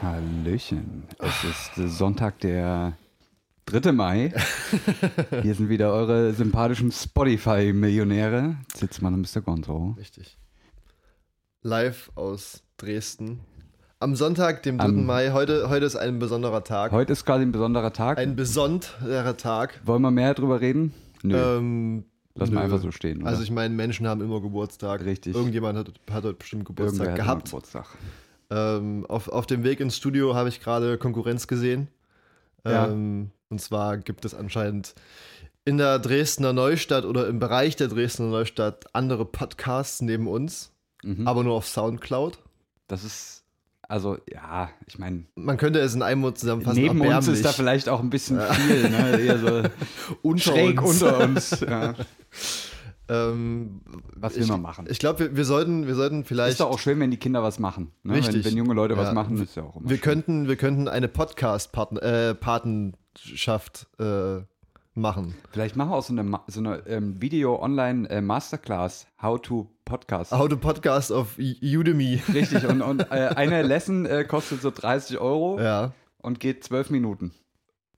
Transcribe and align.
Hallöchen. 0.00 1.04
Es 1.18 1.44
ist 1.44 1.98
Sonntag, 1.98 2.38
der 2.38 2.96
3. 3.66 3.90
Mai. 3.90 4.32
Hier 5.42 5.54
sind 5.54 5.68
wieder 5.68 5.92
eure 5.92 6.32
sympathischen 6.32 6.92
Spotify-Millionäre. 6.92 8.58
Zitzmann 8.72 9.14
und 9.14 9.22
Mr. 9.22 9.40
Gonzo. 9.40 9.96
Richtig. 9.98 10.38
Live 11.68 12.10
aus 12.14 12.62
Dresden. 12.76 13.40
Am 13.98 14.14
Sonntag, 14.16 14.62
dem 14.64 14.76
3. 14.76 14.84
Am- 14.84 15.06
Mai. 15.06 15.30
Heute, 15.30 15.70
heute 15.70 15.86
ist 15.86 15.96
ein 15.96 16.18
besonderer 16.18 16.62
Tag. 16.62 16.92
Heute 16.92 17.12
ist 17.14 17.24
quasi 17.24 17.42
ein 17.42 17.52
besonderer 17.52 17.90
Tag. 17.92 18.18
Ein 18.18 18.36
besonderer 18.36 19.34
Tag. 19.38 19.80
Wollen 19.86 20.02
wir 20.02 20.10
mehr 20.10 20.34
drüber 20.34 20.60
reden? 20.60 20.92
Nö. 21.22 21.36
Ähm, 21.36 22.04
Lass 22.34 22.50
mal 22.50 22.64
einfach 22.64 22.80
so 22.80 22.90
stehen. 22.90 23.22
Oder? 23.22 23.30
Also 23.30 23.42
ich 23.42 23.50
meine, 23.50 23.74
Menschen 23.74 24.06
haben 24.06 24.20
immer 24.20 24.42
Geburtstag. 24.42 25.04
Richtig. 25.06 25.34
Irgendjemand 25.34 25.78
hat, 25.78 25.88
hat 26.10 26.24
heute 26.24 26.34
bestimmt 26.34 26.66
Geburtstag 26.66 27.06
Irgendwer 27.06 27.24
gehabt. 27.24 27.44
Geburtstag. 27.46 27.86
Ähm, 28.50 29.06
auf, 29.08 29.28
auf 29.28 29.46
dem 29.46 29.64
Weg 29.64 29.80
ins 29.80 29.96
Studio 29.96 30.34
habe 30.34 30.50
ich 30.50 30.60
gerade 30.60 30.98
Konkurrenz 30.98 31.46
gesehen. 31.46 31.88
Ja. 32.66 32.88
Ähm, 32.88 33.30
und 33.48 33.60
zwar 33.62 33.96
gibt 33.96 34.26
es 34.26 34.34
anscheinend 34.34 34.94
in 35.64 35.78
der 35.78 35.98
Dresdner 35.98 36.52
Neustadt 36.52 37.06
oder 37.06 37.26
im 37.26 37.38
Bereich 37.38 37.76
der 37.76 37.88
Dresdner 37.88 38.26
Neustadt 38.26 38.84
andere 38.94 39.24
Podcasts 39.24 40.02
neben 40.02 40.26
uns, 40.26 40.72
Mhm. 41.04 41.26
aber 41.26 41.44
nur 41.44 41.54
auf 41.54 41.66
Soundcloud. 41.68 42.38
Das 42.88 43.04
ist, 43.04 43.44
also 43.82 44.18
ja, 44.32 44.70
ich 44.86 44.98
meine, 44.98 45.24
Man 45.34 45.56
könnte 45.56 45.78
es 45.80 45.94
in 45.94 46.02
einem 46.02 46.22
Wort 46.22 46.38
zusammenfassen. 46.38 46.82
neben 46.82 47.00
uns 47.00 47.28
ist 47.28 47.44
da 47.44 47.52
vielleicht 47.52 47.88
auch 47.88 48.00
ein 48.00 48.10
bisschen 48.10 48.40
viel, 48.40 48.90
ne? 48.90 49.18
Eher 49.20 49.38
so 49.38 49.62
unter 50.22 50.42
schräg 50.42 50.82
uns. 50.82 51.02
unter 51.02 51.20
uns. 51.24 51.60
Ja. 51.60 51.94
Ähm, 53.06 53.82
Was 54.16 54.34
will 54.34 54.44
ich, 54.44 54.48
man 54.48 54.62
machen? 54.62 54.86
Ich 54.88 54.98
glaube, 54.98 55.18
wir, 55.18 55.36
wir, 55.36 55.44
sollten, 55.44 55.86
wir 55.86 55.94
sollten 55.94 56.24
vielleicht. 56.24 56.52
Ist 56.52 56.60
doch 56.60 56.70
auch 56.70 56.78
schön, 56.78 56.98
wenn 57.00 57.10
die 57.10 57.18
Kinder 57.18 57.42
was 57.42 57.58
machen. 57.58 57.90
Ne? 58.02 58.14
Richtig. 58.14 58.36
Wenn, 58.46 58.52
wenn 58.52 58.56
junge 58.56 58.72
Leute 58.72 58.96
was 58.96 59.08
Ja. 59.08 59.12
machen, 59.12 59.36
ist 59.42 59.56
ja 59.56 59.62
auch 59.64 59.76
immer 59.76 59.90
wir, 59.90 59.96
schön. 59.96 60.02
könnten, 60.02 60.48
wir 60.48 60.56
könnten 60.56 60.88
eine 60.88 61.08
Podcast-Patenschaft 61.08 63.88
äh, 63.98 64.40
machen. 64.94 65.34
Vielleicht 65.50 65.76
machen 65.76 65.90
wir 65.90 65.96
auch 65.96 66.02
so 66.02 66.14
eine, 66.14 66.40
so 66.46 66.60
eine 66.60 66.78
ähm, 66.86 67.20
Video-Online-Masterclass, 67.20 69.06
How 69.20 69.38
to 69.42 69.68
Podcast. 69.84 70.32
How 70.32 70.48
to 70.48 70.56
Podcast 70.56 71.12
auf 71.12 71.38
Udemy. 71.38 72.22
Richtig, 72.32 72.64
und, 72.66 72.82
und 72.82 73.00
äh, 73.10 73.30
eine 73.36 73.62
Lesson 73.62 74.06
äh, 74.06 74.24
kostet 74.24 74.62
so 74.62 74.70
30 74.70 75.18
Euro 75.18 75.60
ja. 75.60 75.92
und 76.18 76.40
geht 76.40 76.64
12 76.64 76.90
Minuten. 76.90 77.32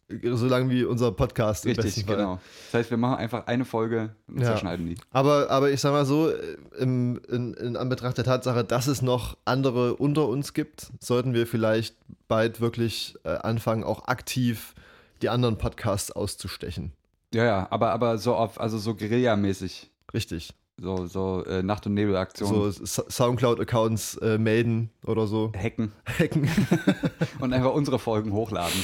So 0.08 0.46
lange 0.46 0.70
wie 0.70 0.84
unser 0.84 1.10
Podcast. 1.10 1.66
Richtig, 1.66 2.06
genau. 2.06 2.38
Das 2.70 2.80
heißt, 2.80 2.90
wir 2.90 2.96
machen 2.96 3.16
einfach 3.16 3.48
eine 3.48 3.64
Folge 3.64 4.14
und 4.28 4.38
Ja. 4.40 4.46
zerschneiden 4.46 4.86
die. 4.86 4.94
Aber, 5.10 5.50
aber 5.50 5.70
ich 5.70 5.80
sag 5.80 5.90
mal 5.90 6.04
so, 6.06 6.30
äh, 6.30 6.56
im, 6.78 7.20
in, 7.28 7.54
in 7.54 7.76
Anbetracht 7.76 8.16
der 8.16 8.24
Tatsache, 8.24 8.62
dass 8.62 8.86
es 8.86 9.02
noch 9.02 9.36
andere 9.44 9.96
unter 9.96 10.28
uns 10.28 10.54
gibt, 10.54 10.92
sollten 11.00 11.34
wir 11.34 11.46
vielleicht 11.48 11.96
bald 12.28 12.60
wirklich 12.60 13.16
äh, 13.24 13.30
anfangen, 13.30 13.82
auch 13.82 14.06
aktiv 14.06 14.74
die 15.22 15.28
anderen 15.28 15.58
Podcasts 15.58 16.12
auszustechen. 16.12 16.92
Ja, 17.34 17.44
ja, 17.44 17.66
aber, 17.70 17.90
aber 17.90 18.18
so 18.18 18.34
auf, 18.36 18.60
also 18.60 18.78
so 18.78 18.94
Guerilla-mäßig. 18.94 19.90
Richtig. 20.14 20.54
So, 20.78 21.06
so 21.06 21.42
äh, 21.46 21.62
Nacht- 21.62 21.86
und 21.86 21.94
Nebelaktion. 21.94 22.72
So 22.72 22.84
Soundcloud-Accounts 22.84 24.16
äh, 24.18 24.36
melden 24.38 24.90
oder 25.06 25.26
so. 25.26 25.52
Hacken 25.56 25.92
Hacken. 26.06 26.48
und 27.40 27.52
einfach 27.52 27.72
unsere 27.72 27.98
Folgen 27.98 28.32
hochladen. 28.32 28.78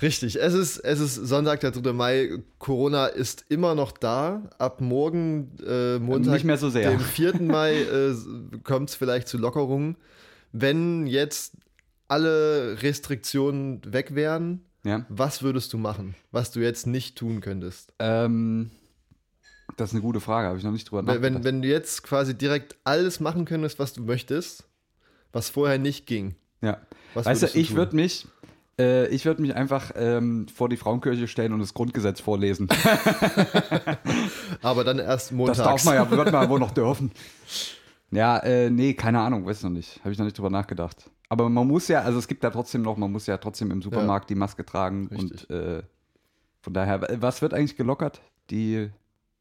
Richtig, 0.00 0.40
es 0.40 0.52
ist, 0.54 0.78
es 0.78 0.98
ist 0.98 1.14
Sonntag, 1.14 1.60
der 1.60 1.70
3. 1.70 1.92
Mai. 1.92 2.30
Corona 2.58 3.06
ist 3.06 3.44
immer 3.48 3.76
noch 3.76 3.92
da. 3.92 4.42
Ab 4.58 4.80
morgen, 4.80 5.52
äh, 5.64 6.00
Montag, 6.00 6.32
Nicht 6.32 6.44
mehr 6.44 6.58
so 6.58 6.70
sehr. 6.70 6.90
dem 6.90 6.98
4. 6.98 7.40
Mai, 7.42 7.76
äh, 7.82 8.14
kommt 8.64 8.88
es 8.90 8.96
vielleicht 8.96 9.28
zu 9.28 9.38
Lockerungen. 9.38 9.96
Wenn 10.50 11.06
jetzt 11.06 11.54
alle 12.08 12.82
Restriktionen 12.82 13.80
weg 13.92 14.16
wären, 14.16 14.62
Ja. 14.84 15.06
was 15.08 15.42
würdest 15.44 15.72
du 15.72 15.78
machen, 15.78 16.16
was 16.32 16.50
du 16.50 16.58
jetzt 16.60 16.88
nicht 16.88 17.16
tun 17.16 17.40
könntest? 17.40 17.92
Ähm, 18.00 18.72
das 19.76 19.90
ist 19.90 19.94
eine 19.94 20.02
gute 20.02 20.20
Frage, 20.20 20.48
habe 20.48 20.58
ich 20.58 20.64
noch 20.64 20.72
nicht 20.72 20.90
drüber 20.90 21.02
nachgedacht. 21.02 21.34
wenn, 21.34 21.44
wenn 21.44 21.62
du 21.62 21.68
jetzt 21.68 22.02
quasi 22.02 22.36
direkt 22.36 22.76
alles 22.84 23.20
machen 23.20 23.44
könntest, 23.44 23.78
was 23.78 23.92
du 23.92 24.02
möchtest, 24.02 24.64
was 25.32 25.50
vorher 25.50 25.78
nicht 25.78 26.06
ging. 26.06 26.34
ja. 26.60 26.78
Weißt 27.14 27.42
du, 27.42 27.46
ich 27.58 27.68
tun? 27.68 27.76
würde 27.76 27.96
mich, 27.96 28.26
äh, 28.78 29.06
ich 29.08 29.26
würde 29.26 29.42
mich 29.42 29.54
einfach 29.54 29.92
ähm, 29.96 30.48
vor 30.48 30.68
die 30.68 30.78
Frauenkirche 30.78 31.28
stellen 31.28 31.52
und 31.52 31.60
das 31.60 31.74
Grundgesetz 31.74 32.20
vorlesen. 32.20 32.68
Aber 34.62 34.84
dann 34.84 34.98
erst 34.98 35.32
montags. 35.32 35.58
Das 35.58 35.66
darf 35.66 35.84
man 35.84 35.94
ja, 35.94 36.10
wird 36.10 36.32
man 36.32 36.48
wohl 36.48 36.58
noch 36.58 36.70
dürfen. 36.70 37.12
Ja, 38.10 38.38
äh, 38.38 38.70
nee, 38.70 38.94
keine 38.94 39.20
Ahnung, 39.20 39.46
weiß 39.46 39.62
noch 39.64 39.70
nicht. 39.70 40.00
Habe 40.00 40.12
ich 40.12 40.18
noch 40.18 40.24
nicht 40.24 40.38
drüber 40.38 40.50
nachgedacht. 40.50 41.10
Aber 41.28 41.48
man 41.48 41.66
muss 41.66 41.88
ja, 41.88 42.02
also 42.02 42.18
es 42.18 42.28
gibt 42.28 42.44
ja 42.44 42.50
trotzdem 42.50 42.82
noch, 42.82 42.96
man 42.96 43.10
muss 43.10 43.26
ja 43.26 43.38
trotzdem 43.38 43.70
im 43.70 43.80
Supermarkt 43.80 44.28
die 44.28 44.34
Maske 44.34 44.66
tragen 44.66 45.08
Richtig. 45.08 45.48
und 45.48 45.56
äh, 45.56 45.82
von 46.60 46.74
daher, 46.74 47.00
was 47.20 47.42
wird 47.42 47.54
eigentlich 47.54 47.76
gelockert? 47.76 48.20
Die, 48.50 48.90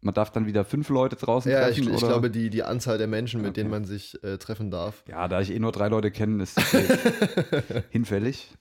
man 0.01 0.13
darf 0.13 0.31
dann 0.31 0.45
wieder 0.47 0.65
fünf 0.65 0.89
Leute 0.89 1.15
draußen 1.15 1.51
Ja, 1.51 1.69
ich, 1.69 1.75
treffen? 1.77 1.93
ich 1.93 1.97
oder? 1.99 2.07
glaube, 2.07 2.29
die, 2.31 2.49
die 2.49 2.63
Anzahl 2.63 2.97
der 2.97 3.07
Menschen, 3.07 3.41
mit 3.41 3.49
Okay. 3.51 3.61
denen 3.61 3.69
man 3.69 3.85
sich 3.85 4.21
äh, 4.23 4.37
treffen 4.37 4.71
darf. 4.71 5.03
ja, 5.07 5.27
da 5.27 5.41
ich 5.41 5.51
eh 5.51 5.59
nur 5.59 5.71
drei 5.71 5.87
Leute 5.89 6.09
kenne, 6.11 6.41
ist 6.43 6.57
das 6.57 6.65
hinfällig. 7.89 8.51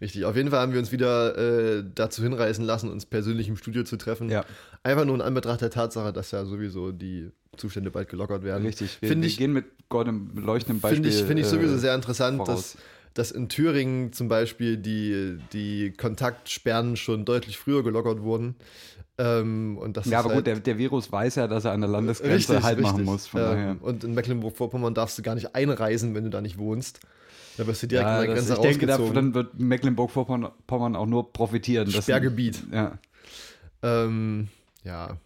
Richtig. 0.00 0.24
Auf 0.26 0.36
jeden 0.36 0.50
Fall 0.50 0.60
haben 0.60 0.72
wir 0.72 0.78
uns 0.78 0.92
wieder 0.92 1.78
äh, 1.78 1.84
dazu 1.94 2.22
hinreißen 2.22 2.64
lassen, 2.64 2.90
uns 2.90 3.06
persönlich 3.06 3.48
im 3.48 3.56
Studio 3.56 3.82
zu 3.84 3.96
treffen. 3.96 4.28
Ja, 4.30 4.44
Einfach 4.82 5.04
nur 5.04 5.14
in 5.14 5.22
Anbetracht 5.22 5.62
der 5.62 5.70
Tatsache, 5.70 6.12
dass 6.12 6.30
ja 6.32 6.44
sowieso 6.44 6.92
die 6.92 7.30
Zustände 7.56 7.90
bald 7.90 8.08
gelockert 8.10 8.44
werden. 8.44 8.64
richtig. 8.66 8.98
Wir, 9.00 9.08
wir 9.10 9.22
ich, 9.24 9.38
gehen 9.38 9.52
mit 9.52 9.64
goldenem, 9.88 10.32
leuchtendem 10.36 10.80
Beispiel. 10.80 11.02
finde 11.04 11.08
ich, 11.18 11.24
finde 11.24 11.42
ich 11.42 11.48
sowieso 11.48 11.74
äh, 11.74 11.78
sehr 11.78 11.94
interessant, 11.94 12.36
voraus. 12.36 12.74
dass, 12.74 12.82
dass 13.18 13.30
in 13.30 13.48
Thüringen 13.48 14.12
zum 14.12 14.28
Beispiel 14.28 14.76
die, 14.76 15.38
die 15.52 15.92
Kontaktsperren 15.92 16.96
schon 16.96 17.24
deutlich 17.24 17.58
früher 17.58 17.82
gelockert 17.82 18.22
wurden. 18.22 18.56
Ähm, 19.18 19.78
und 19.78 19.96
das 19.96 20.06
Ja, 20.06 20.18
aber 20.18 20.28
halt 20.28 20.38
gut, 20.38 20.46
der, 20.46 20.60
der 20.60 20.76
Virus 20.78 21.10
weiß 21.10 21.36
ja, 21.36 21.48
dass 21.48 21.64
er 21.64 21.72
an 21.72 21.80
der 21.80 21.88
Landesgrenze 21.88 22.62
halt 22.62 22.80
machen 22.80 23.04
muss. 23.04 23.26
Von 23.26 23.40
ähm, 23.40 23.46
daher. 23.46 23.76
Und 23.80 24.04
in 24.04 24.12
Mecklenburg-Vorpommern 24.14 24.92
darfst 24.94 25.16
du 25.18 25.22
gar 25.22 25.34
nicht 25.34 25.54
einreisen, 25.54 26.14
wenn 26.14 26.24
du 26.24 26.30
da 26.30 26.40
nicht 26.42 26.58
wohnst. 26.58 27.00
Da 27.56 27.66
wirst 27.66 27.82
du 27.82 27.86
direkt 27.86 28.06
Ja, 28.06 28.18
an 28.18 28.26
der 28.26 28.34
Grenze 28.34 28.52
ich 28.52 28.58
denke, 28.60 28.86
rausgezogen. 28.86 29.14
davon 29.14 29.34
wird 29.34 29.58
Mecklenburg-Vorpommern 29.58 30.96
auch 30.96 31.06
nur 31.06 31.32
profitieren. 31.32 31.90
dass- 31.90 32.04
Sperrgebiet. 32.04 32.62
Ja, 32.70 32.98
Ähm, 33.82 34.48
ja. 34.84 35.16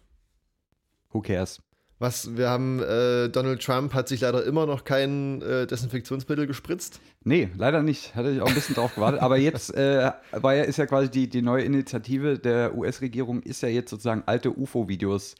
who 1.11 1.19
cares? 1.21 1.61
Was, 2.01 2.35
wir 2.35 2.49
haben, 2.49 2.79
äh, 2.81 3.29
Donald 3.29 3.63
Trump 3.63 3.93
hat 3.93 4.07
sich 4.07 4.21
leider 4.21 4.43
immer 4.43 4.65
noch 4.65 4.85
kein 4.85 5.39
äh, 5.43 5.67
Desinfektionsmittel 5.67 6.47
gespritzt. 6.47 6.99
Nee, 7.23 7.49
leider 7.55 7.83
nicht. 7.83 8.15
Hatte 8.15 8.31
ich 8.31 8.41
auch 8.41 8.47
ein 8.47 8.55
bisschen 8.55 8.73
drauf 8.73 8.95
gewartet. 8.95 9.21
Aber 9.21 9.37
jetzt 9.37 9.75
äh, 9.75 10.11
war 10.31 10.55
ja, 10.55 10.63
ist 10.63 10.77
ja 10.77 10.87
quasi 10.87 11.11
die, 11.11 11.29
die 11.29 11.43
neue 11.43 11.63
Initiative 11.63 12.39
der 12.39 12.75
US-Regierung, 12.75 13.43
ist 13.43 13.61
ja 13.61 13.69
jetzt 13.69 13.91
sozusagen 13.91 14.23
alte 14.25 14.49
UFO-Videos 14.49 15.35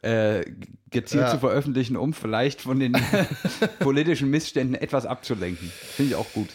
äh, 0.00 0.42
gezielt 0.90 1.24
Ja. 1.24 1.30
zu 1.32 1.38
veröffentlichen, 1.38 1.98
um 1.98 2.14
vielleicht 2.14 2.62
von 2.62 2.80
den 2.80 2.96
politischen 3.80 4.30
Missständen 4.30 4.76
etwas 4.76 5.04
abzulenken. 5.04 5.70
Finde 5.70 6.12
ich 6.12 6.16
auch 6.16 6.32
gut. 6.32 6.48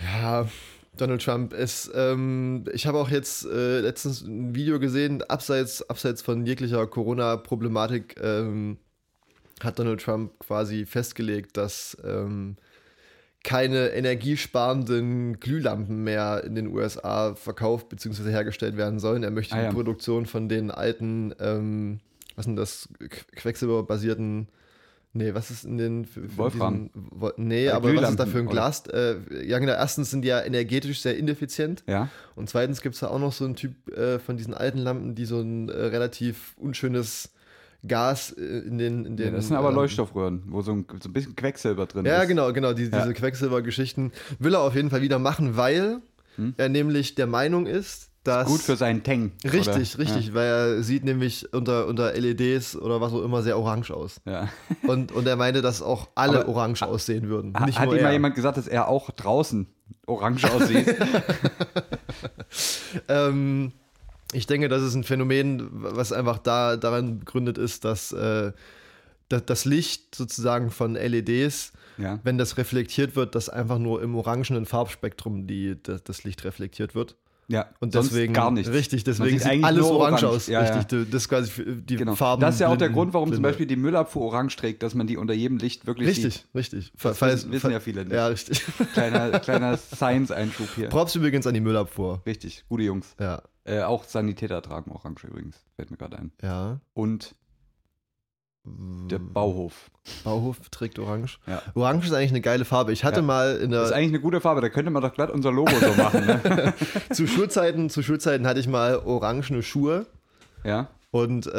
Ja, 0.00 0.48
Donald 0.96 1.22
Trump 1.22 1.52
ist, 1.52 1.90
ähm, 1.94 2.64
ich 2.72 2.86
habe 2.86 2.98
auch 2.98 3.08
jetzt 3.10 3.46
äh, 3.46 3.80
letztens 3.80 4.22
ein 4.22 4.54
Video 4.54 4.78
gesehen, 4.80 5.22
abseits, 5.22 5.88
abseits 5.88 6.20
von 6.20 6.44
jeglicher 6.44 6.86
Corona-Problematik, 6.86 8.16
ähm, 8.22 8.76
hat 9.62 9.78
Donald 9.78 10.00
Trump 10.02 10.32
quasi 10.40 10.86
festgelegt, 10.86 11.56
dass 11.56 11.96
ähm, 12.04 12.56
keine 13.44 13.88
energiesparenden 13.90 15.38
Glühlampen 15.40 16.02
mehr 16.04 16.42
in 16.44 16.54
den 16.54 16.66
USA 16.66 17.34
verkauft 17.34 17.88
bzw. 17.88 18.30
hergestellt 18.30 18.76
werden 18.76 18.98
sollen. 18.98 19.22
Er 19.22 19.30
möchte 19.30 19.54
Ah, 19.54 19.58
die 19.60 19.64
ja. 19.66 19.72
Produktion 19.72 20.26
von 20.26 20.48
den 20.48 20.70
alten, 20.70 21.34
ähm, 21.40 22.00
was 22.36 22.44
sind 22.46 22.56
das, 22.56 22.88
Qu- 22.98 23.24
Quecksilberbasierten, 23.36 24.48
nee, 25.12 25.34
was 25.34 25.50
ist 25.50 25.64
in 25.64 25.78
den... 25.78 26.04
für- 26.04 26.36
Wolfram. 26.36 26.90
diesen- 26.94 27.10
Wo- 27.10 27.32
Nee, 27.36 27.66
Äh, 27.66 27.70
aber 27.70 27.94
was 27.96 28.10
ist 28.10 28.20
da 28.20 28.26
für 28.26 28.38
ein 28.38 28.46
Glas? 28.46 28.86
Äh, 28.88 29.16
ja, 29.44 29.58
genau, 29.58 29.72
erstens 29.72 30.10
sind 30.10 30.22
die 30.22 30.28
ja 30.28 30.40
energetisch 30.42 31.00
sehr 31.00 31.16
ineffizient 31.16 31.82
Ja. 31.86 32.08
und 32.36 32.48
zweitens 32.48 32.80
gibt 32.80 32.94
es 32.94 33.00
da 33.00 33.08
auch 33.08 33.18
noch 33.18 33.32
so 33.32 33.44
einen 33.44 33.56
Typ 33.56 33.88
äh, 33.96 34.18
von 34.18 34.36
diesen 34.36 34.54
alten 34.54 34.78
Lampen, 34.78 35.14
die 35.14 35.24
so 35.24 35.40
ein 35.40 35.68
äh, 35.68 35.72
relativ 35.72 36.54
unschönes 36.56 37.30
Gas 37.86 38.32
äh, 38.32 38.42
in 38.42 38.78
den... 38.78 39.04
In 39.06 39.16
den 39.16 39.26
ja 39.28 39.32
das 39.32 39.48
sind 39.48 39.56
aber 39.56 39.70
ähm, 39.70 39.74
Leuchtstoffröhren, 39.76 40.42
wo 40.48 40.62
so 40.62 40.72
ein, 40.72 40.86
so 41.02 41.08
ein 41.08 41.12
bisschen 41.12 41.34
Quecksilber 41.34 41.86
drin 41.86 42.04
ja, 42.04 42.22
ist. 42.22 42.28
genau, 42.28 42.52
genau, 42.52 42.72
die, 42.74 42.84
Ja. 42.84 43.00
diese 43.00 43.14
Quecksilber-Geschichten 43.14 44.12
will 44.38 44.54
er 44.54 44.60
auf 44.60 44.74
jeden 44.74 44.90
Fall 44.90 45.02
wieder 45.02 45.18
machen, 45.18 45.56
weil 45.56 46.00
Hm? 46.36 46.54
er 46.58 46.68
nämlich 46.68 47.14
der 47.16 47.26
Meinung 47.26 47.66
ist, 47.66 48.09
dass. 48.24 48.46
Gut 48.46 48.60
für 48.60 48.76
seinen 48.76 49.02
Tang. 49.02 49.32
Richtig, 49.44 49.94
oder? 49.94 50.04
richtig, 50.04 50.34
weil 50.34 50.46
er 50.46 50.82
sieht 50.82 51.04
nämlich 51.04 51.52
unter, 51.52 51.86
unter 51.86 52.12
LEDs 52.12 52.76
oder 52.76 53.00
was 53.00 53.12
auch 53.12 53.22
immer 53.22 53.42
sehr 53.42 53.58
orange 53.58 53.90
aus. 53.92 54.20
Ja. 54.26 54.48
Und, 54.86 55.12
und 55.12 55.26
er 55.26 55.36
meinte, 55.36 55.62
dass 55.62 55.82
auch 55.82 56.08
alle 56.14 56.40
Aber- 56.40 56.48
orange 56.48 56.82
aussehen 56.82 57.28
würden. 57.28 57.52
Nicht 57.66 57.78
Hat 57.78 57.86
nur 57.86 57.96
ihm 57.96 58.02
mal 58.02 58.12
jemand 58.12 58.34
gesagt, 58.34 58.56
dass 58.56 58.68
er 58.68 58.88
auch 58.88 59.10
draußen 59.10 59.66
orange 60.06 60.50
aussieht? 60.52 60.96
Ähm, 63.08 63.72
ich 64.32 64.46
denke, 64.46 64.68
das 64.68 64.82
ist 64.82 64.94
ein 64.94 65.04
Phänomen, 65.04 65.68
was 65.70 66.12
einfach 66.12 66.38
da, 66.38 66.76
daran 66.76 67.20
begründet 67.20 67.58
ist, 67.58 67.84
dass 67.84 68.12
äh, 68.12 68.52
da- 69.28 69.40
das 69.40 69.64
Licht 69.64 70.14
sozusagen 70.14 70.70
von 70.70 70.94
LEDs, 70.94 71.72
ja. 71.98 72.18
wenn 72.22 72.38
das 72.38 72.56
reflektiert 72.56 73.16
wird, 73.16 73.34
dass 73.34 73.48
einfach 73.48 73.78
nur 73.78 74.02
im 74.02 74.14
orangenen 74.16 74.66
Farbspektrum 74.66 75.46
die, 75.46 75.76
das, 75.82 76.02
das 76.04 76.24
Licht 76.24 76.44
reflektiert 76.44 76.94
wird. 76.94 77.16
Ja. 77.50 77.66
Und 77.80 77.94
deswegen, 77.94 78.32
gar 78.32 78.50
nichts. 78.50 78.72
richtig, 78.72 79.04
deswegen 79.04 79.38
sieht 79.38 79.46
eigentlich 79.46 79.64
alles 79.64 79.84
orange, 79.84 80.24
orange. 80.24 80.26
aus. 80.28 80.46
Ja, 80.46 80.62
ja. 80.64 80.68
richtig, 80.74 80.86
du- 80.86 81.04
das 81.04 81.22
ist 81.22 81.28
quasi 81.28 81.50
die 81.82 81.96
Genau. 81.96 82.14
Farben. 82.14 82.40
das 82.40 82.54
ist 82.54 82.60
ja 82.60 82.68
auch 82.68 82.76
der 82.76 82.88
Grund, 82.90 83.12
warum 83.12 83.28
zum 83.28 83.32
blinde. 83.42 83.48
Beispiel 83.48 83.66
die 83.66 83.76
Müllabfuhr 83.76 84.22
orange 84.22 84.56
trägt, 84.56 84.82
dass 84.82 84.94
man 84.94 85.06
die 85.06 85.16
unter 85.16 85.34
jedem 85.34 85.58
Licht 85.58 85.86
wirklich 85.86 86.08
Richtig, 86.08 86.34
sieht. 86.34 86.46
richtig. 86.54 86.92
Das 87.02 87.18
Falls- 87.18 87.34
wissen, 87.38 87.52
wissen 87.52 87.70
ja 87.70 87.80
viele 87.80 88.04
nicht. 88.04 88.12
Ja, 88.14 88.26
richtig. 88.28 88.62
Kleiner, 88.94 89.38
kleiner 89.40 89.76
Science-Einschub 89.76 90.68
hier. 90.74 90.88
Props 90.88 91.14
übrigens 91.14 91.46
an 91.46 91.54
die 91.54 91.60
Müllabfuhr. 91.60 92.22
Richtig, 92.26 92.64
gute 92.68 92.84
Jungs. 92.84 93.14
Ja. 93.20 93.42
Äh, 93.64 93.82
auch 93.82 94.04
Sanitäter 94.04 94.62
tragen 94.62 94.90
orange 94.90 95.24
übrigens, 95.26 95.56
fällt 95.76 95.90
mir 95.90 95.96
gerade 95.98 96.18
ein. 96.18 96.32
Ja. 96.42 96.80
Und 96.94 97.34
der 98.64 99.18
Bauhof. 99.18 99.90
Bauhof 100.24 100.58
trägt 100.70 100.98
orange. 100.98 101.38
Ja. 101.46 101.62
Orange 101.74 102.06
ist 102.06 102.12
eigentlich 102.12 102.30
eine 102.30 102.40
geile 102.40 102.64
Farbe. 102.64 102.92
Ich 102.92 103.04
hatte 103.04 103.20
Ja. 103.20 103.22
mal 103.26 103.56
in 103.56 103.70
Das 103.70 103.84
ist 103.84 103.88
der, 103.90 103.98
eigentlich 103.98 104.10
eine 104.10 104.20
gute 104.20 104.40
Farbe, 104.40 104.60
da 104.60 104.68
könnte 104.68 104.90
man 104.90 105.02
doch 105.02 105.14
glatt 105.14 105.30
unser 105.30 105.50
Logo 105.50 105.72
so 105.78 105.94
machen. 105.94 106.26
Ne? 106.26 106.74
zu 107.12 107.26
Schulzeiten, 107.26 107.88
zu 107.90 108.02
Schulzeiten 108.02 108.46
hatte 108.46 108.60
ich 108.60 108.68
mal 108.68 108.96
orangene 108.98 109.62
Schuhe 109.62 110.06
ja, 110.64 110.88
und 111.10 111.46
äh, 111.46 111.50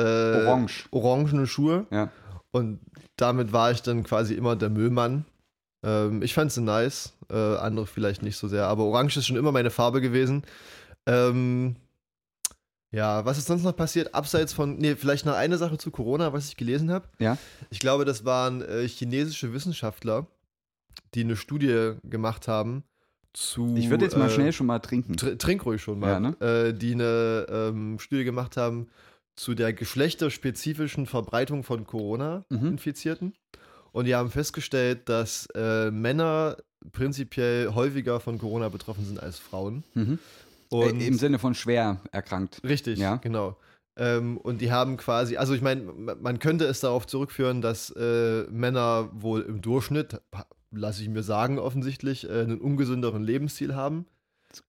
Orange. 0.46 0.88
orangene 0.92 1.48
Schuhe 1.48 1.88
ja. 1.90 2.10
und 2.52 2.80
damit 3.18 3.52
war 3.52 3.72
ich 3.72 3.82
dann 3.82 4.04
quasi 4.04 4.36
immer 4.36 4.56
der 4.56 4.70
Müllmann. 4.70 5.26
Ähm, 5.84 6.22
ich 6.22 6.34
fand 6.36 6.52
sie 6.52 6.62
nice, 6.62 7.14
äh, 7.32 7.56
andere 7.58 7.88
vielleicht 7.88 8.22
nicht 8.22 8.38
so 8.38 8.48
sehr, 8.48 8.68
aber 8.68 8.84
Orange 8.84 9.18
ist 9.18 9.26
schon 9.26 9.38
immer 9.38 9.52
meine 9.52 9.72
Farbe 9.72 10.02
gewesen. 10.02 10.44
Ähm, 11.08 11.76
ja, 12.92 13.24
was 13.26 13.38
ist 13.38 13.48
sonst 13.48 13.64
noch 13.64 13.76
passiert? 13.76 14.14
Abseits 14.14 14.54
von, 14.54 14.78
nee, 14.78 14.96
vielleicht 14.96 15.26
noch 15.26 15.36
eine 15.36 15.58
Sache 15.58 15.78
zu 15.78 15.92
Corona, 15.92 16.34
was 16.34 16.48
ich 16.50 16.58
gelesen 16.58 16.92
habe. 16.92 17.08
Ja. 17.20 17.38
Ich 17.70 17.80
glaube, 17.80 18.06
das 18.06 18.26
waren 18.26 18.62
äh, 18.62 18.88
chinesische 18.88 19.54
Wissenschaftler, 19.54 20.28
die 21.14 21.22
eine 21.22 21.36
Studie 21.36 21.94
gemacht 22.04 22.48
haben 22.48 22.84
zu. 23.34 23.76
Ich 23.78 23.90
würde 23.90 24.06
jetzt 24.06 24.18
mal 24.18 24.28
äh, 24.28 24.30
schnell 24.30 24.52
schon 24.54 24.68
mal 24.68 24.80
trinken. 24.80 25.16
Tr 25.16 25.38
trink 25.38 25.66
ruhig 25.66 25.82
schon 25.82 26.00
mal. 26.00 26.10
Ja, 26.10 26.20
ne? 26.20 26.36
äh, 26.42 26.74
die 26.74 26.94
eine 26.94 27.46
ähm, 27.50 27.98
Studie 28.00 28.26
gemacht 28.26 28.58
haben 28.58 28.88
zu 29.36 29.54
der 29.56 29.72
geschlechterspezifischen 29.74 31.06
Verbreitung 31.06 31.64
von 31.64 31.82
Mhm. 31.82 31.88
Corona-Infizierten. 31.88 33.34
Und 33.94 34.06
die 34.06 34.16
haben 34.16 34.30
festgestellt, 34.32 35.08
dass 35.10 35.48
äh, 35.56 35.92
Männer 35.92 36.58
prinzipiell 36.92 37.74
häufiger 37.74 38.20
von 38.20 38.38
Corona 38.38 38.70
betroffen 38.70 39.06
sind 39.06 39.22
als 39.22 39.38
Frauen. 39.40 39.84
Mhm. 39.94 40.20
Und 40.72 41.02
äh, 41.02 41.08
Im 41.08 41.18
Sinne 41.18 41.38
von 41.40 41.54
schwer 41.54 42.02
erkrankt. 42.12 42.62
Richtig, 42.64 42.98
Ja. 43.00 43.16
genau. 43.18 43.58
Ähm, 43.98 44.38
und 44.38 44.62
die 44.62 44.72
haben 44.72 44.96
quasi, 44.98 45.36
also 45.38 45.54
ich 45.54 45.62
meine, 45.62 45.82
man 45.84 46.40
könnte 46.40 46.66
es 46.66 46.80
darauf 46.80 47.06
zurückführen, 47.08 47.62
dass 47.62 47.90
äh, 47.92 48.44
Männer 48.50 49.10
wohl 49.14 49.42
im 49.42 49.62
Durchschnitt, 49.62 50.22
lasse 50.72 51.02
ich 51.04 51.10
mir 51.10 51.24
sagen, 51.24 51.60
offensichtlich 51.60 52.28
äh, 52.30 52.42
einen 52.42 52.62
ungesünderen 52.62 53.22
Lebensstil 53.22 53.76
haben, 53.76 54.06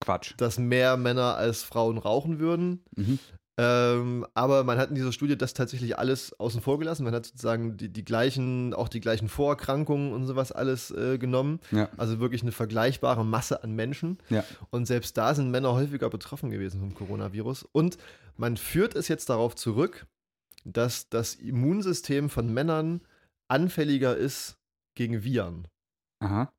Quatsch. 0.00 0.34
dass 0.38 0.58
mehr 0.58 0.96
Männer 0.96 1.36
als 1.36 1.62
Frauen 1.62 1.98
rauchen 1.98 2.40
würden. 2.40 2.82
Mhm. 2.96 3.18
Ähm, 3.58 4.26
aber 4.32 4.64
man 4.64 4.78
hat 4.78 4.88
in 4.88 4.94
dieser 4.94 5.12
Studie 5.12 5.36
das 5.36 5.52
tatsächlich 5.52 5.98
alles 5.98 6.38
außen 6.40 6.62
vor 6.62 6.78
gelassen. 6.78 7.04
Man 7.04 7.14
hat 7.14 7.26
sozusagen 7.26 7.76
die, 7.76 7.90
die 7.90 8.04
gleichen, 8.04 8.72
auch 8.72 8.88
die 8.88 9.00
gleichen 9.00 9.28
Vorerkrankungen 9.28 10.12
und 10.12 10.26
sowas 10.26 10.52
alles 10.52 10.90
äh, 10.90 11.18
genommen. 11.18 11.60
Ja. 11.70 11.90
Also 11.98 12.18
wirklich 12.18 12.42
eine 12.42 12.52
vergleichbare 12.52 13.24
Masse 13.24 13.62
an 13.62 13.74
Menschen. 13.74 14.18
Ja. 14.30 14.44
Und 14.70 14.86
selbst 14.86 15.18
da 15.18 15.34
sind 15.34 15.50
Männer 15.50 15.74
häufiger 15.74 16.08
betroffen 16.08 16.50
gewesen 16.50 16.80
vom 16.80 16.94
Coronavirus. 16.94 17.68
Und 17.72 17.98
man 18.36 18.56
führt 18.56 18.94
es 18.94 19.08
jetzt 19.08 19.28
darauf 19.28 19.54
zurück, 19.54 20.06
dass 20.64 21.10
das 21.10 21.34
Immunsystem 21.34 22.30
von 22.30 22.52
Männern 22.52 23.02
anfälliger 23.48 24.16
ist 24.16 24.56
gegen 24.94 25.24
Viren. 25.24 25.68
Aha. 26.20 26.52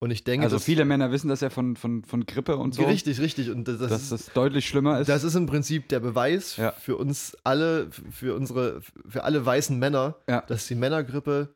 Und 0.00 0.12
ich 0.12 0.22
denke, 0.22 0.44
Also 0.44 0.58
viele 0.60 0.84
Männer 0.84 1.10
wissen 1.10 1.28
das 1.28 1.40
ja 1.40 1.50
von, 1.50 1.74
von, 1.74 2.04
von 2.04 2.24
Grippe 2.24 2.56
und 2.56 2.72
so. 2.74 2.84
Richtig, 2.84 3.20
richtig. 3.20 3.50
Und 3.50 3.66
das, 3.66 3.78
das, 3.78 3.90
dass 3.90 4.02
ist, 4.02 4.12
das 4.12 4.32
deutlich 4.32 4.66
schlimmer 4.68 5.00
ist. 5.00 5.08
das 5.08 5.24
ist 5.24 5.34
im 5.34 5.46
Prinzip 5.46 5.88
der 5.88 5.98
Beweis 6.00 6.56
Ja. 6.56 6.70
für 6.72 6.96
uns 6.96 7.36
alle, 7.42 7.88
für 7.90 8.36
unsere, 8.36 8.80
für 9.08 9.24
alle 9.24 9.44
weißen 9.44 9.76
Männer, 9.78 10.14
Ja. 10.28 10.42
dass 10.42 10.68
die 10.68 10.76
Männergrippe 10.76 11.52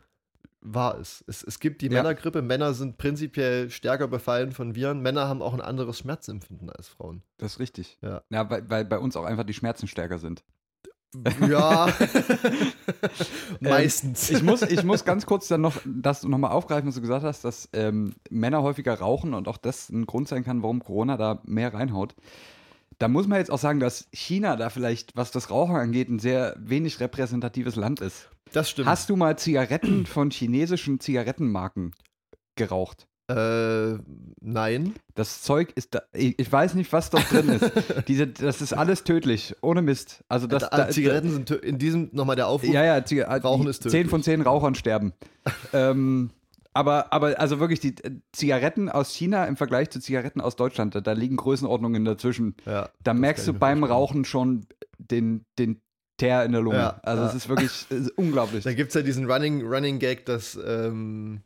wahr 0.60 0.98
ist. 0.98 1.22
Es, 1.28 1.42
es 1.44 1.60
gibt 1.60 1.82
die 1.82 1.86
Ja. 1.86 1.92
Männergrippe. 1.92 2.42
Männer 2.42 2.74
sind 2.74 2.98
prinzipiell 2.98 3.70
stärker 3.70 4.08
befallen 4.08 4.50
von 4.52 4.74
Viren. 4.74 5.00
Männer 5.02 5.28
haben 5.28 5.40
auch 5.42 5.54
ein 5.54 5.60
anderes 5.60 5.98
Schmerzempfinden 5.98 6.68
als 6.70 6.88
Frauen. 6.88 7.22
das 7.38 7.52
ist 7.54 7.58
richtig. 7.60 7.98
Ja. 8.02 8.22
Ja, 8.30 8.48
weil, 8.50 8.68
weil 8.68 8.84
bei 8.84 8.98
uns 8.98 9.14
auch 9.16 9.24
einfach 9.24 9.44
die 9.44 9.54
Schmerzen 9.54 9.86
stärker 9.86 10.18
sind. 10.18 10.42
Ja, 11.48 11.92
meistens. 13.60 14.30
Ich 14.30 14.42
muss, 14.42 14.62
ich 14.62 14.82
muss 14.82 15.04
ganz 15.04 15.26
kurz 15.26 15.48
dann 15.48 15.60
noch 15.60 15.76
das 15.84 16.22
nochmal 16.22 16.52
aufgreifen, 16.52 16.88
was 16.88 16.94
du 16.94 17.02
gesagt 17.02 17.24
hast, 17.24 17.44
dass 17.44 17.68
ähm, 17.74 18.14
Männer 18.30 18.62
häufiger 18.62 18.94
rauchen 18.94 19.34
und 19.34 19.46
auch 19.46 19.58
das 19.58 19.90
ein 19.90 20.06
Grund 20.06 20.28
sein 20.28 20.42
kann, 20.42 20.62
warum 20.62 20.82
Corona 20.82 21.16
da 21.16 21.40
mehr 21.44 21.74
reinhaut. 21.74 22.14
Da 22.98 23.08
muss 23.08 23.26
man 23.26 23.38
jetzt 23.38 23.50
auch 23.50 23.58
sagen, 23.58 23.80
dass 23.80 24.08
China 24.12 24.56
da 24.56 24.70
vielleicht, 24.70 25.16
was 25.16 25.30
das 25.32 25.50
Rauchen 25.50 25.76
angeht, 25.76 26.08
ein 26.08 26.18
sehr 26.18 26.54
wenig 26.58 27.00
repräsentatives 27.00 27.76
Land 27.76 28.00
ist. 28.00 28.30
das 28.52 28.70
stimmt. 28.70 28.88
Hast 28.88 29.10
du 29.10 29.16
mal 29.16 29.36
Zigaretten 29.36 30.06
von 30.06 30.30
chinesischen 30.30 31.00
Zigarettenmarken 31.00 31.92
geraucht? 32.56 33.06
Äh, 33.28 33.98
nein. 34.40 34.94
Das 35.14 35.42
Zeug 35.42 35.72
ist 35.74 35.94
da, 35.94 36.02
ich 36.12 36.50
weiß 36.50 36.74
nicht, 36.74 36.92
was 36.92 37.10
dort 37.10 37.30
drin 37.30 37.48
ist. 37.48 37.70
Diese, 38.08 38.26
das 38.26 38.60
ist 38.60 38.72
alles 38.72 39.04
tödlich, 39.04 39.54
ohne 39.60 39.82
Mist. 39.82 40.24
Also 40.28 40.46
das, 40.46 40.68
Da- 40.68 40.88
Zigaretten 40.88 41.30
sind 41.30 41.50
in 41.50 41.78
diesem 41.78 42.10
nochmal 42.12 42.36
der 42.36 42.48
Aufruf. 42.48 42.72
Ja, 42.72 42.84
ja, 42.84 43.04
Ziga 43.04 43.34
Rauchen 43.36 43.64
die 43.64 43.70
ist 43.70 43.78
tödlich. 43.82 44.02
Zehn 44.02 44.08
von 44.08 44.22
zehn 44.22 44.42
Rauchern 44.42 44.74
sterben. 44.74 45.12
ähm, 45.72 46.30
aber, 46.74 47.12
aber 47.12 47.38
also 47.38 47.60
wirklich, 47.60 47.80
die 47.80 47.94
äh, 48.02 48.12
Zigaretten 48.32 48.88
aus 48.88 49.14
China 49.14 49.44
im 49.44 49.56
Vergleich 49.56 49.90
zu 49.90 50.00
Zigaretten 50.00 50.40
aus 50.40 50.56
Deutschland, 50.56 50.94
da, 50.94 51.00
da 51.00 51.12
liegen 51.12 51.36
Größenordnungen 51.36 52.04
dazwischen. 52.04 52.56
Ja, 52.66 52.88
Da 53.02 53.14
merkst 53.14 53.46
du 53.46 53.52
beim. 53.52 53.84
Rauchen 53.84 54.24
schon 54.24 54.66
den, 54.98 55.44
den 55.58 55.80
Teer 56.16 56.44
in 56.44 56.52
der 56.52 56.60
Lunge. 56.60 56.78
Ja, 56.78 57.00
also 57.02 57.22
ja. 57.24 57.28
es 57.28 57.34
ist 57.34 57.48
wirklich 57.48 57.66
es 57.66 57.90
ist 57.90 58.10
unglaublich. 58.10 58.64
Da 58.64 58.72
gibt 58.72 58.88
es 58.88 58.94
ja 58.94 59.02
diesen 59.02 59.30
Running, 59.30 59.62
Running 59.66 59.98
Gag, 59.98 60.24
dass 60.24 60.58
ähm, 60.64 61.42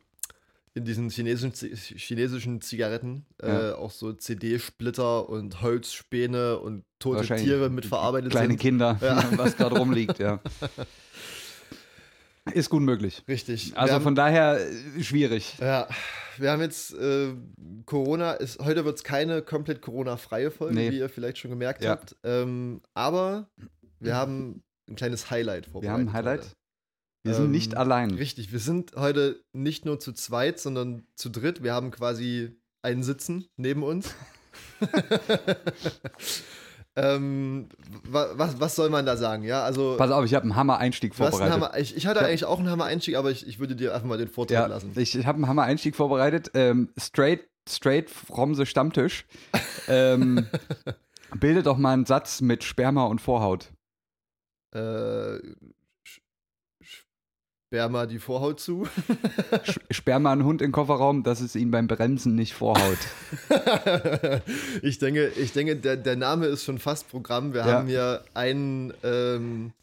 in 0.77 0.85
diesen 0.85 1.09
chinesischen, 1.09 1.51
chinesischen 1.75 2.61
Zigaretten 2.61 3.25
äh, 3.41 3.47
Ja. 3.47 3.75
auch 3.75 3.91
so 3.91 4.13
CD-Splitter 4.13 5.27
und 5.27 5.61
Holzspäne 5.61 6.59
und 6.59 6.83
tote 6.99 7.35
Tiere 7.35 7.69
mitverarbeitet 7.69 8.31
Kleine 8.31 8.49
sind. 8.49 8.59
Kinder, 8.61 8.97
Ja. 9.01 9.23
was 9.37 9.57
gerade 9.57 9.77
rumliegt, 9.77 10.19
ja. 10.19 10.39
Ist 12.53 12.69
gut 12.69 12.81
möglich. 12.81 13.23
Richtig. 13.27 13.71
Wir 13.71 13.77
Also 13.77 13.95
haben- 13.95 14.03
von 14.03 14.15
daher 14.15 14.59
äh, 14.65 15.03
schwierig. 15.03 15.57
Ja, 15.59 15.87
wir 16.37 16.51
haben 16.51 16.61
jetzt 16.61 16.93
äh, 16.93 17.33
Corona, 17.85 18.33
ist, 18.33 18.59
heute 18.59 18.85
wird 18.85 18.95
es 18.97 19.03
keine 19.03 19.41
komplett 19.41 19.81
Corona-freie 19.81 20.49
Folge, 20.49 20.75
Nee. 20.75 20.91
wie 20.91 20.99
ihr 20.99 21.09
vielleicht 21.09 21.39
schon 21.39 21.51
gemerkt 21.51 21.83
Ja. 21.83 21.91
habt. 21.91 22.15
Ähm, 22.23 22.81
aber 22.93 23.49
wir 23.99 24.15
haben 24.15 24.63
ein 24.87 24.95
kleines 24.95 25.29
Highlight 25.29 25.65
Wir 25.65 25.71
vorbereitet. 25.73 25.93
haben 25.99 26.07
ein 26.09 26.13
Highlight. 26.13 26.39
heute. 26.41 26.49
Wir 27.27 27.33
sind 27.35 27.45
Ähm, 27.45 27.51
nicht 27.51 27.77
allein. 27.77 28.11
Richtig, 28.11 28.51
wir 28.51 28.59
sind 28.59 28.93
heute 28.95 29.43
nicht 29.53 29.85
nur 29.85 29.99
zu 29.99 30.13
zweit, 30.13 30.59
sondern 30.59 31.05
zu 31.15 31.29
dritt. 31.29 31.63
Wir 31.63 31.73
haben 31.73 31.91
quasi 31.91 32.57
einen 32.81 33.03
Sitzen 33.03 33.47
neben 33.57 33.83
uns. 33.83 34.13
ähm, 36.95 37.69
wa 38.03 38.29
was, 38.33 38.59
was 38.59 38.75
soll 38.75 38.89
man 38.89 39.05
da 39.05 39.17
sagen? 39.17 39.43
Ja, 39.43 39.63
also 39.63 39.95
Pass 39.97 40.11
auf, 40.11 40.25
ich 40.25 40.33
habe 40.33 40.43
einen 40.43 40.55
Hammer-Einstieg 40.55 41.13
vorbereitet. 41.13 41.53
Hammer, 41.53 41.77
ich, 41.77 41.95
ich 41.95 42.07
hatte 42.07 42.21
Ja. 42.21 42.27
eigentlich 42.27 42.45
auch 42.45 42.59
einen 42.59 42.69
Hammer-Einstieg, 42.69 43.15
aber 43.15 43.29
ich, 43.31 43.47
ich 43.47 43.59
würde 43.59 43.75
dir 43.75 43.93
einfach 43.93 44.07
mal 44.07 44.17
den 44.17 44.29
Vortritt 44.29 44.55
Ja, 44.55 44.65
lassen. 44.65 44.91
ich 44.95 45.15
habe 45.25 45.35
einen 45.37 45.47
Hammer-Einstieg 45.47 45.95
vorbereitet. 45.95 46.51
Ähm, 46.55 46.89
straight, 46.97 47.47
straight 47.69 48.09
from 48.09 48.55
the 48.55 48.65
Stammtisch. 48.65 49.25
ähm, 49.87 50.47
bilde 51.39 51.61
doch 51.61 51.77
mal 51.77 51.93
einen 51.93 52.05
Satz 52.05 52.41
mit 52.41 52.63
Sperma 52.63 53.05
und 53.05 53.21
Vorhaut. 53.21 53.71
Äh, 54.73 55.37
sch- 57.67 57.69
Sperma 57.69 58.05
die 58.05 58.19
Vorhaut 58.19 58.59
zu. 58.59 58.87
Sperr 59.91 60.19
mal 60.19 60.31
einen 60.31 60.43
Hund 60.45 60.61
in 60.61 60.67
den 60.67 60.71
Kofferraum, 60.71 61.23
dass 61.23 61.41
es 61.41 61.55
ihn 61.55 61.71
beim 61.71 61.87
Bremsen 61.87 62.35
nicht 62.35 62.53
vorhaut. 62.53 62.97
ich 64.81 64.99
denke, 64.99 65.27
ich 65.37 65.53
denke 65.53 65.75
der, 65.75 65.97
der 65.97 66.15
Name 66.15 66.45
ist 66.47 66.63
schon 66.63 66.79
fast 66.79 67.09
Programm. 67.09 67.53
Wir 67.53 67.61
Ja. 67.61 67.67
haben 67.73 67.87
hier 67.87 68.23
einen, 68.33 68.93
ähm, 69.03 69.73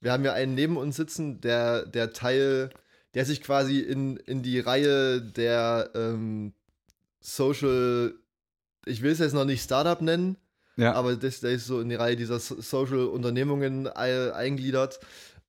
wir 0.00 0.12
haben 0.12 0.22
hier 0.22 0.34
einen 0.34 0.54
neben 0.54 0.76
uns 0.76 0.96
sitzen, 0.96 1.40
der, 1.40 1.84
der 1.86 2.12
Teil, 2.12 2.70
der 3.14 3.24
sich 3.24 3.42
quasi 3.42 3.80
in, 3.80 4.16
in 4.18 4.42
die 4.42 4.60
Reihe 4.60 5.20
der 5.20 5.90
ähm, 5.94 6.52
Social, 7.20 8.14
ich 8.86 9.02
will 9.02 9.12
es 9.12 9.18
jetzt 9.18 9.34
noch 9.34 9.44
nicht 9.44 9.62
Startup 9.62 10.00
nennen, 10.00 10.36
Ja. 10.76 10.94
aber 10.94 11.16
das, 11.16 11.40
der 11.40 11.50
ist 11.52 11.66
so 11.66 11.80
in 11.80 11.88
die 11.88 11.94
Reihe 11.94 12.16
dieser 12.16 12.38
So- 12.40 12.60
Social-Unternehmungen 12.60 13.86
ei- 13.88 14.32
eingliedert. 14.32 15.00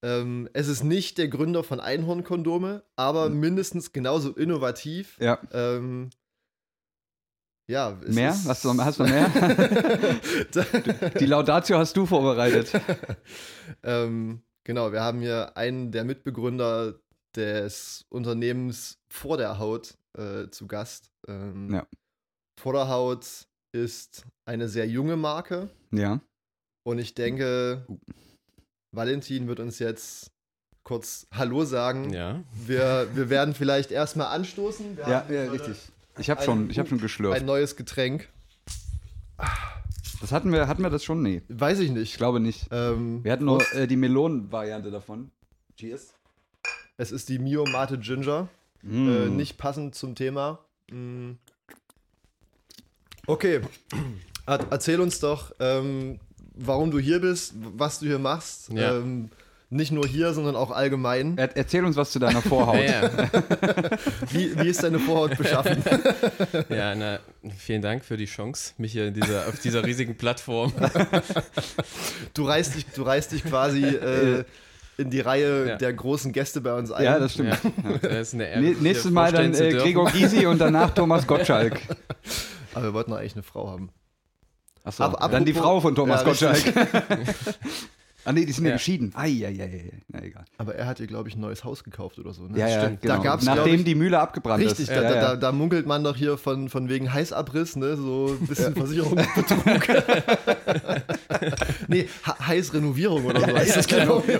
Ähm, 0.04 0.50
es 0.54 0.68
ist 0.68 0.84
nicht 0.84 1.18
der 1.18 1.30
Gründer 1.30 1.64
von 1.64 1.80
Einhorn-Kondome, 1.80 2.84
aber 2.98 3.30
mindestens 3.30 3.94
genauso 3.94 4.32
innovativ. 4.34 5.18
Ja. 5.20 5.40
Ähm, 5.52 6.10
ja, 7.70 7.98
Mehr? 8.06 8.38
Hast 8.46 8.66
du, 8.66 8.74
hast 8.84 9.00
du 9.00 9.04
mehr? 9.06 9.30
Die 11.20 11.26
Laudatio 11.26 11.78
hast 11.78 11.96
du 11.96 12.06
vorbereitet. 12.06 12.70
ähm, 13.84 14.42
genau, 14.66 14.92
wir 14.92 15.02
haben 15.02 15.22
hier 15.22 15.56
einen 15.56 15.92
der 15.94 16.04
Mitbegründer 16.04 17.00
des 17.36 18.06
Unternehmens 18.10 19.00
Vor 19.10 19.38
der 19.38 19.58
Haut 19.60 19.98
äh, 20.18 20.50
zu 20.50 20.68
Gast. 20.68 21.12
Ähm, 21.28 21.74
Ja. 21.74 21.88
Vor 22.60 22.74
der 22.74 22.90
Haut 22.90 23.48
ist 23.72 24.26
eine 24.46 24.68
sehr 24.68 24.88
junge 24.88 25.16
Marke 25.16 25.70
Ja. 25.92 26.20
und 26.86 27.00
ich 27.00 27.16
denke, 27.16 27.86
Uh. 27.88 27.98
Valentin 29.04 29.48
wird 29.48 29.60
uns 29.60 29.80
jetzt 29.80 30.32
kurz 30.84 31.28
Hallo 31.34 31.66
sagen. 31.66 32.14
Ja. 32.14 32.44
Wir, 32.54 33.08
wir 33.14 33.30
werden 33.30 33.54
vielleicht 33.56 33.92
erstmal 33.92 34.28
anstoßen. 34.28 34.98
Wir 34.98 35.08
Ja, 35.08 35.26
ja, 35.30 35.52
richtig. 35.52 35.78
Ich 36.20 36.30
habe 36.30 36.44
schon, 36.44 36.70
ich 36.70 36.78
hab 36.78 36.88
schon 36.88 37.00
geschlürft. 37.00 37.36
Ein 37.40 37.46
neues 37.48 37.76
Getränk. 37.76 38.30
Das 40.22 40.32
hatten 40.32 40.52
wir, 40.54 40.68
hatten 40.68 40.84
wir 40.84 40.92
das 40.92 41.04
schon? 41.04 41.22
Nee, 41.24 41.42
Weiß 41.50 41.80
ich 41.80 41.88
ich 41.88 41.92
nicht. 41.92 42.18
glaube 42.18 42.40
nicht. 42.40 42.68
Ähm, 42.72 43.24
Wir 43.24 43.32
hatten 43.32 43.46
nur 43.46 43.62
äh, 43.74 43.88
die 43.88 43.96
Melonen-Variante 43.98 44.92
davon. 44.92 45.32
Cheers. 45.76 46.14
es 46.98 47.12
ist 47.12 47.30
die 47.30 47.40
Mio 47.40 47.66
Mate 47.66 47.98
Ginger. 47.98 48.48
Mm. 48.84 49.10
Äh, 49.10 49.30
nicht 49.30 49.58
passend 49.58 49.96
zum 49.96 50.14
Thema. 50.14 50.60
Mm. 50.92 51.32
Okay, 53.26 53.62
Er- 54.46 54.68
erzähl 54.70 55.00
uns 55.02 55.20
doch, 55.20 55.52
ähm, 55.60 56.20
warum 56.56 56.92
du 56.92 57.00
hier 57.00 57.20
bist, 57.20 57.54
was 57.78 58.00
du 58.00 58.06
hier 58.08 58.20
machst. 58.20 58.70
Ja. 58.72 58.98
Ähm, 58.98 59.30
nicht 59.70 59.92
nur 59.92 60.06
hier, 60.06 60.34
sondern 60.34 60.56
auch 60.56 60.70
allgemein. 60.70 61.36
Er, 61.36 61.58
erzähl 61.58 61.84
uns 61.84 61.96
was 61.96 62.12
zu 62.12 62.20
deiner 62.20 62.44
Vorhaut. 62.44 62.76
Ja, 62.84 63.02
ja. 63.02 63.30
Wie, 64.30 64.56
wie 64.60 64.68
ist 64.70 64.84
deine 64.84 65.00
Vorhaut 65.00 65.36
beschaffen? 65.36 65.84
ja 66.70 66.94
na, 66.94 67.20
vielen 67.58 67.82
Dank 67.82 68.06
für 68.06 68.16
die 68.16 68.26
Chance, 68.26 68.74
mich 68.78 68.92
hier 68.92 69.08
in 69.08 69.16
dieser, 69.16 69.48
auf 69.48 69.60
dieser 69.60 69.84
riesigen 69.84 70.16
Plattform. 70.16 70.72
Du 72.36 72.46
reißt 72.46 72.76
dich, 72.76 72.86
du 72.88 73.02
reißt 73.04 73.32
dich 73.32 73.44
quasi 73.44 73.84
äh, 73.84 74.44
in 74.98 75.10
die 75.10 75.22
Reihe 75.22 75.70
Ja. 75.70 75.76
der 75.78 75.94
großen 75.94 76.32
Gäste 76.34 76.62
bei 76.62 76.74
uns 76.76 76.92
ein. 76.92 77.04
Ja, 77.04 77.18
das 77.18 77.34
stimmt. 77.34 77.58
Ja, 77.84 77.98
das 77.98 78.28
ist 78.30 78.34
eine 78.36 78.48
Ehre, 78.50 78.62
Ne- 78.62 78.76
nächstes 78.80 79.12
Mal 79.12 79.32
dann 79.32 79.54
äh. 79.56 79.72
Gregor 79.72 80.12
Gysi 80.12 80.46
und 80.46 80.60
danach 80.60 80.92
Thomas 80.92 81.26
Gottschalk. 81.26 81.80
Aber 82.76 82.86
wir 82.86 82.94
wollten 82.94 83.10
doch 83.12 83.18
eigentlich 83.18 83.34
eine 83.34 83.44
Frau 83.44 83.70
haben. 83.72 83.90
Achso, 84.84 85.04
Aber 85.04 85.30
dann 85.30 85.46
die 85.46 85.54
Frau 85.54 85.80
von 85.80 85.96
Thomas 85.96 86.24
Ja, 86.24 86.32
richtig. 86.52 86.74
Gottschalk. 86.76 87.06
ah 88.26 88.34
nee, 88.34 88.46
die 88.46 88.52
sind 88.52 88.66
ja, 88.66 88.72
Ja. 88.72 88.76
geschieden. 88.78 89.14
Eieiei. 89.16 89.92
Na 90.10 90.22
egal. 90.24 90.44
Aber 90.58 90.76
er 90.76 90.86
hat 90.88 91.00
ihr, 91.00 91.08
glaube 91.08 91.30
ich, 91.30 91.36
ein 91.36 91.40
neues 91.42 91.64
Haus 91.64 91.84
gekauft 91.86 92.20
oder 92.20 92.34
so. 92.34 92.44
Ne? 92.44 92.60
Ja, 92.60 92.68
ja, 92.68 92.82
stimmt. 92.82 93.02
genau. 93.02 93.16
Da 93.18 93.24
gab's, 93.24 93.46
Nachdem 93.46 93.76
ich- 93.76 93.84
die 93.86 93.96
Mühle 93.96 94.20
abgebrannt 94.20 94.62
Richtig, 94.64 94.82
ist. 94.82 94.90
da, 94.90 94.96
ja, 94.96 95.02
da, 95.10 95.16
ja. 95.16 95.22
Da, 95.22 95.36
da 95.38 95.52
munkelt 95.54 95.86
man 95.88 96.04
doch 96.04 96.18
hier 96.18 96.38
von, 96.38 96.68
von 96.70 96.90
wegen 96.90 97.14
Heißabriss, 97.14 97.78
ne? 97.78 97.96
So 97.96 98.38
ein 98.40 98.40
bisschen 98.48 98.76
Versicherungsbetrug. 98.76 99.64
nee, 101.88 102.10
Ha- 102.26 102.48
Heißrenovierung 102.48 103.26
oder 103.26 103.40
so 103.40 103.48
heißt 103.48 103.78
das, 103.78 103.88
glaube 103.88 104.34
ich. 104.34 104.40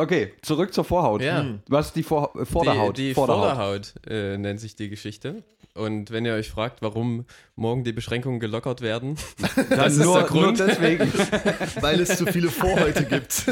Okay, 0.00 0.32
zurück 0.40 0.72
zur 0.72 0.84
Vorhaut. 0.84 1.20
Ja. 1.20 1.42
Hm. 1.42 1.60
Was 1.68 1.92
die 1.92 2.02
Vor 2.02 2.34
äh, 2.34 2.46
Vorderhaut? 2.46 2.96
Die, 2.96 3.08
die 3.08 3.14
Vorderhaut. 3.14 3.92
Vorderhaut, 3.94 3.94
äh, 4.08 4.38
nennt 4.38 4.58
sich 4.58 4.74
die 4.74 4.88
Geschichte. 4.88 5.44
Und 5.74 6.10
wenn 6.10 6.24
ihr 6.24 6.32
euch 6.32 6.48
fragt, 6.48 6.80
warum 6.80 7.26
morgen 7.54 7.84
die 7.84 7.92
Beschränkungen 7.92 8.40
gelockert 8.40 8.80
werden, 8.80 9.16
Dann 9.54 9.66
das 9.68 9.98
ist 9.98 10.04
nur, 10.04 10.18
der 10.20 10.26
Grund. 10.26 10.58
Nur 10.58 10.68
deswegen. 10.68 11.12
Weil 11.82 12.00
es 12.00 12.16
zu 12.16 12.24
viele 12.24 12.48
Vorhäute 12.48 13.04
gibt. 13.04 13.44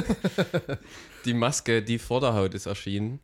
die 1.27 1.35
Maske, 1.35 1.83
die 1.83 1.99
Vorderhaut 1.99 2.55
ist 2.55 2.65
erschienen. 2.65 3.21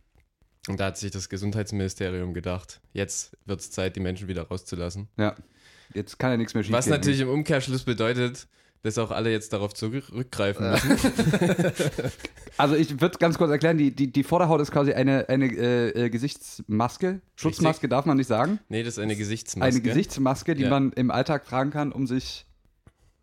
Und 0.68 0.78
da 0.78 0.86
hat 0.86 0.98
sich 0.98 1.10
das 1.10 1.30
Gesundheitsministerium 1.30 2.34
gedacht, 2.34 2.82
jetzt 2.92 3.38
wird 3.46 3.60
es 3.60 3.70
Zeit, 3.70 3.96
die 3.96 4.00
Menschen 4.00 4.28
wieder 4.28 4.42
rauszulassen. 4.42 5.08
ja, 5.16 5.34
jetzt 5.94 6.18
kann 6.18 6.30
ja 6.30 6.36
nichts 6.36 6.52
mehr 6.52 6.62
schief 6.62 6.74
Was 6.74 6.84
gehen. 6.84 6.92
natürlich 6.92 7.20
im 7.20 7.30
Umkehrschluss 7.30 7.84
bedeutet, 7.84 8.48
dass 8.84 8.98
auch 8.98 9.10
alle 9.10 9.32
jetzt 9.32 9.52
darauf 9.52 9.74
zurückgreifen 9.74 10.70
müssen. 10.70 10.90
Also 12.56 12.76
ich 12.76 13.00
würde 13.00 13.18
ganz 13.18 13.36
kurz 13.36 13.50
erklären, 13.50 13.78
die, 13.78 13.90
die, 13.90 14.12
die 14.12 14.22
Vorderhaut 14.22 14.60
ist 14.60 14.70
quasi 14.70 14.92
eine, 14.92 15.28
eine 15.28 15.46
äh, 15.46 16.04
äh, 16.04 16.08
Gesichtsmaske. 16.08 17.20
Schutzmaske 17.34 17.88
darf 17.88 18.06
man 18.06 18.16
nicht 18.16 18.28
sagen. 18.28 18.60
Nee, 18.68 18.84
das 18.84 18.94
ist 18.94 18.98
eine 19.00 19.16
Gesichtsmaske. 19.16 19.72
Eine 19.72 19.80
Gesichtsmaske, 19.80 20.54
die 20.54 20.62
Ja. 20.62 20.70
man 20.70 20.92
im 20.92 21.10
Alltag 21.10 21.46
tragen 21.46 21.70
kann, 21.72 21.90
um 21.90 22.06
sich 22.06 22.46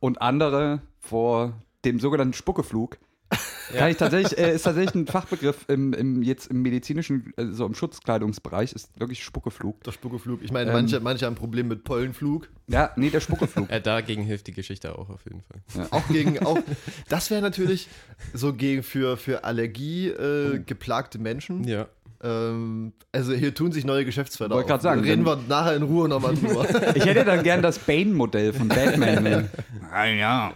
und 0.01 0.21
andere 0.21 0.81
vor 0.99 1.53
dem 1.85 2.01
sogenannten 2.01 2.33
Spuckeflug. 2.33 2.97
Kann 3.77 3.89
ich 3.89 3.97
tatsächlich, 3.97 4.37
äh, 4.37 4.53
ist 4.53 4.63
tatsächlich 4.63 4.95
ein 4.95 5.07
Fachbegriff 5.07 5.65
im, 5.67 5.93
im, 5.93 6.21
jetzt 6.23 6.47
im 6.47 6.61
medizinischen, 6.61 7.33
äh, 7.37 7.45
so 7.51 7.65
im 7.65 7.73
Schutzkleidungsbereich, 7.73 8.73
ist 8.73 8.89
wirklich 8.99 9.23
Spuckeflug. 9.23 9.83
Der 9.83 9.91
Spuckeflug. 9.91 10.41
Ich 10.43 10.51
meine, 10.51 10.71
Ähm. 10.71 10.75
manche, 10.75 10.99
manche 10.99 11.25
haben 11.25 11.33
ein 11.33 11.37
Problem 11.37 11.67
mit 11.67 11.83
Pollenflug. 11.83 12.49
Ja, 12.67 12.91
nee, 12.95 13.09
der 13.09 13.21
Spuckeflug. 13.21 13.69
Äh, 13.71 13.79
dagegen 13.81 14.23
hilft 14.23 14.47
die 14.47 14.53
Geschichte 14.53 14.97
auch 14.97 15.09
auf 15.09 15.21
jeden 15.25 15.43
Fall. 15.43 15.87
Auch 15.91 16.07
gegen, 16.09 16.39
auch, 16.39 16.59
das 17.09 17.31
wäre 17.31 17.41
natürlich 17.41 17.87
so 18.33 18.53
gegen 18.53 18.83
für, 18.83 19.15
für 19.17 19.43
Allergie 19.45 20.09
äh, 20.09 20.59
geplagte 20.59 21.19
Menschen. 21.19 21.63
Ja. 21.63 21.87
Ähm, 22.23 22.93
also 23.11 23.33
hier 23.33 23.53
tun 23.53 23.71
sich 23.71 23.83
neue 23.83 24.05
Geschäftsfelder 24.05 24.55
Wollte 24.55 24.75
auf. 24.75 24.81
sagen, 24.81 25.01
Reden 25.01 25.25
wir 25.25 25.37
nachher 25.47 25.75
in 25.75 25.83
Ruhe 25.83 26.07
nochmal 26.07 26.35
drüber. 26.35 26.67
Ich 26.95 27.05
hätte 27.05 27.25
dann 27.25 27.43
gern 27.43 27.61
das 27.61 27.79
Bane-Modell 27.79 28.53
von 28.53 28.67
Batman. 28.67 29.49
ah, 29.91 30.05
ja. 30.05 30.53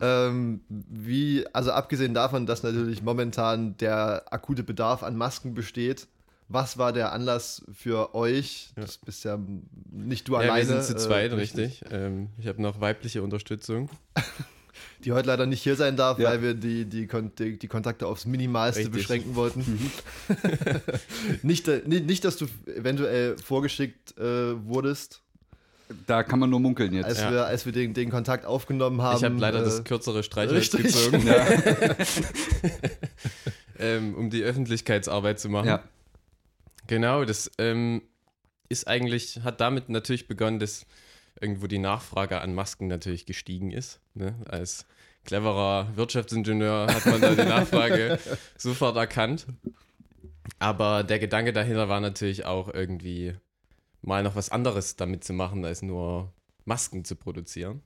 ähm, 0.00 0.60
wie, 0.68 1.44
also 1.52 1.72
abgesehen 1.72 2.14
davon, 2.14 2.46
dass 2.46 2.62
natürlich 2.62 3.02
momentan 3.02 3.76
der 3.78 4.24
akute 4.30 4.62
Bedarf 4.62 5.02
an 5.02 5.16
Masken 5.16 5.54
besteht, 5.54 6.06
was 6.48 6.78
war 6.78 6.92
der 6.92 7.12
Anlass 7.12 7.64
für 7.74 8.14
euch? 8.14 8.70
Ja. 8.76 8.82
Das 8.82 8.98
bist 8.98 9.24
ja 9.24 9.38
nicht 9.90 10.28
du 10.28 10.34
ja, 10.34 10.40
alleine. 10.40 10.68
wir 10.68 10.82
sind 10.82 10.98
zu 10.98 11.04
zweit, 11.04 11.32
äh, 11.32 11.34
richtig. 11.34 11.82
Ähm, 11.90 12.28
ich 12.38 12.46
habe 12.46 12.62
noch 12.62 12.80
weibliche 12.80 13.22
Unterstützung. 13.22 13.90
Die 15.06 15.12
heute 15.12 15.28
leider 15.28 15.46
nicht 15.46 15.62
hier 15.62 15.76
sein 15.76 15.96
darf, 15.96 16.18
Ja. 16.18 16.30
weil 16.30 16.42
wir 16.42 16.54
die, 16.54 16.84
die, 16.84 17.06
Kon 17.06 17.30
die, 17.38 17.56
die 17.58 17.68
Kontakte 17.68 18.06
aufs 18.08 18.26
Minimalste 18.26 18.80
Richtig. 18.80 18.94
beschränken 18.94 19.36
wollten. 19.36 19.90
nicht, 21.42 21.68
äh, 21.68 21.82
nicht, 21.86 22.06
nicht, 22.06 22.24
dass 22.24 22.36
du 22.36 22.46
eventuell 22.66 23.36
vorgeschickt 23.38 24.18
äh, 24.18 24.66
wurdest, 24.66 25.22
Da 26.08 26.24
kann 26.24 26.40
man 26.40 26.50
nur 26.50 26.58
munkeln 26.58 26.92
jetzt. 26.92 27.04
als 27.06 27.20
Ja. 27.20 27.30
wir, 27.30 27.46
als 27.46 27.64
wir 27.66 27.72
den, 27.72 27.94
den 27.94 28.10
Kontakt 28.10 28.44
aufgenommen 28.44 29.00
haben. 29.00 29.16
ich 29.18 29.22
habe 29.24 29.36
leider 29.38 29.60
äh, 29.60 29.64
das 29.64 29.84
kürzere 29.84 30.24
Streichholz 30.24 30.70
gezogen, 30.72 31.24
Ja. 31.24 31.46
ähm, 33.78 34.14
um 34.16 34.28
die 34.30 34.42
Öffentlichkeitsarbeit 34.42 35.38
zu 35.38 35.48
machen. 35.48 35.68
ja. 35.68 35.82
Genau, 36.88 37.24
das 37.24 37.50
ähm, 37.58 38.02
ist 38.68 38.86
eigentlich, 38.86 39.40
hat 39.44 39.60
damit 39.60 39.88
natürlich 39.88 40.28
begonnen, 40.28 40.58
dass 40.58 40.86
irgendwo 41.40 41.66
die 41.66 41.78
Nachfrage 41.78 42.40
an 42.40 42.54
Masken 42.54 42.86
natürlich 42.86 43.26
gestiegen 43.26 43.70
ist. 43.70 44.00
Ne? 44.14 44.34
Als 44.48 44.86
cleverer 45.24 45.88
Wirtschaftsingenieur 45.96 46.86
hat 46.86 47.06
man 47.06 47.20
da 47.20 47.34
die 47.34 47.44
Nachfrage 47.48 48.18
sofort 48.56 48.96
erkannt. 48.96 49.46
Aber 50.58 51.02
der 51.02 51.18
Gedanke 51.18 51.52
dahinter 51.52 51.88
war 51.88 52.00
natürlich 52.00 52.44
auch 52.44 52.72
irgendwie 52.72 53.34
mal 54.02 54.22
noch 54.22 54.36
was 54.36 54.50
anderes 54.50 54.96
damit 54.96 55.24
zu 55.24 55.32
machen, 55.32 55.64
als 55.64 55.82
nur 55.82 56.32
Masken 56.64 57.04
zu 57.04 57.16
produzieren. 57.16 57.82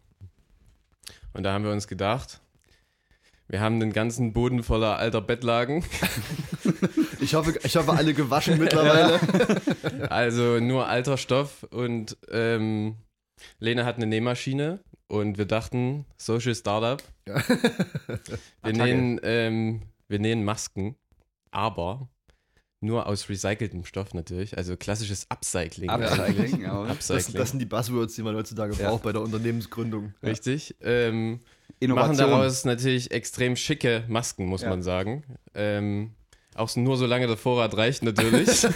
Und 1.33 1.45
da 1.45 1.53
haben 1.53 1.65
wir 1.65 1.73
uns 1.73 1.89
gedacht, 1.89 2.41
wir 3.49 3.61
haben 3.61 3.81
den 3.81 3.93
ganzen 3.93 4.33
Boden 4.33 4.63
voller 4.63 4.97
alter 4.97 5.21
Bettlagen. 5.21 5.85
Ich 7.21 7.35
hoffe, 7.35 7.55
ich 7.63 7.77
hoffe, 7.77 7.93
alle 7.93 8.15
gewaschen 8.15 8.59
mittlerweile. 8.59 9.21
Also 10.11 10.59
nur 10.59 10.89
alter 10.89 11.19
Stoff 11.19 11.65
und 11.71 12.17
ähm, 12.31 12.97
Lena 13.59 13.85
hat 13.85 13.97
eine 13.97 14.07
Nähmaschine 14.07 14.81
und 15.09 15.39
wir 15.39 15.47
dachten, 15.47 16.05
Social 16.17 16.55
Startup. 16.55 17.03
Wir, 18.63 18.73
nähen, 18.73 19.21
ähm, 19.23 19.83
wir 20.09 20.19
nähen 20.19 20.45
Masken, 20.45 20.97
aber 21.53 22.09
nur 22.81 23.07
aus 23.07 23.29
recyceltem 23.29 23.85
Stoff 23.85 24.15
natürlich, 24.15 24.57
also 24.57 24.77
klassisches 24.77 25.27
Upcycling. 25.31 25.91
Upcycling, 25.91 26.63
ja. 26.63 26.83
Das, 26.87 27.11
Upcycling. 27.11 27.37
das 27.41 27.51
sind 27.51 27.59
die 27.61 27.67
Buzzwords, 27.67 28.15
die 28.15 28.23
man 28.23 28.35
heutzutage 28.35 28.75
Ja. 28.75 28.89
braucht 28.89 29.03
bei 29.05 29.13
der 29.13 29.21
Unternehmensgründung. 29.23 30.15
Richtig. 30.23 30.75
Ähm, 30.81 31.41
machen 31.87 32.17
daraus 32.17 32.65
natürlich 32.65 33.11
extrem 33.11 33.55
schicke 33.57 34.05
Masken, 34.09 34.47
muss 34.47 34.63
Ja. 34.63 34.71
man 34.71 34.83
sagen. 34.83 35.25
Ähm, 35.55 36.15
auch 36.55 36.75
nur 36.75 36.97
solange 36.97 37.27
der 37.27 37.37
Vorrat 37.37 37.77
reicht, 37.77 38.03
natürlich. 38.03 38.49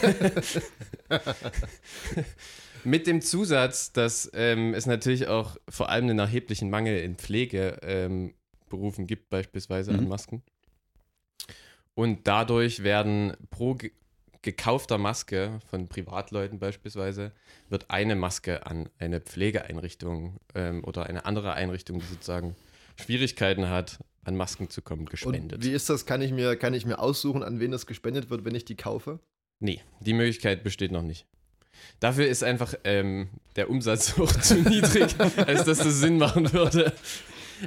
Mit 2.84 3.06
dem 3.06 3.22
Zusatz, 3.22 3.92
dass 3.92 4.30
ähm, 4.34 4.74
es 4.74 4.86
natürlich 4.86 5.28
auch 5.28 5.56
vor 5.68 5.88
allem 5.88 6.04
einen 6.04 6.18
erheblichen 6.18 6.70
Mangel 6.70 6.98
in 6.98 7.16
Pflegeberufen 7.16 8.34
Berufen 8.70 9.06
gibt, 9.06 9.30
beispielsweise 9.30 9.92
an 9.92 10.04
Mhm. 10.04 10.08
Masken. 10.08 10.42
Und 11.94 12.26
dadurch 12.26 12.82
werden 12.82 13.34
pro 13.50 13.74
ge 13.74 13.92
gekaufter 14.42 14.98
Maske 14.98 15.60
von 15.70 15.88
Privatleuten 15.88 16.58
beispielsweise 16.58 17.32
wird 17.70 17.88
eine 17.88 18.14
Maske 18.14 18.66
an 18.66 18.90
eine 18.98 19.20
Pflegeeinrichtung 19.20 20.36
ähm, 20.54 20.84
oder 20.84 21.06
eine 21.06 21.24
andere 21.24 21.54
Einrichtung, 21.54 22.00
die 22.00 22.04
sozusagen 22.04 22.54
Schwierigkeiten 23.00 23.70
hat, 23.70 24.00
an 24.22 24.36
Masken 24.36 24.68
zu 24.68 24.82
kommen, 24.82 25.06
gespendet. 25.06 25.60
Und 25.60 25.64
wie 25.64 25.72
ist 25.72 25.88
das? 25.88 26.04
Kann 26.04 26.20
ich, 26.20 26.30
mir, 26.30 26.56
kann 26.56 26.74
ich 26.74 26.84
mir 26.84 26.98
aussuchen, 26.98 27.42
an 27.42 27.58
wen 27.58 27.70
das 27.70 27.86
gespendet 27.86 28.28
wird, 28.28 28.44
wenn 28.44 28.54
ich 28.54 28.66
die 28.66 28.76
kaufe? 28.76 29.18
Nee, 29.60 29.80
die 30.00 30.12
Möglichkeit 30.12 30.62
besteht 30.62 30.92
noch 30.92 31.02
nicht. 31.02 31.26
Dafür 32.00 32.26
ist 32.26 32.42
einfach 32.44 32.74
ähm, 32.84 33.28
der 33.56 33.70
Umsatz 33.70 34.16
hoch 34.18 34.32
zu 34.32 34.56
niedrig, 34.56 35.14
als 35.46 35.64
dass 35.64 35.78
das 35.78 36.00
Sinn 36.00 36.18
machen 36.18 36.52
würde. 36.52 36.92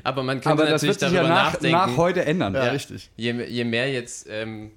Aber 0.03 0.21
man 0.23 0.37
könnte 0.41 0.49
Aber 0.49 0.63
das 0.69 0.81
natürlich 0.83 0.99
wird 1.01 1.11
sich 1.11 1.17
darüber 1.17 1.29
ja 1.29 1.43
nach, 1.43 1.53
nachdenken. 1.53 1.71
nach 1.77 1.97
heute 1.97 2.25
ändern. 2.25 2.53
Ja, 2.53 2.65
Ja. 2.65 2.71
richtig. 2.71 3.09
je, 3.15 3.31
je 3.45 3.63
mehr 3.63 3.89
jetzt 3.91 4.27
ähm, 4.29 4.71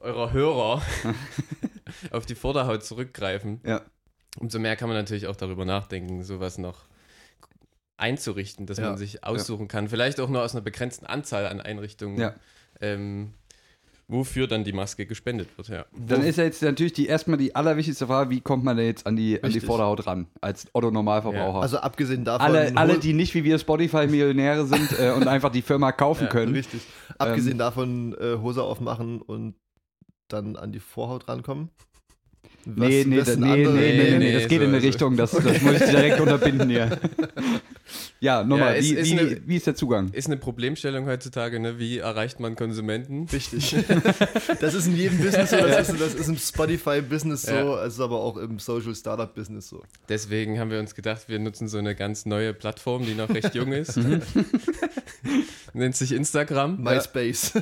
eurer 0.00 0.32
Hörer 0.32 0.82
auf 2.10 2.26
die 2.26 2.34
Vorderhaut 2.34 2.84
zurückgreifen, 2.84 3.60
Ja. 3.64 3.82
umso 4.38 4.58
mehr 4.58 4.76
kann 4.76 4.88
man 4.88 4.96
natürlich 4.96 5.26
auch 5.26 5.36
darüber 5.36 5.64
nachdenken, 5.64 6.24
sowas 6.24 6.58
noch 6.58 6.86
einzurichten, 7.96 8.66
dass 8.66 8.78
Ja, 8.78 8.88
man 8.90 8.98
sich 8.98 9.24
aussuchen 9.24 9.68
kann. 9.68 9.88
Vielleicht 9.88 10.20
auch 10.20 10.28
nur 10.28 10.42
aus 10.42 10.54
einer 10.54 10.62
begrenzten 10.62 11.06
Anzahl 11.06 11.46
an 11.46 11.60
Einrichtungen, 11.60 12.18
Ja. 12.18 12.34
ähm, 12.80 13.32
wofür 14.08 14.46
dann 14.46 14.64
die 14.64 14.72
Maske 14.72 15.06
gespendet 15.06 15.48
wird. 15.56 15.68
Ja. 15.68 15.84
Dann 15.96 16.22
ist 16.22 16.38
ja 16.38 16.44
jetzt 16.44 16.62
natürlich 16.62 16.92
die 16.92 17.06
erstmal 17.06 17.38
die 17.38 17.54
allerwichtigste 17.54 18.06
Frage, 18.06 18.30
wie 18.30 18.40
kommt 18.40 18.62
man 18.64 18.76
denn 18.76 18.86
jetzt 18.86 19.06
an 19.06 19.16
die, 19.16 19.42
an 19.42 19.50
die. 19.50 19.60
Vorderhaut 19.60 20.06
ran, 20.06 20.28
als 20.40 20.66
Otto-Normalverbraucher? 20.72 21.60
Also 21.60 21.78
abgesehen 21.78 22.24
davon. 22.24 22.46
alle, 22.46 22.76
alle, 22.76 22.98
die 22.98 23.12
nicht 23.12 23.34
wie 23.34 23.42
wir 23.42 23.58
Spotify-Millionäre 23.58 24.66
sind 24.66 24.98
äh, 24.98 25.10
und 25.10 25.26
einfach 25.26 25.50
die 25.50 25.62
Firma 25.62 25.90
kaufen 25.92 26.24
Ja, 26.24 26.30
können. 26.30 26.54
Richtig. 26.54 26.82
Ähm, 27.08 27.14
Abgesehen 27.18 27.58
davon, 27.58 28.14
äh, 28.20 28.38
Hose 28.38 28.62
aufmachen 28.62 29.20
und 29.20 29.54
dann 30.28 30.56
an 30.56 30.72
die 30.72 30.80
Vorhaut 30.80 31.28
rankommen. 31.28 31.70
Was- 32.68 32.88
Nee, 32.88 33.04
nee, 33.06 33.16
wessen 33.18 33.40
da, 33.42 33.46
nee, 33.54 33.64
nee, 33.64 33.70
nee, 33.72 34.10
nee, 34.10 34.18
nee, 34.18 34.32
das 34.32 34.42
so, 34.42 34.48
geht 34.48 34.60
in 34.60 34.68
eine 34.68 34.82
Richtung, 34.82 35.16
das, 35.16 35.30
das 35.30 35.62
muss 35.62 35.74
ich 35.74 35.84
direkt 35.88 36.20
unterbinden 36.20 36.68
hier. 36.68 36.98
Ja, 38.18 38.42
nochmal, 38.42 38.76
Ja, 38.76 38.82
wie, 38.82 38.94
ist 38.94 39.10
wie, 39.10 39.18
eine- 39.20 39.40
wie 39.46 39.56
ist 39.56 39.66
der 39.66 39.74
Zugang? 39.76 40.10
Ist 40.12 40.26
eine 40.26 40.38
Problemstellung 40.38 41.06
heutzutage, 41.06 41.60
ne? 41.60 41.78
wie 41.78 41.98
erreicht 41.98 42.40
man 42.40 42.56
Konsumenten? 42.56 43.28
Richtig. 43.30 43.76
das 44.60 44.74
ist 44.74 44.86
in 44.86 44.96
jedem 44.96 45.18
Business 45.18 45.50
so, 45.50 45.56
das, 45.58 45.90
ist, 45.90 46.00
das 46.00 46.14
ist 46.14 46.26
im 46.28 46.36
Spotify-Business 46.38 47.42
so, 47.42 47.52
Ja. 47.54 47.84
es 47.84 47.94
ist 47.94 48.00
aber 48.00 48.16
auch 48.20 48.38
im 48.38 48.58
Social 48.58 48.94
Startup-Business 48.94 49.68
so. 49.68 49.82
Deswegen 50.08 50.58
haben 50.58 50.70
wir 50.70 50.80
uns 50.80 50.94
gedacht, 50.94 51.28
wir 51.28 51.38
nutzen 51.38 51.68
so 51.68 51.76
eine 51.78 51.94
ganz 51.94 52.24
neue 52.26 52.54
Plattform, 52.54 53.04
die 53.04 53.14
noch 53.14 53.28
recht 53.28 53.54
jung 53.54 53.72
ist. 53.72 53.98
Mhm. 53.98 54.22
Nennt 55.74 55.94
sich 55.94 56.12
Instagram. 56.12 56.82
MySpace. 56.82 57.52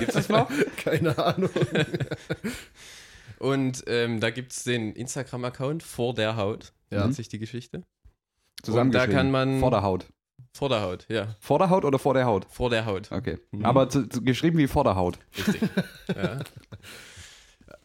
Gibt 0.00 0.16
es 0.16 0.28
noch? 0.28 0.50
Keine 0.84 1.16
Ahnung. 1.16 1.50
Und 3.40 3.84
ähm, 3.86 4.20
da 4.20 4.30
gibt 4.30 4.52
es 4.52 4.64
den 4.64 4.92
Instagram-Account 4.92 5.82
vor 5.82 6.14
der 6.14 6.36
Haut, 6.36 6.72
Ja. 6.90 7.02
nennt 7.02 7.14
sich 7.14 7.28
die 7.28 7.38
Geschichte. 7.38 7.82
Zusammengeschrieben. 8.62 9.14
kann 9.14 9.30
man- 9.30 9.60
Vor 9.60 9.70
der 9.70 9.82
Haut. 9.82 10.06
Vor 10.52 10.68
der 10.68 10.80
Haut, 10.82 11.06
ja. 11.08 11.36
Vor 11.40 11.58
der 11.58 11.70
Haut 11.70 11.84
oder 11.84 11.98
vor 12.00 12.14
der 12.14 12.24
Haut? 12.26 12.46
Vor 12.50 12.70
der 12.70 12.84
Haut. 12.86 13.12
Okay. 13.12 13.38
Mhm. 13.52 13.64
Aber 13.64 13.88
zu, 13.88 14.08
zu, 14.08 14.22
geschrieben 14.22 14.58
wie 14.58 14.66
vor 14.66 14.82
der 14.82 14.96
Haut. 14.96 15.18
Richtig. 15.36 15.62
ja. 16.16 16.40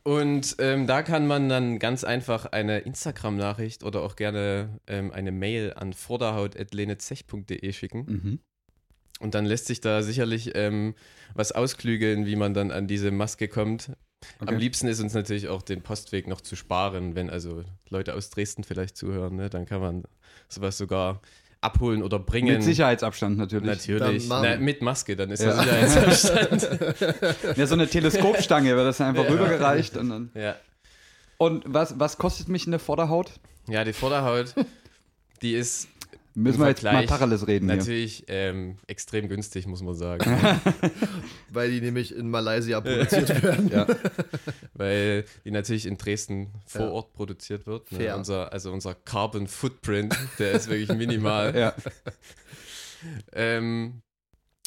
Und 0.04 0.56
ähm, 0.60 0.86
da 0.88 1.02
kann 1.04 1.28
man 1.28 1.48
dann 1.50 1.80
ganz 1.80 2.04
einfach 2.04 2.46
eine 2.48 2.80
Instagram-Nachricht 2.80 3.84
oder 3.84 4.02
auch 4.02 4.16
gerne 4.16 4.80
ähm, 4.88 5.12
eine 5.12 5.32
Mail 5.32 5.74
an 5.76 5.94
vorderhaut.lenezech.de 5.94 7.72
schicken. 7.74 8.06
Mhm. 8.08 8.40
Und 9.24 9.36
dann 9.36 9.46
lässt 9.46 9.68
sich 9.68 9.80
da 9.80 10.04
sicherlich 10.04 10.52
ähm, 10.54 10.96
was 11.34 11.54
ausklügeln, 11.54 12.26
wie 12.26 12.36
man 12.36 12.54
dann 12.54 12.72
an 12.72 12.88
diese 12.88 13.10
Maske 13.10 13.48
kommt. 13.48 13.90
Okay. 14.42 14.54
Am 14.54 14.58
liebsten 14.58 14.88
ist 14.88 15.00
uns 15.00 15.14
natürlich 15.14 15.48
auch 15.48 15.62
den 15.62 15.82
Postweg 15.82 16.28
noch 16.28 16.42
zu 16.42 16.56
sparen, 16.56 17.16
wenn 17.16 17.30
also 17.30 17.64
Leute 17.90 18.14
aus 18.16 18.30
Dresden 18.30 18.64
vielleicht 18.64 18.98
zuhören. 18.98 19.36
Ne? 19.38 19.50
Dann 19.50 19.66
kann 19.66 19.82
man 19.82 20.04
sowas 20.50 20.78
sogar 20.78 21.22
abholen 21.62 22.04
oder 22.04 22.20
bringen. 22.20 22.54
Mit 22.54 22.64
Sicherheitsabstand 22.64 23.38
natürlich. 23.38 23.66
Natürlich. 23.66 24.28
Na, 24.28 24.58
mit 24.58 24.82
Maske, 24.82 25.16
dann 25.16 25.32
ist 25.32 25.42
Ja. 25.42 25.64
der 25.64 25.88
Sicherheitsabstand. 25.88 27.58
Ja, 27.58 27.66
so 27.66 27.76
eine 27.76 27.88
Teleskopstange 27.88 28.76
wird 28.76 28.86
das 28.86 28.98
dann 28.98 29.08
einfach 29.08 29.24
Ja. 29.24 29.32
rübergereicht. 29.32 29.96
Und, 29.96 30.10
dann 30.10 30.32
ja. 30.36 30.56
und 31.38 31.64
was, 31.66 31.98
was 32.00 32.18
kostet 32.18 32.50
mich 32.50 32.68
eine 32.68 32.80
Vorderhaut? 32.80 33.32
ja, 33.70 33.86
die 33.86 33.94
Vorderhaut, 33.94 34.54
die 35.42 35.54
ist 35.54 35.88
Müssen 36.36 36.60
wir 36.62 36.70
jetzt 36.70 36.84
mal 36.84 37.06
Tacheles 37.06 37.48
reden 37.48 37.68
hier. 37.70 37.78
natürlich 37.78 38.24
ähm, 38.28 38.78
extrem 38.88 39.28
günstig, 39.30 39.68
muss 39.68 39.82
man 39.84 39.94
sagen. 39.94 40.24
Weil 41.50 41.70
die 41.72 41.82
nämlich 41.82 42.16
in 42.16 42.30
Malaysia 42.30 42.82
produziert 42.82 43.44
werden. 43.44 43.70
Ja. 43.70 43.86
weil 44.74 45.26
die 45.46 45.52
natürlich 45.52 45.86
in 45.86 45.98
Dresden 45.98 46.48
vor 46.66 46.82
Ja. 46.88 46.92
Ort 46.92 47.14
produziert 47.14 47.68
wird. 47.68 47.92
Ne? 47.92 48.16
Unser, 48.16 48.52
also 48.52 48.72
unser 48.72 48.96
Carbon 48.96 49.48
Footprint, 49.48 50.18
der 50.40 50.54
ist 50.54 50.70
wirklich 50.70 50.98
minimal. 50.98 51.56
Ja, 51.56 51.74
ähm, 53.34 54.02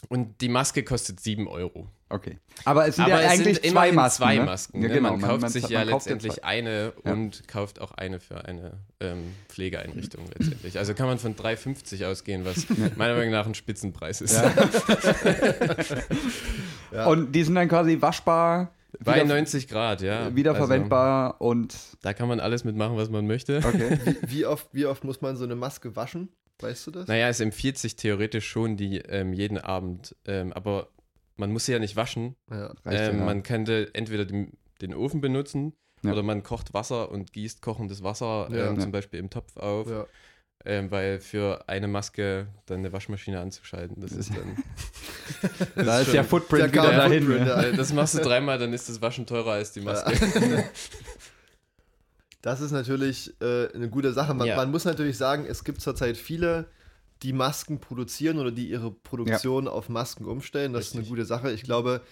und 0.09 0.41
die 0.41 0.49
Maske 0.49 0.85
kostet 0.85 1.21
7 1.21 1.49
Euro. 1.49 1.89
okay. 2.11 2.39
Aber 2.65 2.87
es 2.89 2.97
sind 2.97 3.07
Aber 3.07 3.15
ja 3.15 3.21
es 3.33 3.33
eigentlich 3.41 3.57
sind 3.59 3.71
zwei 3.73 3.93
Masken. 3.93 4.23
zwei 4.23 4.37
ne? 4.37 4.45
Masken. 4.45 4.83
Ja, 4.83 4.89
ne? 4.89 4.95
genau. 4.95 5.17
man 5.17 5.21
kauft 5.41 5.51
sich 5.51 5.69
ja 5.69 5.81
man 5.81 5.89
kauft 5.89 6.07
letztendlich 6.07 6.33
zwei. 6.35 6.45
eine 6.45 6.93
Ja. 7.05 7.13
und 7.13 7.49
kauft 7.49 7.81
auch 7.81 7.93
eine 7.93 8.21
für 8.21 8.45
eine 8.45 8.73
ähm, 9.01 9.33
Pflegeeinrichtung 9.49 10.25
letztendlich. 10.39 10.79
Also 10.79 10.95
kann 10.95 11.07
man 11.07 11.19
von 11.19 11.35
3,50 11.35 12.07
ausgehen, 12.07 12.45
was 12.45 12.67
meiner 12.97 13.15
Meinung 13.15 13.31
nach 13.31 13.47
ein 13.47 13.55
Spitzenpreis 13.55 14.21
ist. 14.21 14.35
Ja. 14.37 14.53
Ja. 16.93 17.07
Und 17.07 17.33
die 17.33 17.43
sind 17.43 17.57
dann 17.57 17.69
quasi 17.69 18.01
waschbar, 18.01 18.73
Bei 19.01 19.17
wieder, 19.17 19.25
90 19.27 19.67
Grad, 19.69 20.03
ja. 20.03 20.35
wiederverwendbar 20.35 21.41
und 21.41 21.73
Also, 21.75 21.97
da 22.03 22.13
kann 22.15 22.29
man 22.29 22.39
alles 22.41 22.65
mitmachen, 22.65 22.97
was 22.97 23.11
man 23.11 23.27
möchte. 23.27 23.59
okay. 23.59 23.99
Wie, 24.27 24.47
oft, 24.47 24.69
wie 24.73 24.87
oft 24.87 25.03
muss 25.05 25.21
man 25.21 25.37
so 25.37 25.45
eine 25.45 25.57
Maske 25.57 25.97
waschen? 25.97 26.29
Weißt 26.61 26.87
du 26.87 26.91
das? 26.91 27.07
Naja, 27.09 27.29
es 27.29 27.41
empfiehlt 27.41 27.77
sich 27.79 27.97
theoretisch 27.97 28.49
schon, 28.49 28.77
die 28.77 28.99
ähm, 28.99 29.33
jeden 29.33 29.59
Abend, 29.59 30.17
ähm, 30.27 30.53
aber 30.53 30.89
man 31.37 31.53
muss 31.53 31.67
sie 31.67 31.73
ja 31.73 31.79
nicht 31.79 31.97
waschen. 31.97 32.35
Ja. 32.51 32.73
Reicht 32.85 33.13
Ähm. 33.13 33.25
Man 33.25 33.43
könnte 33.43 33.91
entweder 33.93 34.25
den, 34.25 34.53
den 34.81 34.95
Ofen 34.95 35.21
benutzen 35.21 35.75
Ja. 36.03 36.13
oder 36.13 36.23
man 36.23 36.43
kocht 36.43 36.73
Wasser 36.73 37.11
und 37.11 37.33
gießt 37.33 37.61
kochendes 37.61 38.03
Wasser 38.03 38.49
Ja. 38.51 38.69
ähm, 38.69 38.77
Ja. 38.77 38.81
zum 38.81 38.91
Beispiel 38.93 39.21
im 39.21 39.29
Topf 39.29 39.57
auf, 39.59 39.91
Ja. 39.91 40.07
ähm, 40.65 40.91
weil 40.91 41.21
für 41.21 41.69
eine 41.69 41.89
Maske 41.89 42.47
dann 42.65 42.79
eine 42.79 42.93
Waschmaschine 42.93 43.39
anzuschalten, 43.41 44.01
das 44.01 44.13
ist 44.13 44.31
dann. 44.35 44.57
Da 45.75 45.99
ist 46.01 46.07
schon- 46.07 46.15
der 46.15 46.25
Footprint 46.25 46.63
der 46.75 46.85
wieder 46.85 46.97
dahin. 46.97 47.23
Footprint. 47.27 47.49
Äh, 47.75 47.77
Das 47.77 47.93
machst 47.93 48.15
du 48.15 48.21
dreimal, 48.21 48.59
dann 48.59 48.73
ist 48.73 48.89
das 48.89 49.03
Waschen 49.03 49.27
teurer 49.27 49.53
als 49.53 49.73
die 49.73 49.81
Maske. 49.83 50.13
Das 52.47 52.61
ist 52.61 52.71
natürlich 52.71 53.35
äh, 53.41 53.73
eine 53.75 53.89
gute 53.91 54.13
Sache. 54.13 54.33
Man, 54.33 54.47
Ja. 54.47 54.55
man 54.55 54.71
muss 54.71 54.85
natürlich 54.85 55.19
sagen, 55.19 55.47
es 55.49 55.65
gibt 55.65 55.81
zurzeit 55.81 56.17
viele, 56.17 56.67
die 57.25 57.33
Masken 57.33 57.81
produzieren 57.81 58.39
oder 58.39 58.53
die 58.53 58.69
ihre 58.69 58.93
Produktion 58.93 59.67
auf 59.67 59.89
Masken 59.89 60.27
umstellen. 60.27 60.73
Das 60.73 60.85
ist 60.85 60.91
Richtig. 60.91 61.01
eine 61.01 61.09
gute 61.09 61.25
Sache. 61.25 61.51
Ich 61.51 61.65
glaube, 61.65 62.03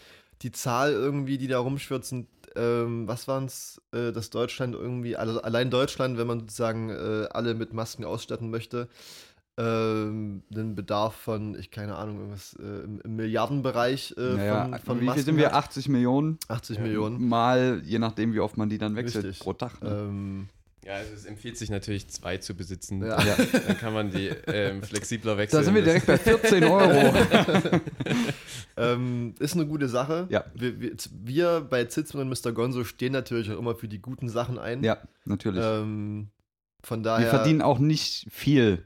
die 0.42 0.51
Zahl 0.51 0.90
irgendwie, 0.90 1.38
die 1.38 1.47
da 1.47 1.61
rumschwirrt, 1.61 2.05
sind, 2.05 2.27
ähm, 2.57 3.07
was 3.07 3.29
waren 3.29 3.44
es, 3.44 3.81
äh, 3.92 4.11
dass 4.11 4.31
Deutschland 4.31 4.75
irgendwie, 4.75 5.16
also 5.16 5.40
allein 5.40 5.70
Deutschland, 5.70 6.18
wenn 6.18 6.27
man 6.27 6.40
sozusagen 6.40 6.90
äh, 6.90 7.29
alle 7.31 7.55
mit 7.55 7.73
Masken 7.73 8.05
ausstatten 8.05 8.51
möchte, 8.51 8.88
ähm, 9.57 10.43
einen 10.55 10.75
Bedarf 10.75 11.14
von, 11.14 11.57
ich 11.59 11.71
keine 11.71 11.95
Ahnung, 11.97 12.17
irgendwas 12.19 12.57
äh, 12.61 12.62
im, 12.85 13.01
im 13.01 13.17
Milliardenbereich 13.17 14.14
äh, 14.17 14.21
Naja, 14.37 14.64
von, 14.67 14.79
von 14.81 14.97
wie 14.97 14.99
viel 15.01 15.07
Masken 15.07 15.23
sind 15.25 15.37
wir? 15.37 15.47
hat. 15.47 15.55
80 15.55 15.88
Millionen? 15.88 16.38
80 16.49 16.79
Millionen. 16.81 17.29
Mal, 17.29 17.83
je 17.85 17.99
nachdem, 17.99 18.33
wie 18.35 18.40
oft 18.40 18.57
man 18.57 18.69
die 18.69 18.79
dann 18.79 18.97
wechselt 18.97 19.25
Richtig. 19.25 19.40
pro 19.45 19.53
Tag. 19.53 19.81
Ne? 19.83 19.90
Ähm, 19.90 20.49
Ja, 20.85 20.95
also 20.97 21.14
es 21.14 21.25
empfiehlt 21.25 21.57
sich 21.57 21.71
natürlich, 21.71 22.09
zwei 22.09 22.37
zu 22.38 22.55
besitzen. 22.55 23.01
ja. 23.03 23.19
Ja. 23.23 23.37
Dann 23.67 23.79
kann 23.79 23.95
man 23.95 24.11
die 24.11 24.27
ähm, 24.49 24.83
flexibler 24.83 25.38
wechseln. 25.38 25.61
Da 25.61 25.64
sind 25.64 25.75
wir 25.75 25.83
direkt 25.83 26.07
bei 26.07 26.19
14 26.19 26.64
Euro. 26.64 27.14
Ähm, 28.77 29.35
ist 29.38 29.55
eine 29.55 29.67
gute 29.67 29.88
Sache. 29.88 30.27
Ja. 30.31 30.45
Wir, 30.53 30.81
wir, 30.81 30.97
wir 31.23 31.61
bei 31.61 31.85
Zitzmann 31.85 32.29
und 32.29 32.45
Mr. 32.45 32.51
Gonzo 32.53 32.83
stehen 32.83 33.12
natürlich 33.12 33.49
auch 33.53 33.59
immer 33.61 33.77
für 33.77 33.87
die 33.87 34.01
guten 34.03 34.29
Sachen 34.29 34.59
ein. 34.59 34.83
ja, 34.83 34.99
natürlich. 35.25 35.62
Ähm, 35.64 36.29
von 36.85 37.01
wir 37.01 37.05
daher. 37.11 37.31
verdienen 37.31 37.62
auch 37.62 37.79
nicht 37.79 38.27
viel 38.31 38.85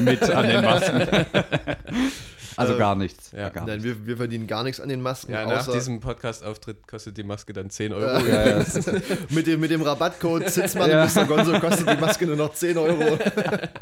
mit 0.00 0.22
an 0.22 0.46
den 0.48 0.62
Masken. 0.64 1.26
also 2.56 2.74
Äh, 2.74 2.78
gar 2.78 2.94
nichts. 2.96 3.32
ja. 3.32 3.48
gar 3.48 3.66
Nein, 3.66 3.80
nichts. 3.80 3.84
wir, 4.00 4.06
wir 4.06 4.16
verdienen 4.16 4.46
gar 4.46 4.62
nichts 4.64 4.80
an 4.80 4.88
den 4.88 5.00
Masken. 5.02 5.32
Ja, 5.32 5.46
nach 5.46 5.70
diesem 5.70 6.00
Podcast-Auftritt 6.00 6.86
kostet 6.86 7.16
die 7.16 7.22
Maske 7.22 7.52
dann 7.52 7.70
10 7.70 7.92
Euro. 7.92 8.26
Ja, 8.26 8.58
ja. 8.58 8.64
mit, 9.30 9.46
dem, 9.46 9.60
mit 9.60 9.70
dem 9.70 9.82
Rabattcode 9.82 10.48
Zitzmann 10.50 10.90
Ja. 10.90 11.04
und 11.04 11.14
Mr. 11.14 11.24
Gonzo 11.26 11.58
kostet 11.60 11.88
die 11.88 12.00
Maske 12.00 12.26
nur 12.26 12.36
noch 12.36 12.52
10 12.52 12.76
Euro. 12.78 13.18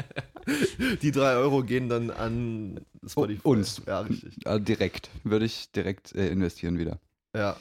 die 1.02 1.10
3 1.12 1.36
Euro 1.36 1.62
gehen 1.62 1.88
dann 1.88 2.10
an 2.10 2.80
Spotify. 3.06 3.40
Uns. 3.42 3.82
Ja, 3.86 4.00
richtig. 4.00 4.46
Also 4.46 4.58
direkt. 4.64 5.10
Würde 5.24 5.44
ich 5.44 5.70
direkt 5.72 6.14
äh, 6.14 6.28
investieren 6.28 6.78
wieder. 6.78 6.98
Ja. 7.34 7.56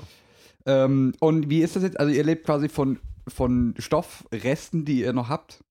Ähm, 0.65 1.13
und 1.19 1.49
wie 1.49 1.61
ist 1.61 1.75
das 1.75 1.83
jetzt? 1.83 1.99
Also 1.99 2.11
ihr 2.13 2.23
lebt 2.23 2.45
quasi 2.45 2.69
von, 2.69 2.99
von 3.27 3.73
Stoffresten, 3.77 4.85
die 4.85 5.01
ihr 5.01 5.13
noch 5.13 5.29
habt, 5.29 5.63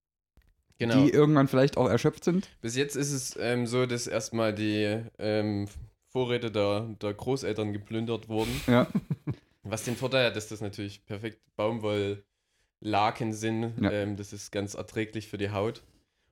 Genau. 0.79 1.03
die 1.03 1.09
irgendwann 1.09 1.47
vielleicht 1.47 1.77
auch 1.77 1.89
erschöpft 1.89 2.23
sind. 2.23 2.49
Bis 2.61 2.75
jetzt 2.75 2.95
ist 2.95 3.11
es 3.11 3.35
ähm, 3.39 3.65
so, 3.65 3.85
dass 3.85 4.05
erstmal 4.05 4.53
die 4.53 5.01
ähm, 5.17 5.67
Vorräte 6.09 6.51
der, 6.51 6.81
der 7.01 7.13
Großeltern 7.13 7.73
geplündert 7.73 8.29
wurden. 8.29 8.61
Ja. 8.67 8.87
Was 9.63 9.83
den 9.83 9.95
Vorteil 9.95 10.27
hat, 10.27 10.35
dass 10.35 10.47
das 10.47 10.61
natürlich 10.61 11.05
perfekt 11.05 11.39
Baumwolllaken 11.55 13.33
sind. 13.33 13.73
Ja. 13.81 13.91
Ähm, 13.91 14.15
das 14.17 14.33
ist 14.33 14.51
ganz 14.51 14.75
erträglich 14.75 15.27
für 15.27 15.37
die 15.37 15.51
Haut. 15.51 15.81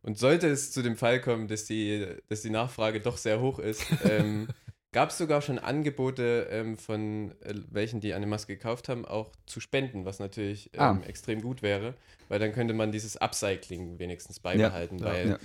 Und 0.02 0.20
sollte 0.20 0.48
es 0.48 0.72
zu 0.72 0.84
dem 0.84 0.98
Fall 0.98 1.20
kommen, 1.20 1.48
dass 1.48 1.66
die, 1.66 2.06
dass 2.30 2.44
die 2.44 2.52
Nachfrage 2.52 3.02
doch 3.02 3.18
sehr 3.18 3.42
hoch 3.42 3.58
ist, 3.58 3.84
ähm, 4.04 4.48
gab 4.96 5.10
es 5.10 5.18
sogar 5.18 5.42
schon 5.42 5.60
Angebote 5.60 6.48
ähm, 6.50 6.78
von 6.78 7.32
äh, 7.42 7.54
welchen, 7.70 8.00
die 8.00 8.14
eine 8.14 8.26
Maske 8.26 8.56
gekauft 8.56 8.88
haben, 8.88 9.04
auch 9.06 9.30
zu 9.46 9.60
spenden, 9.60 10.06
was 10.06 10.20
natürlich 10.20 10.70
ähm, 10.74 10.80
Ah. 10.80 11.00
extrem 11.06 11.42
gut 11.42 11.62
wäre, 11.62 11.96
weil 12.30 12.40
dann 12.40 12.54
könnte 12.54 12.74
man 12.74 12.94
dieses 12.94 13.18
Upcycling 13.18 14.00
wenigstens 14.00 14.40
beibehalten, 14.40 15.00
Ja, 15.00 15.06
weil 15.06 15.30
ja. 15.32 15.38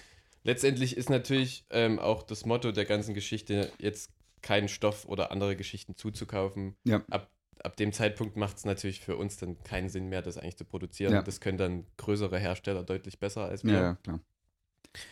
letztendlich 0.44 0.96
ist 0.96 1.10
natürlich 1.10 1.64
ähm, 1.70 1.98
auch 1.98 2.22
das 2.22 2.46
Motto 2.46 2.70
der 2.70 2.84
ganzen 2.84 3.12
Geschichte, 3.12 3.72
jetzt 3.78 4.12
keinen 4.40 4.68
Stoff 4.68 5.04
oder 5.06 5.32
andere 5.32 5.56
Geschichten 5.56 5.96
zuzukaufen. 5.96 6.76
Ja. 6.84 7.02
Ab, 7.10 7.28
ab 7.64 7.76
dem 7.76 7.92
Zeitpunkt 7.92 8.36
macht 8.36 8.56
es 8.56 8.64
natürlich 8.64 9.00
für 9.00 9.16
uns 9.16 9.36
dann 9.36 9.62
keinen 9.64 9.88
Sinn 9.88 10.08
mehr, 10.08 10.22
das 10.22 10.38
eigentlich 10.38 10.56
zu 10.58 10.64
produzieren. 10.64 11.24
Das 11.24 11.40
können 11.40 11.58
dann 11.58 11.86
größere 11.96 12.38
Hersteller 12.38 12.84
deutlich 12.84 13.18
besser 13.18 13.46
als 13.46 13.64
wir. 13.64 13.72
Ja, 13.74 13.94
klar. 13.96 14.20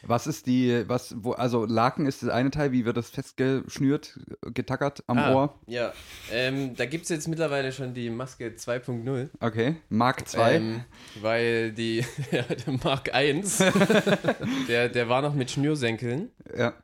Was 0.02 0.26
ist 0.26 0.46
die, 0.46 0.84
was, 0.88 1.14
wo, 1.18 1.32
also 1.32 1.64
Laken 1.64 2.06
ist 2.06 2.22
das 2.22 2.30
eine 2.30 2.50
Teil, 2.50 2.72
wie 2.72 2.84
wird 2.84 2.96
das 2.96 3.10
festgeschnürt, 3.10 4.18
getackert 4.52 5.04
am 5.06 5.18
Ah, 5.18 5.32
Ohr? 5.34 5.58
Ja, 5.66 5.92
ähm, 6.32 6.74
da 6.74 6.84
gibt 6.84 7.04
es 7.04 7.10
jetzt 7.10 7.28
mittlerweile 7.28 7.70
schon 7.72 7.94
die 7.94 8.10
Maske 8.10 8.48
2.0. 8.48 9.30
Okay. 9.40 9.76
Mark 9.88 10.28
2. 10.28 10.54
Ähm, 10.54 10.84
weil 11.20 11.72
die, 11.72 12.04
ja, 12.32 12.42
der 12.42 12.74
Mark 12.82 13.14
1, 13.14 13.58
der, 14.68 14.88
der 14.88 15.08
war 15.08 15.22
noch 15.22 15.34
mit 15.34 15.50
Schnürsenkeln. 15.50 16.30
ja. 16.56 16.74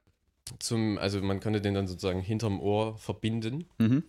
Zum, 0.58 0.98
also 0.98 1.22
man 1.22 1.40
konnte 1.40 1.62
den 1.62 1.72
dann 1.72 1.86
sozusagen 1.88 2.20
hinterm 2.20 2.60
Ohr 2.60 2.98
verbinden. 2.98 3.64
Mhm. 3.78 4.04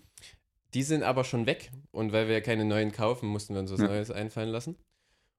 Die 0.73 0.83
sind 0.83 1.01
aber 1.01 1.23
schon 1.23 1.45
weg 1.45 1.71
und 1.91 2.11
weil 2.11 2.27
wir 2.27 2.33
ja 2.35 2.41
keine 2.41 2.65
neuen 2.65 2.91
kaufen, 2.91 3.29
mussten 3.29 3.53
wir 3.53 3.61
uns 3.61 3.71
was 3.71 3.79
Ja. 3.79 3.87
Neues 3.87 4.11
einfallen 4.11 4.49
lassen. 4.49 4.75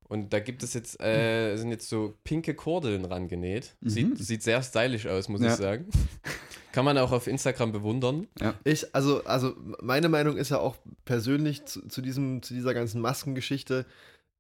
Und 0.09 0.33
da 0.33 0.41
gibt 0.41 0.63
es 0.63 0.73
jetzt, 0.75 1.01
äh, 1.03 1.57
sind 1.57 1.71
jetzt 1.71 1.89
so 1.89 2.15
pinke 2.25 2.55
Kordeln 2.55 3.05
rangenäht. 3.05 3.75
Mhm. 3.81 3.89
Sieht, 3.89 4.19
sieht 4.19 4.43
sehr 4.43 4.63
stylisch 4.63 5.07
aus, 5.07 5.29
muss 5.29 5.41
Ja. 5.41 5.49
ich 5.49 5.55
sagen. 5.55 5.87
Kann 6.73 6.85
man 6.85 6.99
auch 6.99 7.11
auf 7.11 7.27
Instagram 7.27 7.73
bewundern. 7.73 8.27
Ich, 8.63 8.95
also, 8.95 9.25
also 9.25 9.57
meine 9.81 10.09
Meinung 10.11 10.37
ist 10.37 10.51
ja 10.51 10.59
auch 10.59 10.77
persönlich 11.07 11.65
zu, 11.65 11.89
zu, 11.89 12.03
diesem, 12.03 12.43
zu 12.43 12.53
dieser 12.53 12.75
ganzen 12.75 13.01
Maskengeschichte, 13.01 13.87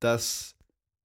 dass 0.01 0.55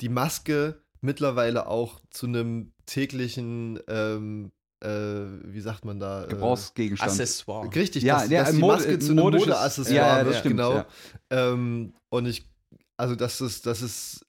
die 0.02 0.10
Maske 0.10 0.82
mittlerweile 1.00 1.68
auch 1.68 2.02
zu 2.10 2.26
einem 2.28 2.74
täglichen, 2.86 3.80
ähm, 3.88 4.52
äh, 4.84 4.90
wie 4.90 5.62
sagt 5.62 5.86
man 5.86 6.00
da? 6.02 6.26
Äh, 6.26 6.28
Gebrauchsgegenstand. 6.28 7.12
Accessoire. 7.12 7.74
Richtig, 7.74 8.04
Ja, 8.04 8.20
dass, 8.22 8.30
ja, 8.30 8.44
dass 8.44 8.52
die 8.52 8.60
Mode- 8.60 8.74
Maske 8.76 9.00
zu 9.00 9.12
einem 9.12 9.24
Modeaccessoire 9.24 9.96
Ja, 9.96 10.08
ja, 10.08 10.18
das 10.18 10.26
wird, 10.26 10.36
stimmt, 10.38 10.58
genau. 10.58 10.74
ja. 10.76 10.86
Ähm, 11.30 11.94
und 12.10 12.26
ich, 12.26 12.46
also 12.98 13.16
dass 13.16 13.40
es 13.40 13.66
äh, 13.66 13.70
f- 13.72 14.26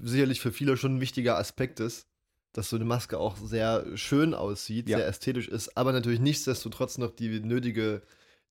sicherlich 0.00 0.40
für 0.40 0.52
viele 0.52 0.76
schon 0.76 0.96
ein 0.96 1.00
wichtiger 1.00 1.38
Aspekt 1.38 1.80
ist, 1.80 2.06
dass 2.52 2.70
so 2.70 2.76
eine 2.76 2.84
Maske 2.84 3.18
auch 3.18 3.36
sehr 3.36 3.84
schön 3.96 4.34
aussieht, 4.34 4.88
Ja. 4.88 4.98
sehr 4.98 5.06
ästhetisch 5.06 5.48
ist, 5.48 5.76
aber 5.76 5.92
natürlich 5.92 6.20
nichtsdestotrotz 6.20 6.98
noch 6.98 7.10
die 7.10 7.40
nötige, 7.40 8.02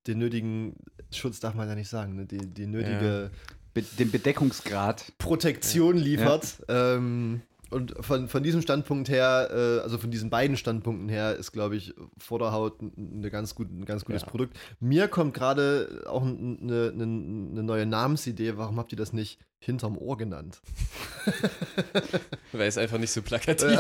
den 0.08 0.20
nötigen 0.20 0.76
Schutz 1.12 1.40
darf 1.40 1.56
man 1.56 1.68
ja 1.68 1.76
nicht 1.76 1.90
sagen, 1.90 2.16
ne? 2.16 2.26
die, 2.26 2.38
die 2.38 2.68
nötige 2.68 3.32
Be 3.74 3.82
den 4.00 4.10
Bedeckungsgrad. 4.12 5.12
Protektion 5.18 5.98
liefert. 5.98 6.64
Ähm, 6.70 7.42
und 7.72 7.94
von, 8.00 8.28
von 8.28 8.44
diesem 8.44 8.62
Standpunkt 8.62 9.10
her, 9.10 9.50
äh, 9.52 9.80
also 9.82 9.98
von 9.98 10.12
diesen 10.12 10.30
beiden 10.30 10.56
Standpunkten 10.58 11.10
her, 11.10 11.36
ist, 11.36 11.52
glaube 11.52 11.76
ich, 11.76 11.94
Vorderhaut 12.18 12.82
ein, 12.82 13.18
eine 13.18 13.30
ganz 13.32 13.56
gut, 13.56 13.72
ein 13.72 13.86
ganz 13.86 14.06
gutes 14.06 14.22
Ja. 14.22 14.28
Produkt. 14.28 14.56
Mir 14.80 15.08
kommt 15.08 15.34
gerade 15.34 16.04
auch 16.08 16.24
ein- 16.24 16.60
eine, 16.62 16.92
eine, 16.94 17.04
eine 17.04 17.64
neue 17.64 17.86
Namensidee. 17.86 18.58
Warum 18.58 18.78
habt 18.78 18.92
ihr 18.92 18.98
das 18.98 19.14
nicht 19.14 19.40
hinterm 19.60 19.98
Ohr 19.98 20.16
genannt? 20.18 20.62
Weil 22.52 22.68
es 22.68 22.78
einfach 22.78 23.00
nicht 23.00 23.12
so 23.12 23.22
plakativ 23.24 23.78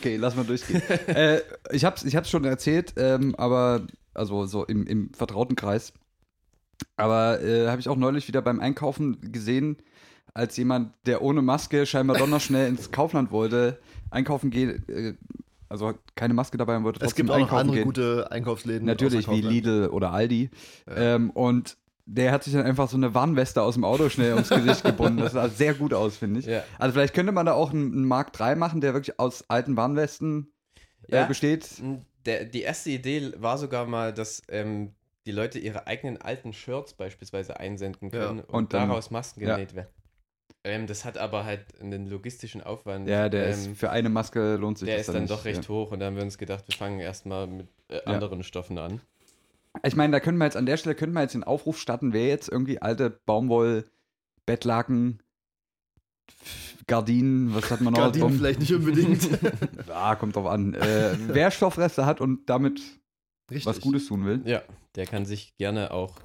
Okay, 0.00 0.16
lass 0.16 0.36
mal 0.36 0.44
durchgehen. 0.44 0.82
äh, 1.08 1.40
ich 1.72 1.84
hab's, 1.84 2.04
ich 2.04 2.16
hab's 2.16 2.30
schon 2.30 2.44
erzählt, 2.44 2.94
ähm, 2.96 3.34
aber, 3.36 3.86
also 4.14 4.46
so 4.46 4.64
im, 4.64 4.86
im 4.86 5.12
vertrauten 5.12 5.56
Kreis. 5.56 5.92
Aber 6.96 7.42
äh, 7.42 7.68
habe 7.68 7.80
ich 7.80 7.88
auch 7.88 7.96
neulich 7.96 8.28
wieder 8.28 8.40
beim 8.42 8.60
Einkaufen 8.60 9.20
gesehen, 9.32 9.78
als 10.38 10.56
jemand, 10.56 10.92
der 11.06 11.20
ohne 11.22 11.42
Maske 11.42 11.84
scheinbar 11.84 12.16
doch 12.16 12.28
noch 12.28 12.40
schnell 12.40 12.68
ins 12.68 12.90
Kaufland 12.90 13.30
wollte, 13.32 13.78
einkaufen 14.10 14.50
gehen, 14.50 14.84
äh, 14.88 15.14
also 15.68 15.92
keine 16.14 16.32
Maske 16.34 16.56
dabei 16.56 16.76
und 16.76 16.84
wollte 16.84 17.00
Es 17.04 17.08
trotzdem 17.10 17.26
gibt 17.26 17.30
auch 17.34 17.38
noch 17.40 17.46
einkaufen 17.46 17.60
andere 17.60 17.76
gehen. 17.76 17.84
gute 17.84 18.30
Einkaufsläden. 18.30 18.86
Natürlich, 18.86 19.28
wie. 19.28 19.40
Lidl 19.40 19.88
oder 19.92 20.12
Aldi. 20.12 20.50
Ähm, 20.94 21.30
und 21.30 21.76
der 22.06 22.32
hat 22.32 22.42
sich 22.44 22.54
dann 22.54 22.64
einfach 22.64 22.88
so 22.88 22.96
eine 22.96 23.12
Warnweste 23.14 23.60
aus 23.60 23.74
dem 23.74 23.84
Auto 23.84 24.08
schnell 24.08 24.32
ums 24.32 24.48
Gesicht 24.48 24.82
gebunden. 24.82 25.18
Das 25.18 25.32
sah 25.32 25.48
sehr 25.50 25.74
gut 25.74 25.92
aus, 25.92 26.16
finde 26.16 26.40
ich. 26.40 26.46
Ja. 26.46 26.62
Also 26.78 26.94
vielleicht 26.94 27.12
könnte 27.12 27.32
man 27.32 27.44
da 27.44 27.52
auch 27.52 27.70
einen, 27.72 27.92
einen 27.92 28.04
Mark 28.06 28.32
3 28.32 28.54
machen, 28.54 28.80
der 28.80 28.94
wirklich 28.94 29.20
aus 29.20 29.44
alten 29.50 29.76
Warnwesten 29.76 30.52
äh, 31.08 31.16
Ja. 31.16 31.26
besteht. 31.26 31.68
Der, 32.24 32.44
die 32.46 32.62
erste 32.62 32.90
Idee 32.90 33.32
war 33.36 33.58
sogar 33.58 33.86
mal, 33.86 34.14
dass 34.14 34.42
ähm, 34.48 34.92
die 35.26 35.32
Leute 35.32 35.58
ihre 35.58 35.86
eigenen 35.86 36.16
alten 36.16 36.54
Shirts 36.54 36.94
beispielsweise 36.94 37.60
einsenden 37.60 38.08
Ja. 38.10 38.20
können 38.28 38.40
und, 38.40 38.48
Und 38.54 38.72
dann- 38.72 38.88
daraus 38.88 39.10
Masken 39.10 39.42
ja. 39.42 39.56
genäht 39.56 39.74
werden. 39.74 39.88
Ähm, 40.68 40.86
das 40.86 41.04
hat 41.04 41.18
aber 41.18 41.44
halt 41.44 41.64
einen 41.80 42.06
logistischen 42.08 42.62
Aufwand. 42.62 43.08
Ja, 43.08 43.28
der 43.28 43.46
ähm, 43.46 43.50
ist 43.52 43.78
für 43.78 43.90
eine 43.90 44.08
Maske 44.08 44.56
lohnt 44.56 44.78
sich 44.78 44.86
der 44.86 44.98
das 44.98 45.08
ist 45.08 45.14
dann 45.14 45.22
nicht. 45.22 45.32
doch 45.32 45.44
recht 45.44 45.68
hoch 45.68 45.90
und 45.92 46.00
da 46.00 46.06
haben 46.06 46.16
wir 46.16 46.22
uns 46.22 46.38
gedacht, 46.38 46.64
wir 46.68 46.76
fangen 46.76 47.00
erstmal 47.00 47.46
mit 47.46 47.68
äh, 47.88 48.02
anderen 48.04 48.42
Stoffen 48.42 48.78
an. 48.78 49.00
Ja. 49.74 49.80
Ich 49.84 49.96
meine, 49.96 50.12
da 50.12 50.20
können 50.20 50.38
wir 50.38 50.44
jetzt 50.44 50.56
an 50.56 50.66
der 50.66 50.76
Stelle 50.76 50.94
können 50.94 51.12
wir 51.12 51.22
jetzt 51.22 51.34
den 51.34 51.44
Aufruf 51.44 51.78
starten, 51.78 52.12
wer 52.12 52.26
jetzt 52.28 52.48
irgendwie 52.48 52.80
alte 52.82 53.10
Baumwoll, 53.26 53.88
Bettlaken, 54.46 55.20
Gardinen, 56.86 57.54
was 57.54 57.70
hat 57.70 57.80
man 57.80 57.92
noch? 57.92 58.00
Gardinen 58.00 58.28
Baum- 58.28 58.38
vielleicht 58.38 58.60
nicht 58.60 58.72
unbedingt. 58.72 59.28
Ja, 59.86 60.14
kommt 60.16 60.36
drauf 60.36 60.46
an. 60.46 60.74
Äh, 60.74 61.16
wer 61.28 61.50
Stoffreste 61.50 62.06
hat 62.06 62.20
und 62.20 62.48
damit 62.48 62.80
Richtig. 63.50 63.66
was 63.66 63.80
Gutes 63.80 64.06
tun 64.06 64.24
will. 64.24 64.40
Ja, 64.44 64.62
der 64.96 65.06
kann 65.06 65.26
sich 65.26 65.54
gerne 65.58 65.90
auch 65.92 66.16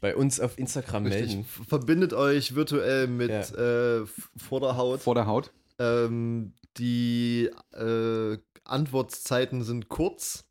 bei 0.00 0.16
uns 0.16 0.40
auf 0.40 0.58
Instagram 0.58 1.06
Richtig. 1.06 1.26
melden. 1.28 1.44
Verbindet 1.68 2.12
euch 2.14 2.54
virtuell 2.54 3.06
mit 3.06 3.30
Ja. 3.30 4.00
äh, 4.00 4.06
Vorderhaut. 4.36 5.00
Vor 5.00 5.14
der 5.14 5.26
Haut. 5.26 5.52
Ähm, 5.78 6.52
die 6.78 7.50
äh, 7.72 8.38
Antwortzeiten 8.64 9.62
sind 9.62 9.88
kurz. 9.88 10.44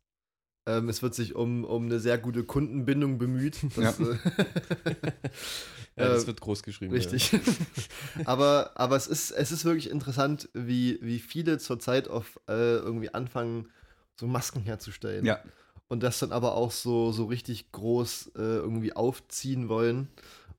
Ähm, 0.66 0.88
es 0.88 1.02
wird 1.02 1.14
sich 1.14 1.34
um, 1.34 1.64
um 1.64 1.86
eine 1.86 1.98
sehr 2.00 2.18
gute 2.18 2.44
Kundenbindung 2.44 3.18
bemüht. 3.18 3.58
Das, 3.76 3.98
Ja. 3.98 4.06
äh, 4.06 4.16
Ja, 5.96 6.08
das 6.08 6.24
Äh, 6.24 6.26
wird 6.28 6.40
groß 6.40 6.62
geschrieben. 6.62 6.94
richtig. 6.94 7.30
aber 8.24 8.70
aber 8.76 8.96
es, 8.96 9.06
ist, 9.06 9.32
es 9.32 9.50
ist 9.52 9.64
wirklich 9.64 9.90
interessant, 9.90 10.48
wie, 10.54 10.98
wie 11.02 11.18
viele 11.18 11.58
zurzeit 11.58 12.08
auf 12.08 12.38
äh, 12.48 12.76
irgendwie 12.76 13.12
anfangen, 13.12 13.68
so 14.18 14.26
Masken 14.26 14.62
herzustellen. 14.62 15.24
Ja. 15.24 15.40
Und 15.90 16.04
das 16.04 16.20
dann 16.20 16.30
aber 16.30 16.54
auch 16.54 16.70
so, 16.70 17.10
so 17.10 17.24
richtig 17.24 17.72
groß 17.72 18.30
äh, 18.36 18.40
irgendwie 18.40 18.92
aufziehen 18.94 19.68
wollen. 19.68 20.06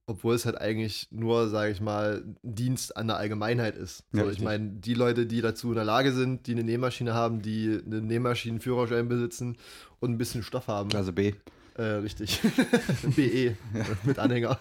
Obwohl 0.06 0.36
es 0.36 0.46
halt 0.46 0.60
eigentlich 0.60 1.08
nur, 1.12 1.48
sage 1.48 1.72
ich 1.72 1.80
mal, 1.80 2.22
Dienst 2.44 2.98
an 2.98 3.08
der 3.08 3.15
Allgemeinheit 3.15 3.78
ist. 3.78 4.04
Ja, 4.12 4.26
So, 4.26 4.30
ich 4.30 4.41
meine, 4.41 4.67
die 4.72 4.94
Leute, 4.94 5.26
die 5.26 5.39
dazu 5.39 5.70
in 5.70 5.76
der 5.76 5.86
Lage 5.86 6.12
sind, 6.12 6.48
die 6.48 6.52
eine 6.52 6.65
Nähmaschine 6.65 7.13
haben, 7.13 7.41
die 7.41 7.80
einen 7.86 8.08
Nähmaschinenführerschein 8.08 9.08
besitzen 9.08 9.56
und 10.02 10.12
ein 10.12 10.17
bisschen 10.17 10.44
Stoff 10.44 10.67
haben. 10.67 10.89
Klasse 10.89 11.13
B. 11.13 11.34
Äh, 11.76 11.84
richtig. 11.84 12.41
BE 13.15 13.56
mit 14.04 14.20
Anhänger. 14.20 14.60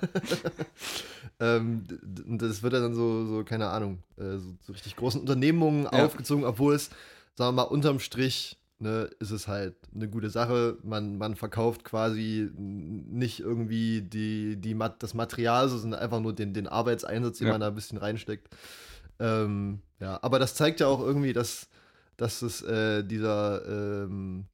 ähm, 1.41 1.85
das 2.01 2.63
wird 2.63 2.75
ja 2.75 2.81
dann 2.81 2.95
so, 2.95 3.27
so 3.27 3.43
keine 3.43 3.69
Ahnung, 3.71 3.99
äh, 4.19 4.39
so, 4.39 4.55
so 4.65 4.73
richtig 4.73 4.95
großen 4.95 5.21
Unternehmungen 5.21 5.85
Ja. 5.85 6.05
aufgezogen, 6.05 6.45
obwohl 6.45 6.75
es, 6.75 6.91
sagen 7.35 7.57
wir 7.57 7.63
mal, 7.65 7.69
unterm 7.71 7.99
Strich 7.99 8.57
ne, 8.81 9.09
ist 9.21 9.31
es 9.31 9.47
halt 9.47 9.77
eine 9.95 10.09
gute 10.09 10.31
Sache. 10.31 10.79
Man, 10.83 11.17
man 11.19 11.37
verkauft 11.37 11.85
quasi 11.85 12.51
nicht 12.57 13.41
irgendwie 13.41 14.03
die, 14.03 14.57
die 14.57 14.75
Mat 14.75 15.03
das 15.03 15.15
Material, 15.15 15.69
sondern 15.69 16.01
einfach 16.01 16.21
nur 16.21 16.33
den, 16.35 16.53
den 16.55 16.67
Arbeitseinsatz, 16.67 17.39
den 17.39 17.47
Ja. 17.47 17.53
man 17.55 17.61
da 17.61 17.69
ein 17.69 17.75
bisschen 17.75 17.99
reinsteckt. 17.99 18.49
Ähm, 19.21 19.81
ja, 20.01 20.19
aber 20.23 20.39
das 20.39 20.55
zeigt 20.55 20.81
ja 20.81 20.87
auch 20.87 21.01
irgendwie, 21.01 21.33
dass, 21.33 21.69
dass 22.17 22.43
es 22.43 22.63
äh, 22.63 23.05
dieser 23.05 23.67
ähm, 24.05 24.47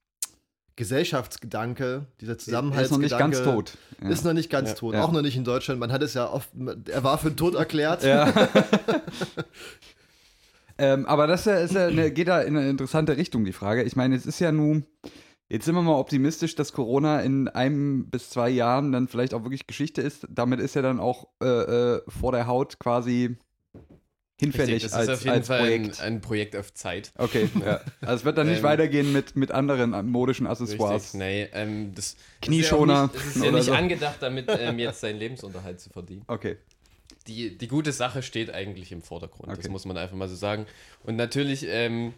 Gesellschaftsgedanke, 0.75 2.05
dieser 2.21 2.33
Ist 2.33 2.39
noch 2.39 2.45
Zusammenhaltsgedanke 2.45 3.03
nicht 3.03 3.17
ganz 3.17 3.41
tot. 3.43 3.77
Ja. 4.01 4.09
ist 4.09 4.25
noch 4.25 4.33
nicht 4.33 4.49
ganz 4.49 4.69
Ja. 4.69 4.75
tot. 4.75 4.93
Ja. 4.93 5.03
Auch 5.03 5.11
noch 5.11 5.21
nicht 5.23 5.35
in 5.35 5.43
Deutschland. 5.43 5.79
Man 5.79 5.91
hat 5.91 6.03
es 6.03 6.13
ja 6.13 6.29
oft, 6.29 6.49
er 6.89 7.03
war 7.03 7.17
für 7.17 7.35
tot 7.35 7.55
erklärt. 7.55 8.03
Ja. 8.03 8.31
ähm, 10.77 11.05
aber 11.05 11.27
das 11.27 11.47
ist 11.47 11.73
ja, 11.73 11.87
eine, 11.87 12.11
geht 12.11 12.27
da 12.27 12.41
in 12.41 12.57
eine 12.57 12.69
interessante 12.69 13.17
Richtung, 13.17 13.45
die 13.45 13.53
Frage. 13.53 13.83
Ich 13.83 13.95
meine, 13.95 14.15
es 14.15 14.25
ist 14.25 14.39
ja 14.39 14.51
nun, 14.51 14.85
jetzt 15.49 15.65
sind 15.65 15.75
wir 15.75 15.81
mal 15.81 15.95
optimistisch, 15.99 16.55
dass 16.55 16.73
Corona 16.73 17.21
in 17.21 17.47
einem 17.47 18.09
bis 18.09 18.29
zwei 18.29 18.49
Jahren 18.49 18.91
dann 18.91 19.07
vielleicht 19.07 19.33
auch 19.33 19.43
wirklich 19.43 19.67
Geschichte 19.67 20.01
ist. 20.01 20.27
Damit 20.29 20.59
ist 20.59 20.75
ja 20.75 20.81
dann 20.81 20.99
auch 20.99 21.27
äh, 21.41 21.47
äh, 21.47 22.01
vor 22.07 22.31
der 22.31 22.47
Haut 22.47 22.79
quasi 22.79 23.37
hinfällig 24.39 24.75
Richtig, 24.75 24.91
das 24.91 24.93
als, 24.93 25.07
ist 25.09 25.13
auf 25.15 25.23
jeden 25.23 25.37
als 25.37 25.47
Fall 25.47 25.59
Projekt. 25.59 25.99
ein, 26.01 26.13
ein 26.13 26.21
Projekt 26.21 26.55
auf 26.55 26.73
Zeit. 26.73 27.11
Okay, 27.17 27.49
ja. 27.65 27.81
Also 28.01 28.15
es 28.15 28.25
wird 28.25 28.37
dann 28.37 28.47
nicht 28.47 28.57
Ähm, 28.57 28.63
weitergehen 28.63 29.11
mit, 29.11 29.35
mit 29.35 29.51
anderen 29.51 30.07
modischen 30.11 30.45
Accessoires. 30.45 31.05
Richtig, 31.05 31.19
nee, 31.19 31.49
ähm, 31.53 31.93
das 31.95 32.15
Knieschoner 32.41 33.09
Es 33.15 33.25
ist 33.25 33.25
ja, 33.25 33.25
nicht, 33.25 33.25
es 33.27 33.35
ist 33.35 33.43
ja 33.45 33.51
nicht 33.51 33.65
so. 33.65 33.73
angedacht, 33.73 34.17
damit 34.19 34.45
ähm, 34.59 34.77
jetzt 34.77 34.99
seinen 34.99 35.17
Lebensunterhalt 35.17 35.79
zu 35.79 35.89
verdienen. 35.89 36.23
Okay. 36.27 36.57
Die, 37.27 37.57
die 37.57 37.67
gute 37.67 37.91
Sache 37.91 38.23
steht 38.23 38.53
eigentlich 38.53 38.91
im 38.91 39.01
Vordergrund, 39.01 39.49
Okay. 39.49 39.61
das 39.61 39.69
muss 39.69 39.85
man 39.85 39.97
einfach 39.97 40.15
mal 40.15 40.29
so 40.29 40.35
sagen. 40.35 40.65
Und 41.03 41.15
natürlich 41.15 41.65
ähm, 41.67 42.13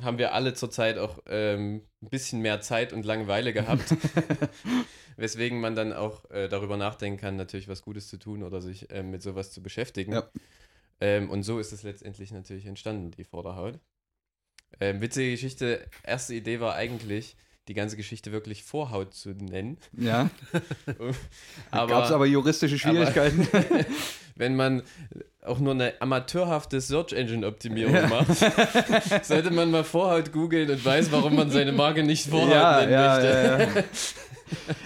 haben 0.00 0.18
wir 0.18 0.32
alle 0.32 0.54
zurzeit 0.54 0.96
auch 0.98 1.18
ähm, 1.26 1.82
ein 2.02 2.08
bisschen 2.08 2.40
mehr 2.40 2.60
Zeit 2.60 2.92
und 2.92 3.04
Langeweile 3.04 3.52
gehabt, 3.52 3.94
weswegen 5.16 5.60
man 5.60 5.74
dann 5.74 5.92
auch 5.92 6.30
äh, 6.30 6.48
darüber 6.48 6.76
nachdenken 6.76 7.20
kann, 7.20 7.36
natürlich 7.36 7.68
was 7.68 7.82
Gutes 7.82 8.08
zu 8.08 8.16
tun 8.16 8.42
oder 8.42 8.60
sich 8.62 8.86
ähm, 8.90 9.10
mit 9.10 9.22
sowas 9.22 9.50
zu 9.50 9.62
beschäftigen. 9.62 10.12
Ja. 10.12 10.28
Ähm, 11.00 11.30
und 11.30 11.42
so 11.42 11.58
ist 11.58 11.72
es 11.72 11.82
letztendlich 11.82 12.30
natürlich 12.32 12.66
entstanden, 12.66 13.10
die 13.10 13.24
Vorderhaut. 13.24 13.78
Ähm, 14.80 15.00
witzige 15.00 15.30
Geschichte, 15.32 15.86
erste 16.04 16.34
Idee 16.34 16.60
war 16.60 16.74
eigentlich, 16.74 17.36
die 17.68 17.74
ganze 17.74 17.96
Geschichte 17.96 18.32
wirklich 18.32 18.62
Vorhaut 18.64 19.14
zu 19.14 19.30
nennen. 19.30 19.78
Ja. 19.92 20.30
Aber, 21.70 21.88
Gab 21.88 22.04
es 22.04 22.10
aber 22.10 22.26
juristische 22.26 22.78
Schwierigkeiten? 22.78 23.46
wenn 24.38 24.56
man 24.56 24.82
auch 25.44 25.58
nur 25.58 25.72
eine 25.72 26.00
amateurhafte 26.00 26.80
Search 26.80 27.12
Engine 27.12 27.46
Optimierung 27.46 28.08
macht, 28.08 28.36
sollte 29.24 29.50
man 29.50 29.70
mal 29.70 29.84
Vorhaut 29.84 30.32
googeln 30.32 30.70
und 30.70 30.84
weiß, 30.84 31.12
warum 31.12 31.36
man 31.36 31.50
seine 31.50 31.72
Marke 31.72 32.02
nicht 32.02 32.28
Vorhaut 32.28 32.50
ja, 32.50 32.80
nennen 32.80 32.92
ja, 32.92 33.14
möchte. 33.14 33.28
ja, 33.28 33.58
ja. 33.80 33.84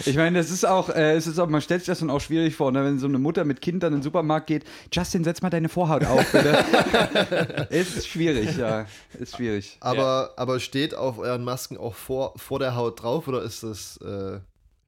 Ich 0.06 0.16
meine, 0.16 0.38
das 0.38 0.50
ist 0.50 0.66
auch, 0.66 0.88
äh, 0.88 1.12
es 1.12 1.28
ist 1.28 1.38
auch, 1.38 1.46
man 1.46 1.60
stellt 1.62 1.82
sich 1.82 1.86
das 1.86 2.00
dann 2.00 2.10
auch 2.10 2.20
schwierig 2.20 2.56
vor, 2.56 2.72
ne? 2.72 2.84
wenn 2.84 2.98
so 2.98 3.06
eine 3.06 3.20
Mutter 3.20 3.44
mit 3.44 3.60
Kind 3.60 3.84
dann 3.84 3.92
in 3.92 4.00
den 4.00 4.02
Supermarkt 4.02 4.48
geht. 4.48 4.64
Justin, 4.92 5.22
setz 5.22 5.40
mal 5.40 5.50
deine 5.50 5.68
Vorhaut 5.68 6.04
auf, 6.04 6.32
bitte. 6.32 7.68
ist 7.70 8.08
schwierig, 8.08 8.56
ja. 8.56 8.86
Ist 9.20 9.36
schwierig. 9.36 9.76
Aber, 9.78 10.32
aber 10.36 10.58
steht 10.58 10.96
auf 10.96 11.20
euren 11.20 11.44
Masken 11.44 11.76
auch 11.76 11.94
vor, 11.94 12.32
vor 12.38 12.58
der 12.58 12.74
Haut 12.74 13.04
drauf 13.04 13.28
oder 13.28 13.40
ist 13.42 13.62
das. 13.62 13.98
Äh, 13.98 14.40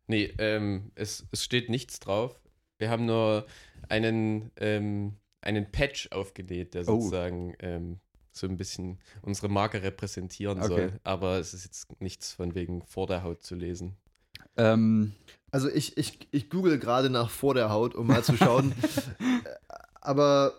Nee, 0.07 0.35
ähm, 0.39 0.91
es, 0.95 1.27
es 1.33 1.45
steht 1.45 1.71
nichts 1.71 1.99
drauf. 2.01 2.39
Wir 2.79 2.91
haben 2.91 3.07
nur 3.07 3.47
einen, 3.89 4.51
ähm, 4.57 5.15
einen 5.41 5.71
Patch 5.71 6.09
aufgenäht, 6.11 6.75
der 6.75 6.83
Oh. 6.83 7.01
sozusagen 7.01 7.55
ähm, 7.61 7.99
so 8.33 8.47
ein 8.47 8.57
bisschen 8.57 8.99
unsere 9.23 9.49
Marke 9.49 9.83
repräsentieren 9.83 10.59
Okay. 10.59 10.69
soll. 10.69 11.01
Aber 11.05 11.39
es 11.39 11.55
ist 11.55 11.65
jetzt 11.65 12.01
nichts 12.01 12.33
von 12.33 12.55
wegen 12.55 12.83
vor 12.87 13.07
der 13.07 13.23
Haut 13.23 13.43
zu 13.45 13.55
lesen. 13.55 13.97
Ähm, 14.57 15.13
also 15.51 15.69
ich, 15.69 15.97
ich, 15.97 16.27
ich 16.33 16.51
google 16.51 16.79
gerade 16.79 17.11
nach 17.11 17.31
vor 17.31 17.55
der 17.55 17.71
Haut, 17.71 17.95
um 17.95 18.07
mal 18.09 18.25
zu 18.25 18.37
schauen. 18.37 18.73
Aber, 20.01 20.55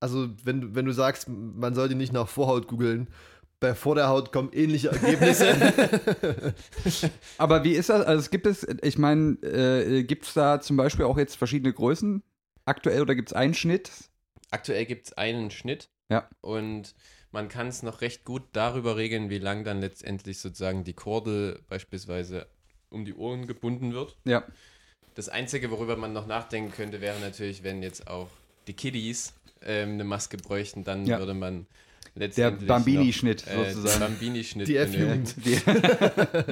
also 0.00 0.28
wenn, 0.44 0.60
du- 0.60 0.74
wenn 0.74 0.84
du 0.84 0.92
sagst, 0.92 1.28
man 1.28 1.74
sollte 1.74 1.94
nicht 1.94 2.12
nach 2.12 2.28
Vorhaut 2.28 2.68
googeln, 2.68 3.08
bei 3.60 3.74
vor 3.74 3.94
der 3.94 4.08
Haut 4.08 4.32
kommen 4.32 4.50
ähnliche 4.52 4.88
Ergebnisse. 4.88 5.54
aber 7.38 7.64
wie 7.64 7.72
ist 7.72 7.88
das? 7.88 8.04
Also 8.06 8.20
es 8.20 8.30
gibt 8.30 8.46
es, 8.46 8.66
ich 8.82 8.98
meine, 8.98 9.32
äh, 9.42 10.04
gibt 10.04 10.26
es 10.26 10.34
da 10.34 10.60
zum 10.60 10.76
Beispiel 10.76 11.04
auch 11.04 11.18
jetzt 11.18 11.36
verschiedene 11.36 11.72
Größen 11.72 12.22
aktuell 12.64 13.02
oder 13.02 13.14
gibt 13.14 13.30
es 13.30 13.32
einen 13.34 13.54
Schnitt? 13.54 13.90
Aktuell 14.50 14.86
gibt 14.86 15.06
es 15.06 15.12
einen 15.14 15.50
Schnitt. 15.50 15.88
Ja. 16.10 16.28
Und 16.40 16.94
man 17.32 17.48
kann 17.48 17.68
es 17.68 17.82
noch 17.82 18.00
recht 18.00 18.24
gut 18.24 18.42
darüber 18.52 18.96
regeln, 18.96 19.28
wie 19.30 19.38
lang 19.38 19.64
dann 19.64 19.80
letztendlich 19.80 20.38
sozusagen 20.38 20.84
die 20.84 20.94
Kordel 20.94 21.60
beispielsweise 21.68 22.46
um 22.90 23.04
die 23.04 23.14
Ohren 23.14 23.46
gebunden 23.46 23.92
wird. 23.92 24.16
Ja. 24.24 24.44
Das 25.14 25.28
Einzige, 25.28 25.70
worüber 25.70 25.96
man 25.96 26.12
noch 26.12 26.26
nachdenken 26.26 26.70
könnte, 26.72 27.00
wäre 27.00 27.18
natürlich, 27.20 27.62
wenn 27.64 27.82
jetzt 27.82 28.06
auch 28.08 28.28
die 28.66 28.72
Kiddies 28.72 29.34
ähm, 29.62 29.94
eine 29.94 30.04
Maske 30.04 30.36
bräuchten, 30.36 30.84
dann 30.84 31.04
Ja. 31.04 31.18
würde 31.18 31.34
man 31.34 31.66
Der 32.18 32.50
Bambini-Schnitt 32.50 33.46
äh, 33.46 33.72
sozusagen. 33.72 34.00
Bambini-Schnitt 34.00 34.68
Die. 34.68 34.76
F-Jugend. 34.76 35.34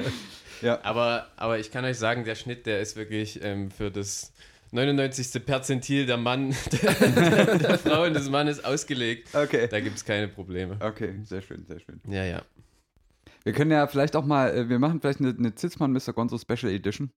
Ja. 0.61 0.79
Aber, 0.83 1.27
aber 1.35 1.59
ich 1.59 1.71
kann 1.71 1.85
euch 1.85 1.97
sagen, 1.97 2.23
der 2.25 2.35
Schnitt, 2.35 2.65
der 2.65 2.81
ist 2.81 2.95
wirklich 2.95 3.43
ähm, 3.43 3.69
für 3.69 3.91
das 3.91 4.33
99. 4.71 5.45
Perzentil 5.45 6.05
der 6.05 6.17
Mann, 6.17 6.49
der, 6.71 7.57
der 7.57 7.77
Frau 7.77 8.03
und 8.05 8.13
des 8.13 8.29
Mannes 8.29 8.63
ausgelegt. 8.63 9.33
Okay. 9.33 9.67
Da 9.69 9.79
gibt 9.79 9.97
es 9.97 10.05
keine 10.05 10.27
Probleme. 10.27 10.77
Okay, 10.79 11.15
sehr 11.23 11.41
schön, 11.41 11.65
sehr 11.65 11.79
schön. 11.79 12.01
Ja, 12.07 12.25
ja. 12.25 12.41
Wir 13.43 13.53
können 13.53 13.71
ja 13.71 13.87
vielleicht 13.87 14.15
auch 14.15 14.25
mal, 14.25 14.53
äh, 14.53 14.69
wir 14.69 14.79
machen 14.79 14.99
vielleicht 14.99 15.19
eine, 15.19 15.29
eine 15.29 15.55
Zitzmann 15.55 15.93
Mr. 15.93 16.13
Gonzo 16.13 16.37
Special 16.37 16.71
Edition. 16.71 17.11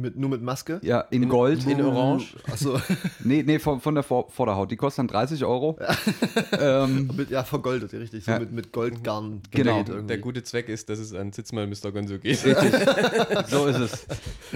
Mit, 0.00 0.16
nur 0.16 0.28
mit 0.30 0.42
Maske? 0.42 0.80
Ja, 0.82 1.00
in 1.10 1.22
In- 1.24 1.28
Gold. 1.28 1.66
in 1.66 1.80
Orange. 1.80 2.36
Achso, 2.50 2.80
Nee, 3.24 3.42
nee, 3.44 3.58
von, 3.58 3.80
von 3.80 3.94
der 3.94 4.02
Vor 4.04 4.30
Vorderhaut. 4.30 4.70
Die 4.70 4.76
kostet 4.76 4.98
dann 5.00 5.08
30 5.08 5.44
Euro. 5.44 5.78
ähm, 6.58 7.10
mit, 7.16 7.30
ja, 7.30 7.44
vergoldet, 7.44 7.92
richtig. 7.92 8.24
So 8.24 8.32
Ja. 8.32 8.38
mit, 8.38 8.52
mit 8.52 8.72
Goldgarn. 8.72 9.42
Genau. 9.50 9.78
irgendwie. 9.78 10.06
Der 10.06 10.18
gute 10.18 10.42
Zweck 10.42 10.68
ist, 10.68 10.88
dass 10.88 10.98
es 10.98 11.12
an 11.14 11.32
Sitzmal 11.32 11.66
Mr. 11.66 11.92
Gonzo 11.92 12.18
geht. 12.18 12.44
richtig. 12.44 12.56
so 13.48 13.66
ist 13.66 13.78
es. 13.78 14.06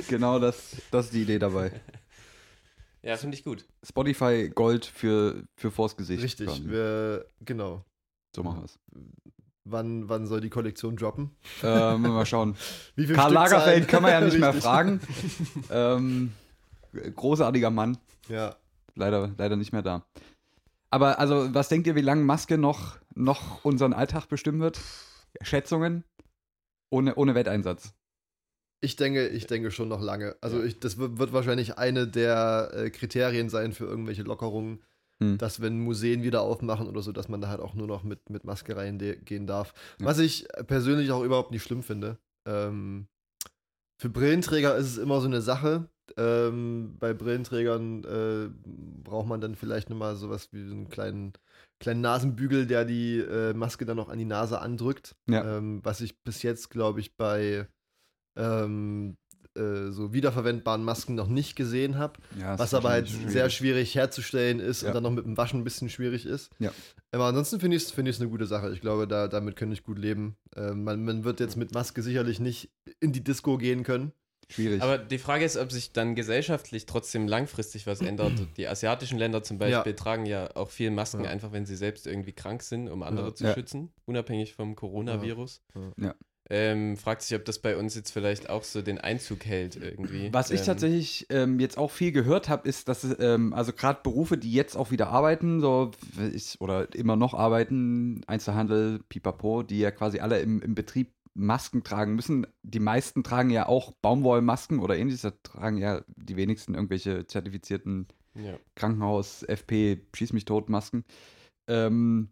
Genau 0.09 0.39
das, 0.39 0.77
das 0.91 1.07
ist 1.07 1.15
die 1.15 1.23
Idee 1.23 1.39
dabei. 1.39 1.73
Ja, 3.03 3.17
finde 3.19 3.37
ich 3.37 3.45
gut. 3.45 3.67
Spotify 3.87 4.51
Gold 4.55 4.87
für, 4.87 5.43
für 5.57 5.71
vors 5.71 5.97
Gesicht. 5.97 6.23
Richtig, 6.23 6.49
wir, 6.67 7.27
genau. 7.45 7.85
So 8.35 8.43
machen 8.43 8.61
wir 8.61 8.65
es. 8.65 8.79
Wann, 9.67 10.09
wann 10.11 10.27
soll 10.27 10.41
die 10.43 10.51
Kollektion 10.51 10.97
droppen? 10.97 11.31
Ähm, 11.63 12.03
mal 12.03 12.27
schauen. 12.27 12.55
Wie 12.97 13.07
viel 13.07 13.17
Karl 13.17 13.31
Stückzahlen? 13.31 13.51
Lagerfeld 13.51 13.89
kann 13.89 14.03
man 14.03 14.13
ja 14.13 14.21
nicht 14.21 14.39
mehr 14.39 14.53
fragen. 14.53 15.01
ähm, 15.71 16.33
großartiger 17.17 17.71
Mann. 17.71 17.97
Ja. 18.29 18.57
Leider, 18.95 19.33
leider 19.39 19.57
nicht 19.57 19.73
mehr 19.73 19.83
da. 19.83 20.05
Aber 20.91 21.19
also, 21.19 21.53
was 21.55 21.69
denkt 21.69 21.87
ihr, 21.87 21.95
wie 21.97 22.03
lange 22.03 22.23
Maske 22.23 22.59
noch, 22.59 22.99
noch 23.15 23.65
unseren 23.65 23.95
Alltag 23.95 24.27
bestimmen 24.29 24.61
wird? 24.61 24.79
Schätzungen? 25.41 26.05
Ohne, 26.91 27.15
ohne 27.17 27.35
Wetteinsatz. 27.35 27.95
Ich 28.81 28.97
denke, 28.97 29.29
ich 29.29 29.47
denke 29.47 29.71
schon 29.71 29.89
noch 29.89 30.03
lange. 30.03 30.37
Also 30.43 30.63
ich, 30.63 30.79
das 30.79 30.99
wird, 30.99 31.19
wird 31.19 31.33
wahrscheinlich 31.33 31.79
eine 31.79 32.07
der 32.07 32.71
äh, 32.75 32.91
Kriterien 32.91 33.49
sein 33.49 33.73
für 33.73 33.87
irgendwelche 33.87 34.23
Lockerungen, 34.23 34.83
Hm. 35.25 35.39
dass 35.39 35.61
wenn 35.61 35.81
Museen 35.81 36.23
wieder 36.23 36.43
aufmachen 36.43 36.89
oder 36.89 37.03
so, 37.03 37.13
dass 37.13 37.29
man 37.29 37.41
da 37.41 37.49
halt 37.49 37.61
auch 37.61 37.75
nur 37.75 37.87
noch 37.87 38.03
mit, 38.03 38.31
mit 38.31 38.45
Maske 38.45 38.77
reingehen 38.77 39.47
darf. 39.47 39.73
Ja. 40.01 40.07
Was 40.07 40.19
ich 40.19 40.47
persönlich 40.67 41.11
auch 41.13 41.23
überhaupt 41.23 41.51
nicht 41.51 41.63
schlimm 41.63 41.83
finde. 41.83 42.19
Ähm, 42.47 43.07
für 44.01 44.11
Brillenträger 44.11 44.77
ist 44.77 44.87
es 44.87 44.99
immer 44.99 45.21
so 45.21 45.27
eine 45.27 45.41
Sache. 45.41 45.89
Ähm, 46.17 46.97
bei 46.99 47.15
Brillenträgern 47.15 48.05
äh, 48.05 48.51
braucht 49.03 49.27
man 49.27 49.41
dann 49.41 49.55
vielleicht 49.55 49.89
nochmal 49.89 50.17
sowas 50.17 50.53
wie 50.53 50.67
so 50.67 50.75
einen 50.75 50.89
kleinen, 50.89 51.33
kleinen 51.81 52.03
Nasenbügel, 52.03 52.67
der 52.67 52.85
die 52.85 53.19
äh, 53.19 53.55
Maske 53.55 53.87
dann 53.87 53.97
noch 53.97 54.11
an 54.11 54.19
die 54.19 54.27
Nase 54.27 54.61
andrückt. 54.61 55.17
Ja. 55.27 55.57
Ähm, 55.57 55.81
was 55.83 56.01
ich 56.01 56.21
bis 56.23 56.43
jetzt, 56.43 56.71
glaube 56.71 57.01
ich, 57.01 57.17
bei 57.17 57.67
ähm, 58.37 59.17
äh, 59.57 59.91
so 59.91 60.13
wiederverwendbaren 60.13 60.83
Masken 60.85 61.15
noch 61.15 61.29
nicht 61.29 61.57
gesehen 61.57 61.97
habe. 61.99 62.15
Ja, 62.39 62.59
Was 62.59 62.75
aber 62.75 62.91
halt 62.91 63.09
sehr 63.09 63.51
schwierig 63.51 63.95
herzustellen 63.95 64.61
ist 64.61 64.83
Ja. 64.83 64.89
und 64.89 64.95
dann 64.95 65.03
noch 65.03 65.11
mit 65.11 65.25
dem 65.25 65.37
Waschen 65.37 65.61
ein 65.61 65.65
bisschen 65.65 65.89
schwierig 65.89 66.27
ist. 66.27 66.51
Ja. 66.59 66.73
Aber 67.13 67.27
ansonsten 67.27 67.61
finde 67.61 67.77
ich 67.77 67.85
es 67.85 67.91
find 67.93 68.09
eine 68.21 68.29
gute 68.29 68.47
Sache. 68.47 68.73
Ich 68.73 68.81
glaube, 68.81 69.07
da, 69.07 69.29
damit 69.29 69.57
könnte 69.57 69.75
ich 69.75 69.85
gut 69.85 69.99
leben. 69.99 70.37
Ähm, 70.57 70.85
man, 70.85 71.05
man 71.05 71.25
wird 71.25 71.41
jetzt 71.41 71.57
mit 71.57 71.73
Maske 71.73 72.03
sicherlich 72.03 72.41
nicht 72.41 72.71
in 73.01 73.13
die 73.13 73.23
Disco 73.23 73.57
gehen 73.59 73.83
können. 73.85 74.13
schwierig. 74.51 74.83
Aber 74.83 74.99
die 74.99 75.17
Frage 75.19 75.45
ist, 75.45 75.57
ob 75.57 75.73
sich 75.73 75.93
dann 75.93 76.15
gesellschaftlich 76.15 76.85
trotzdem 76.87 77.27
langfristig 77.29 77.87
was 77.87 78.01
ändert. 78.03 78.33
Die 78.59 78.69
asiatischen 78.69 79.19
Länder 79.19 79.43
zum 79.43 79.57
Beispiel 79.59 79.93
Ja. 79.93 79.97
tragen 79.97 80.27
ja 80.27 80.55
auch 80.55 80.69
viel 80.71 80.91
Masken, 80.91 81.25
Ja. 81.25 81.31
einfach 81.31 81.53
wenn 81.53 81.65
sie 81.65 81.77
selbst 81.77 82.07
irgendwie 82.07 82.33
krank 82.35 82.63
sind, 82.63 82.89
um 82.91 83.03
andere 83.03 83.29
Ja. 83.29 83.35
zu 83.35 83.45
Ja. 83.45 83.55
schützen, 83.55 83.91
unabhängig 84.05 84.53
vom 84.55 84.77
Coronavirus. 84.77 85.63
Ja. 85.97 86.15
Ähm, 86.51 86.99
fragt 86.99 87.23
sich, 87.23 87.37
ob 87.39 87.47
das 87.47 87.59
bei 87.59 87.75
uns 87.75 87.95
jetzt 87.95 88.11
vielleicht 88.11 88.51
auch 88.51 88.65
so 88.65 88.83
den 88.83 88.99
Einzug 88.99 89.47
hält 89.47 89.77
irgendwie. 89.77 90.31
Was 90.31 90.51
ich 90.51 90.61
ähm, 90.61 90.67
tatsächlich 90.67 91.27
ähm, 91.31 91.59
jetzt 91.59 91.79
auch 91.79 91.91
viel 91.91 92.13
gehört 92.13 92.51
habe, 92.51 92.69
ist, 92.69 92.89
dass 92.89 93.19
ähm, 93.19 93.55
also 93.55 93.73
gerade 93.73 94.01
Berufe, 94.03 94.37
die 94.37 94.53
jetzt 94.53 94.77
auch 94.77 94.91
wieder 94.91 95.09
arbeiten, 95.09 95.61
so 95.61 95.93
ich, 96.35 96.61
oder 96.61 96.95
immer 96.95 97.17
noch 97.17 97.33
arbeiten, 97.33 98.21
Einzelhandel, 98.27 99.01
Pipapo, 99.09 99.63
die 99.63 99.79
ja 99.79 99.91
quasi 99.91 100.21
alle 100.21 100.41
im, 100.41 100.61
im 100.61 100.75
Betrieb 100.75 101.13
Masken 101.33 101.83
tragen 101.83 102.15
müssen. 102.15 102.47
Die 102.63 102.79
meisten 102.79 103.25
tragen 103.25 103.51
ja 103.51 103.67
auch 103.67 103.93
Baumwollmasken 103.93 104.81
oder 104.81 104.97
ähnliches, 104.97 105.23
da 105.23 105.33
tragen 105.43 105.79
ja 105.79 106.03
die 106.07 106.37
wenigsten 106.37 106.75
irgendwelche 106.75 107.27
zertifizierten 107.27 108.07
Ja. 108.35 108.59
Krankenhaus, 108.75 109.43
FP, 109.45 110.03
Schieß 110.15 110.35
mich 110.35 110.45
tot 110.45 110.69
Masken. 110.69 111.05
Ähm, 111.69 112.29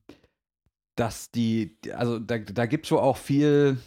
dass 0.96 1.30
die, 1.30 1.78
also 1.94 2.18
da, 2.18 2.36
da 2.38 2.66
gibt 2.66 2.84
es 2.84 2.90
schon 2.90 2.98
auch 2.98 3.16
viel 3.16 3.78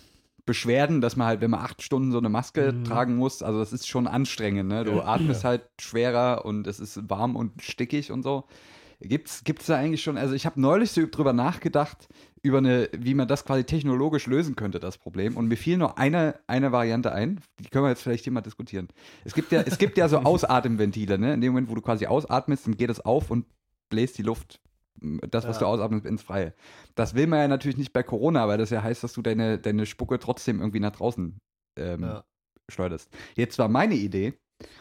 Beschwerden, 0.45 1.01
dass 1.01 1.15
man 1.15 1.27
halt, 1.27 1.41
wenn 1.41 1.51
man 1.51 1.61
acht 1.61 1.81
Stunden 1.81 2.11
so 2.11 2.19
eine 2.19 2.29
Maske 2.29 2.71
Mhm. 2.73 2.83
tragen 2.85 3.15
muss, 3.15 3.41
also 3.41 3.59
das 3.59 3.73
ist 3.73 3.87
schon 3.87 4.07
anstrengend, 4.07 4.69
ne? 4.69 4.83
Du 4.83 4.91
Ja. 4.97 5.05
atmest 5.05 5.43
halt 5.43 5.63
schwerer 5.81 6.45
und 6.45 6.67
es 6.67 6.79
ist 6.79 7.09
warm 7.09 7.35
und 7.35 7.61
stickig 7.63 8.11
und 8.11 8.21
so. 8.23 8.45
Gibt's, 9.01 9.43
gibt's 9.43 9.65
da 9.65 9.75
eigentlich 9.75 10.01
schon, 10.01 10.17
also 10.17 10.33
ich 10.35 10.45
habe 10.45 10.59
neulich 10.61 10.91
so 10.91 11.05
drüber 11.09 11.33
nachgedacht, 11.33 12.07
über 12.43 12.59
eine, 12.59 12.89
wie 12.97 13.13
man 13.13 13.27
das 13.27 13.43
quasi 13.43 13.63
technologisch 13.65 14.25
lösen 14.25 14.55
könnte, 14.55 14.79
das 14.79 14.97
Problem. 14.97 15.35
Und 15.35 15.47
mir 15.47 15.57
fiel 15.57 15.77
nur 15.77 15.97
eine, 15.97 16.39
eine 16.47 16.71
Variante 16.71 17.11
ein, 17.11 17.41
die 17.59 17.69
können 17.69 17.83
wir 17.85 17.89
jetzt 17.89 18.03
vielleicht 18.03 18.23
hier 18.23 18.31
mal 18.31 18.41
diskutieren. 18.41 18.87
Es 19.25 19.33
gibt 19.33 19.51
ja, 19.51 19.61
es 19.61 19.77
gibt 19.79 19.97
ja 19.97 20.07
so 20.07 20.19
Ausatemventile, 20.23 21.17
ne? 21.19 21.33
In 21.33 21.41
dem 21.41 21.51
Moment, 21.53 21.69
wo 21.69 21.75
du 21.75 21.81
quasi 21.81 22.05
ausatmest, 22.05 22.67
dann 22.67 22.77
geht 22.77 22.89
es 22.89 23.01
auf 23.01 23.31
und 23.31 23.45
bläst 23.89 24.17
die 24.17 24.23
Luft 24.23 24.61
das, 25.01 25.47
was 25.47 25.57
Ja. 25.57 25.61
du 25.61 25.65
ausatmest, 25.67 26.05
ins 26.05 26.21
Freie. 26.23 26.53
Das 26.95 27.13
will 27.15 27.27
man 27.27 27.39
ja 27.39 27.47
natürlich 27.47 27.77
nicht 27.77 27.93
bei 27.93 28.03
Corona, 28.03 28.47
weil 28.47 28.57
das 28.57 28.69
ja 28.69 28.81
heißt, 28.83 29.03
dass 29.03 29.13
du 29.13 29.21
deine, 29.21 29.57
deine 29.59 29.85
Spucke 29.85 30.19
trotzdem 30.19 30.59
irgendwie 30.59 30.79
nach 30.79 30.91
draußen 30.91 31.39
ähm, 31.77 32.01
Ja. 32.03 32.23
schleuderst. 32.71 33.09
Jetzt 33.35 33.59
war 33.59 33.67
meine 33.67 33.95
Idee, 33.95 34.33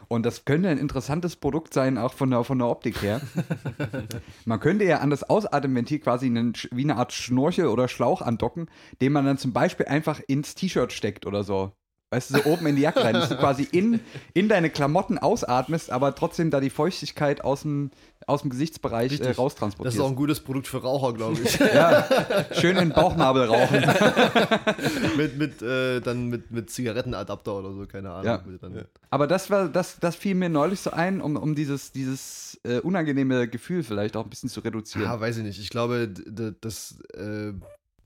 und 0.07 0.25
das 0.25 0.45
könnte 0.45 0.69
ein 0.69 0.79
interessantes 0.79 1.35
Produkt 1.35 1.75
sein, 1.75 1.99
auch 1.99 2.13
von 2.13 2.31
der, 2.31 2.45
von 2.45 2.59
der 2.59 2.69
Optik 2.69 3.03
her. 3.03 3.21
man 4.45 4.61
könnte 4.61 4.85
ja 4.85 4.99
an 4.99 5.11
das 5.11 5.29
Ausatemventil 5.29 5.99
quasi 5.99 6.27
einen, 6.27 6.53
wie 6.71 6.85
eine 6.85 6.97
Art 6.97 7.13
Schnorchel 7.13 7.67
oder 7.67 7.89
Schlauch 7.89 8.23
andocken, 8.23 8.71
den 9.01 9.13
man 9.13 9.25
dann 9.25 9.39
zum 9.39 9.53
Beispiel 9.53 9.87
einfach 9.87 10.21
ins 10.29 10.55
T-Shirt 10.55 10.93
steckt 10.93 11.27
oder 11.27 11.43
so. 11.43 11.73
Weißt 12.15 12.31
du, 12.31 12.39
so 12.39 12.45
oben 12.45 12.67
in 12.67 12.77
die 12.77 12.83
Jacke 12.83 13.03
rein, 13.03 13.15
dass 13.15 13.29
du 13.29 13.37
quasi 13.37 13.67
in, 13.73 13.99
in 14.35 14.49
deine 14.49 14.71
Klamotten 14.71 15.19
ausatmest, 15.19 15.91
aber 15.91 16.15
trotzdem 16.15 16.51
da 16.51 16.61
die 16.61 16.71
Feuchtigkeit 16.71 17.43
aus 17.43 17.63
dem, 17.63 17.91
aus 18.29 18.43
dem 18.43 18.51
Gesichtsbereich 18.51 19.07
äh, 19.11 19.15
Richtig. 19.15 19.29
Das 19.29 19.39
raustransportierst. 19.39 19.97
ist 19.97 20.03
auch 20.03 20.09
ein 20.09 20.15
gutes 20.15 20.41
Produkt 20.41 20.69
für 20.69 20.79
Raucher, 20.83 21.13
glaube 21.13 21.41
ich. 21.43 21.59
ja, 21.75 22.07
schön 22.53 22.77
in 22.77 22.91
den 22.91 22.93
Bauchnabel 22.93 23.47
rauchen. 23.47 23.85
mit, 25.17 25.39
mit, 25.39 25.63
äh, 25.63 26.01
dann 26.01 26.29
mit, 26.29 26.51
mit 26.51 26.71
Zigarettenadapter 26.71 27.55
oder 27.55 27.73
so, 27.73 27.87
keine 27.87 28.11
Ahnung. 28.11 28.25
Ja. 28.25 28.43
Dann, 28.61 28.85
Aber 29.11 29.27
das 29.27 29.51
war, 29.51 29.69
das, 29.69 29.99
das 29.99 30.15
fiel 30.17 30.35
mir 30.35 30.49
neulich 30.49 30.81
so 30.81 30.91
ein, 30.93 31.21
um, 31.21 31.37
um 31.37 31.55
dieses, 31.55 31.93
dieses 31.93 32.61
äh, 32.65 32.79
unangenehme 32.79 33.49
Gefühl 33.49 33.83
vielleicht 33.83 34.17
auch 34.17 34.25
ein 34.25 34.31
bisschen 34.31 34.49
zu 34.49 34.61
reduzieren. 34.61 35.07
Ja, 35.07 35.21
weiß 35.21 35.39
ich 35.39 35.43
nicht. 35.43 35.59
Ich 35.59 35.71
glaube, 35.71 36.09
d- 36.09 36.23
d- 36.27 36.53
das, 36.61 36.97
äh, 37.15 37.53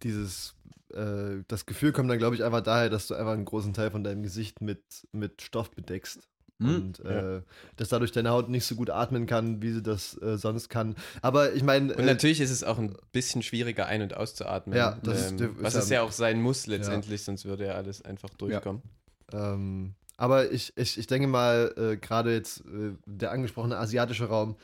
dieses, 0.03 0.55
äh, 0.95 1.43
das 1.49 1.67
Gefühl 1.67 1.93
kommt 1.93 2.11
dann, 2.11 2.19
glaube 2.19 2.35
ich, 2.35 2.45
einfach 2.45 2.63
daher, 2.63 2.91
dass 2.91 3.07
du 3.09 3.15
einfach 3.15 3.33
einen 3.33 3.45
großen 3.45 3.73
Teil 3.75 3.91
von 3.91 4.05
deinem 4.05 4.23
Gesicht 4.23 4.61
mit, 4.61 4.83
mit 5.13 5.43
Stoff 5.43 5.71
bedeckst. 5.71 6.21
Hm, 6.61 6.75
Und 6.75 7.05
äh, 7.05 7.43
dass 7.77 7.89
dadurch 7.91 8.11
deine 8.11 8.31
Haut 8.31 8.49
nicht 8.49 8.65
so 8.67 8.75
gut 8.75 8.91
atmen 8.91 9.27
kann, 9.27 9.63
wie 9.63 9.71
sie 9.71 9.83
das 9.83 10.21
äh, 10.21 10.37
sonst 10.37 10.69
kann. 10.69 10.97
Aber 11.23 11.53
ich 11.53 11.63
meine. 11.63 11.95
Und 11.95 12.05
natürlich 12.05 12.41
ist 12.41 12.51
es 12.51 12.65
auch 12.65 12.79
ein 12.79 12.97
bisschen 13.13 13.43
schwieriger 13.43 13.87
ein- 13.87 14.03
und 14.03 14.17
auszuatmen. 14.17 14.77
Ja, 14.77 14.99
das 15.05 15.31
ähm, 15.31 15.39
ist 15.39 15.63
was 15.63 15.75
ja- 15.75 15.81
es 15.81 15.89
ja 15.91 16.03
auch 16.03 16.11
sein 16.11 16.43
muss 16.43 16.67
letztendlich, 16.67 17.23
sonst 17.23 17.45
würde 17.45 17.67
ja 17.67 17.75
alles 17.75 18.03
einfach 18.03 18.31
durchkommen. 18.31 18.83
Ähm, 19.33 19.95
aber 20.17 20.51
ich, 20.51 20.73
ich, 20.77 20.99
ich 20.99 21.07
denke 21.07 21.29
mal, 21.29 21.73
äh, 21.77 21.97
gerade 21.97 22.33
jetzt 22.35 22.63
äh, 22.63 22.93
der 23.07 23.31
angesprochene 23.31 23.77
asiatische 23.77 24.25
Raum, 24.25 24.57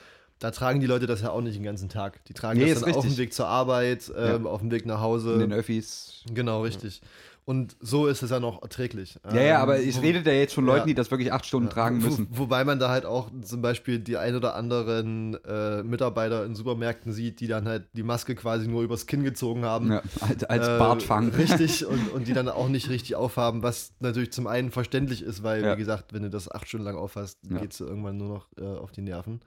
da 0.44 0.50
tragen 0.50 0.78
die 0.80 0.86
Leute 0.86 1.06
das 1.06 1.22
ja 1.22 1.30
auch 1.30 1.40
nicht 1.40 1.56
den 1.56 1.62
ganzen 1.64 1.88
Tag. 1.88 2.22
Die 2.26 2.34
tragen 2.34 2.58
Nee, 2.60 2.68
das 2.68 2.80
dann 2.80 2.90
auf 2.90 2.96
dem 3.00 3.08
richtig. 3.08 3.18
Weg 3.18 3.32
zur 3.32 3.46
Arbeit, 3.48 4.12
ähm, 4.14 4.46
auf 4.46 4.60
dem 4.60 4.70
Weg 4.70 4.84
nach 4.84 4.96
in 4.96 4.98
den 4.98 5.02
Hause. 5.02 5.48
Öffis. 5.52 6.22
Genau, 6.34 6.60
richtig. 6.62 7.00
Und 7.46 7.76
so 7.80 8.06
ist 8.06 8.22
es 8.22 8.30
ja 8.30 8.40
noch 8.40 8.62
erträglich. 8.62 9.18
Ja, 9.30 9.34
ja, 9.40 9.54
Ähm, 9.56 9.60
aber 9.62 9.78
ich 9.80 9.96
wo- 9.96 10.00
rede 10.00 10.22
da 10.22 10.30
jetzt 10.32 10.54
von 10.54 10.64
Leuten, 10.66 10.80
ja. 10.80 10.86
die 10.86 10.94
das 10.94 11.10
wirklich 11.10 11.32
acht 11.32 11.44
Stunden 11.46 11.68
Ja, 11.68 11.74
tragen 11.74 12.02
wo- 12.02 12.06
müssen. 12.08 12.26
Wobei 12.30 12.64
man 12.64 12.78
da 12.78 12.88
halt 12.90 13.04
auch 13.06 13.30
zum 13.42 13.60
Beispiel 13.62 13.98
die 13.98 14.16
ein 14.18 14.34
oder 14.36 14.54
anderen 14.54 15.34
äh, 15.44 15.82
Mitarbeiter 15.82 16.44
in 16.46 16.54
Supermärkten 16.54 17.12
sieht, 17.12 17.40
die 17.40 17.46
dann 17.46 17.66
halt 17.68 17.84
die 17.94 18.02
Maske 18.02 18.34
quasi 18.34 18.66
nur 18.68 18.82
übers 18.82 19.06
Kinn 19.06 19.24
gezogen 19.24 19.64
haben. 19.64 19.92
Ja, 19.92 20.02
als, 20.20 20.44
als 20.44 20.68
Äh, 20.68 20.78
Bartfang. 20.78 21.28
Richtig, 21.36 21.86
und, 21.86 22.12
und 22.12 22.28
die 22.28 22.32
dann 22.34 22.48
auch 22.50 22.68
nicht 22.68 22.88
richtig 22.90 23.14
aufhaben, 23.14 23.62
was 23.62 23.92
natürlich 24.00 24.32
zum 24.32 24.46
einen 24.46 24.70
verständlich 24.70 25.22
ist, 25.22 25.42
weil, 25.42 25.62
Ja. 25.64 25.74
wie 25.74 25.78
gesagt, 25.78 26.12
wenn 26.14 26.22
du 26.22 26.28
das 26.30 26.50
acht 26.50 26.66
Stunden 26.68 26.84
lang 26.84 26.96
aufhast, 26.96 27.38
Ja. 27.50 27.58
geht 27.60 27.72
es 27.72 27.80
irgendwann 27.80 28.18
nur 28.18 28.28
noch 28.28 28.46
äh, 28.58 28.64
auf 28.78 28.90
die 28.92 29.00
Nerven. 29.02 29.40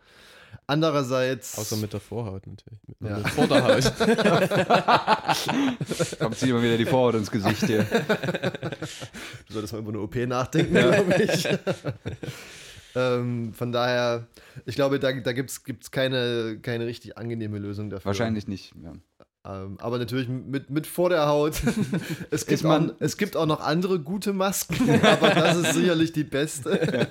Andererseits. 0.69 1.57
Außer 1.57 1.77
mit 1.77 1.93
der 1.93 2.01
Vorhaut 2.01 2.45
natürlich. 2.45 2.79
Mit 2.99 3.09
Ja. 3.09 3.19
der 3.19 3.31
Vorderhaut. 3.31 3.83
Kommt 6.19 6.35
sie 6.35 6.49
immer 6.49 6.61
wieder 6.61 6.77
die 6.77 6.85
Vorhaut 6.85 7.15
ins 7.15 7.31
Gesicht 7.31 7.65
hier. 7.65 7.85
Du 9.47 9.53
solltest 9.53 9.73
mal 9.73 9.79
über 9.79 9.89
eine 9.89 9.99
OP 10.01 10.15
nachdenken, 10.15 10.73
glaube 10.73 11.23
ich. 11.23 11.47
ähm, 12.95 13.53
von 13.53 13.71
daher, 13.71 14.27
ich 14.65 14.75
glaube, 14.75 14.99
da, 14.99 15.13
da 15.13 15.31
gibt 15.31 15.51
es 15.51 15.91
keine, 15.91 16.59
keine 16.61 16.85
richtig 16.85 17.17
angenehme 17.17 17.59
Lösung 17.59 17.89
dafür. 17.89 18.07
Wahrscheinlich 18.07 18.47
nicht. 18.47 18.73
Ja. 18.83 18.93
Ähm, 19.45 19.77
aber 19.79 19.97
natürlich 19.97 20.27
mit, 20.27 20.69
mit 20.69 20.85
vor 20.87 21.09
der 21.09 21.27
Haut. 21.27 21.61
es, 22.31 22.45
gibt 22.45 22.63
man- 22.63 22.91
auch, 22.91 22.95
es 22.99 23.15
gibt 23.15 23.37
auch 23.37 23.45
noch 23.45 23.61
andere 23.61 23.99
gute 24.01 24.33
Masken, 24.33 24.89
aber 25.01 25.29
das 25.29 25.55
ist 25.57 25.73
sicherlich 25.75 26.11
die 26.11 26.25
beste. 26.25 27.07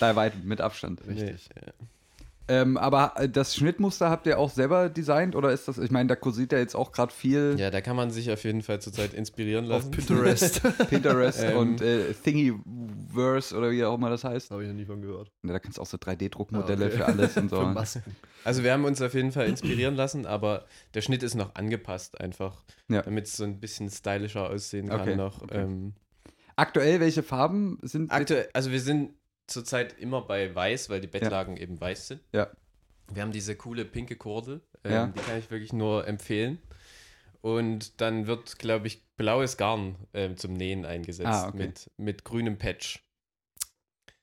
Da 0.00 0.16
weit 0.16 0.42
mit 0.44 0.62
Abstand. 0.62 1.00
Richtig. 1.06 1.50
Nee, 1.54 1.62
ja. 1.66 1.72
Ähm, 2.48 2.76
aber 2.76 3.14
äh, 3.16 3.28
das 3.28 3.56
Schnittmuster 3.56 4.08
habt 4.08 4.26
ihr 4.26 4.38
auch 4.38 4.50
selber 4.50 4.88
designt 4.88 5.34
oder 5.34 5.50
ist 5.50 5.66
das, 5.66 5.78
ich 5.78 5.90
meine, 5.90 6.06
da 6.08 6.14
kursiert 6.14 6.52
ja 6.52 6.58
jetzt 6.58 6.76
auch 6.76 6.92
gerade 6.92 7.12
viel 7.12 7.56
ja, 7.58 7.70
da 7.72 7.80
kann 7.80 7.96
man 7.96 8.10
sich 8.12 8.30
auf 8.30 8.44
jeden 8.44 8.62
Fall 8.62 8.80
zurzeit 8.80 9.14
inspirieren 9.14 9.64
Auf 9.64 9.70
lassen. 9.70 9.90
Pinterest. 9.90 10.62
Pinterest 10.90 11.42
Ähm. 11.42 11.56
und 11.56 11.80
äh, 11.80 12.14
Thingiverse 12.14 13.56
oder 13.56 13.70
wie 13.70 13.84
auch 13.84 13.94
immer 13.94 14.10
das 14.10 14.24
heißt. 14.24 14.50
Habe 14.50 14.62
ich 14.62 14.68
noch 14.68 14.76
nie 14.76 14.84
von 14.84 15.02
gehört. 15.02 15.30
Ja, 15.44 15.52
da 15.54 15.58
kannst 15.58 15.78
du 15.78 15.82
auch 15.82 15.86
so 15.86 15.96
3D-Druckmodelle 15.96 16.84
Ah, 16.84 16.86
okay. 16.88 16.96
für 16.96 17.06
alles 17.06 17.36
und 17.36 17.50
so. 17.50 17.56
Für 17.56 17.66
Masken. 17.72 18.16
Also 18.44 18.62
wir 18.62 18.72
haben 18.72 18.84
uns 18.84 19.02
auf 19.02 19.14
jeden 19.14 19.32
Fall 19.32 19.46
inspirieren 19.48 19.96
lassen, 19.96 20.24
aber 20.26 20.66
der 20.94 21.00
Schnitt 21.00 21.22
ist 21.22 21.34
noch 21.34 21.54
angepasst 21.56 22.20
einfach, 22.20 22.62
Ja. 22.88 23.02
damit 23.02 23.26
es 23.26 23.36
so 23.36 23.44
ein 23.44 23.58
bisschen 23.58 23.90
stylischer 23.90 24.48
aussehen 24.50 24.88
kann 24.88 25.00
Okay, 25.00 25.16
noch. 25.16 25.42
okay. 25.42 25.62
Ähm, 25.62 25.94
Aktuell, 26.58 27.00
welche 27.00 27.22
Farben 27.22 27.78
sind 27.82 28.10
aktuell, 28.10 28.48
also 28.54 28.70
wir 28.70 28.80
sind 28.80 29.10
zurzeit 29.46 29.98
immer 29.98 30.22
bei 30.22 30.54
weiß, 30.54 30.90
weil 30.90 31.00
die 31.00 31.06
Bettlagen 31.06 31.56
eben 31.56 31.80
weiß 31.80 32.08
sind. 32.08 32.20
Ja. 32.32 32.48
Wir 33.12 33.22
haben 33.22 33.32
diese 33.32 33.54
coole 33.56 33.84
pinke 33.84 34.16
Kordel, 34.16 34.60
ähm, 34.84 34.92
Ja. 34.92 35.06
die 35.08 35.20
kann 35.20 35.38
ich 35.38 35.50
wirklich 35.50 35.72
nur 35.72 36.06
empfehlen. 36.06 36.58
Und 37.40 38.00
dann 38.00 38.26
wird, 38.26 38.58
glaube 38.58 38.88
ich, 38.88 39.04
blaues 39.16 39.56
Garn 39.56 39.94
ähm, 40.14 40.36
zum 40.36 40.52
Nähen 40.54 40.84
eingesetzt 40.84 41.28
Ah, 41.28 41.48
okay. 41.48 41.56
mit, 41.58 41.90
mit 41.96 42.24
grünem 42.24 42.58
Patch. 42.58 43.00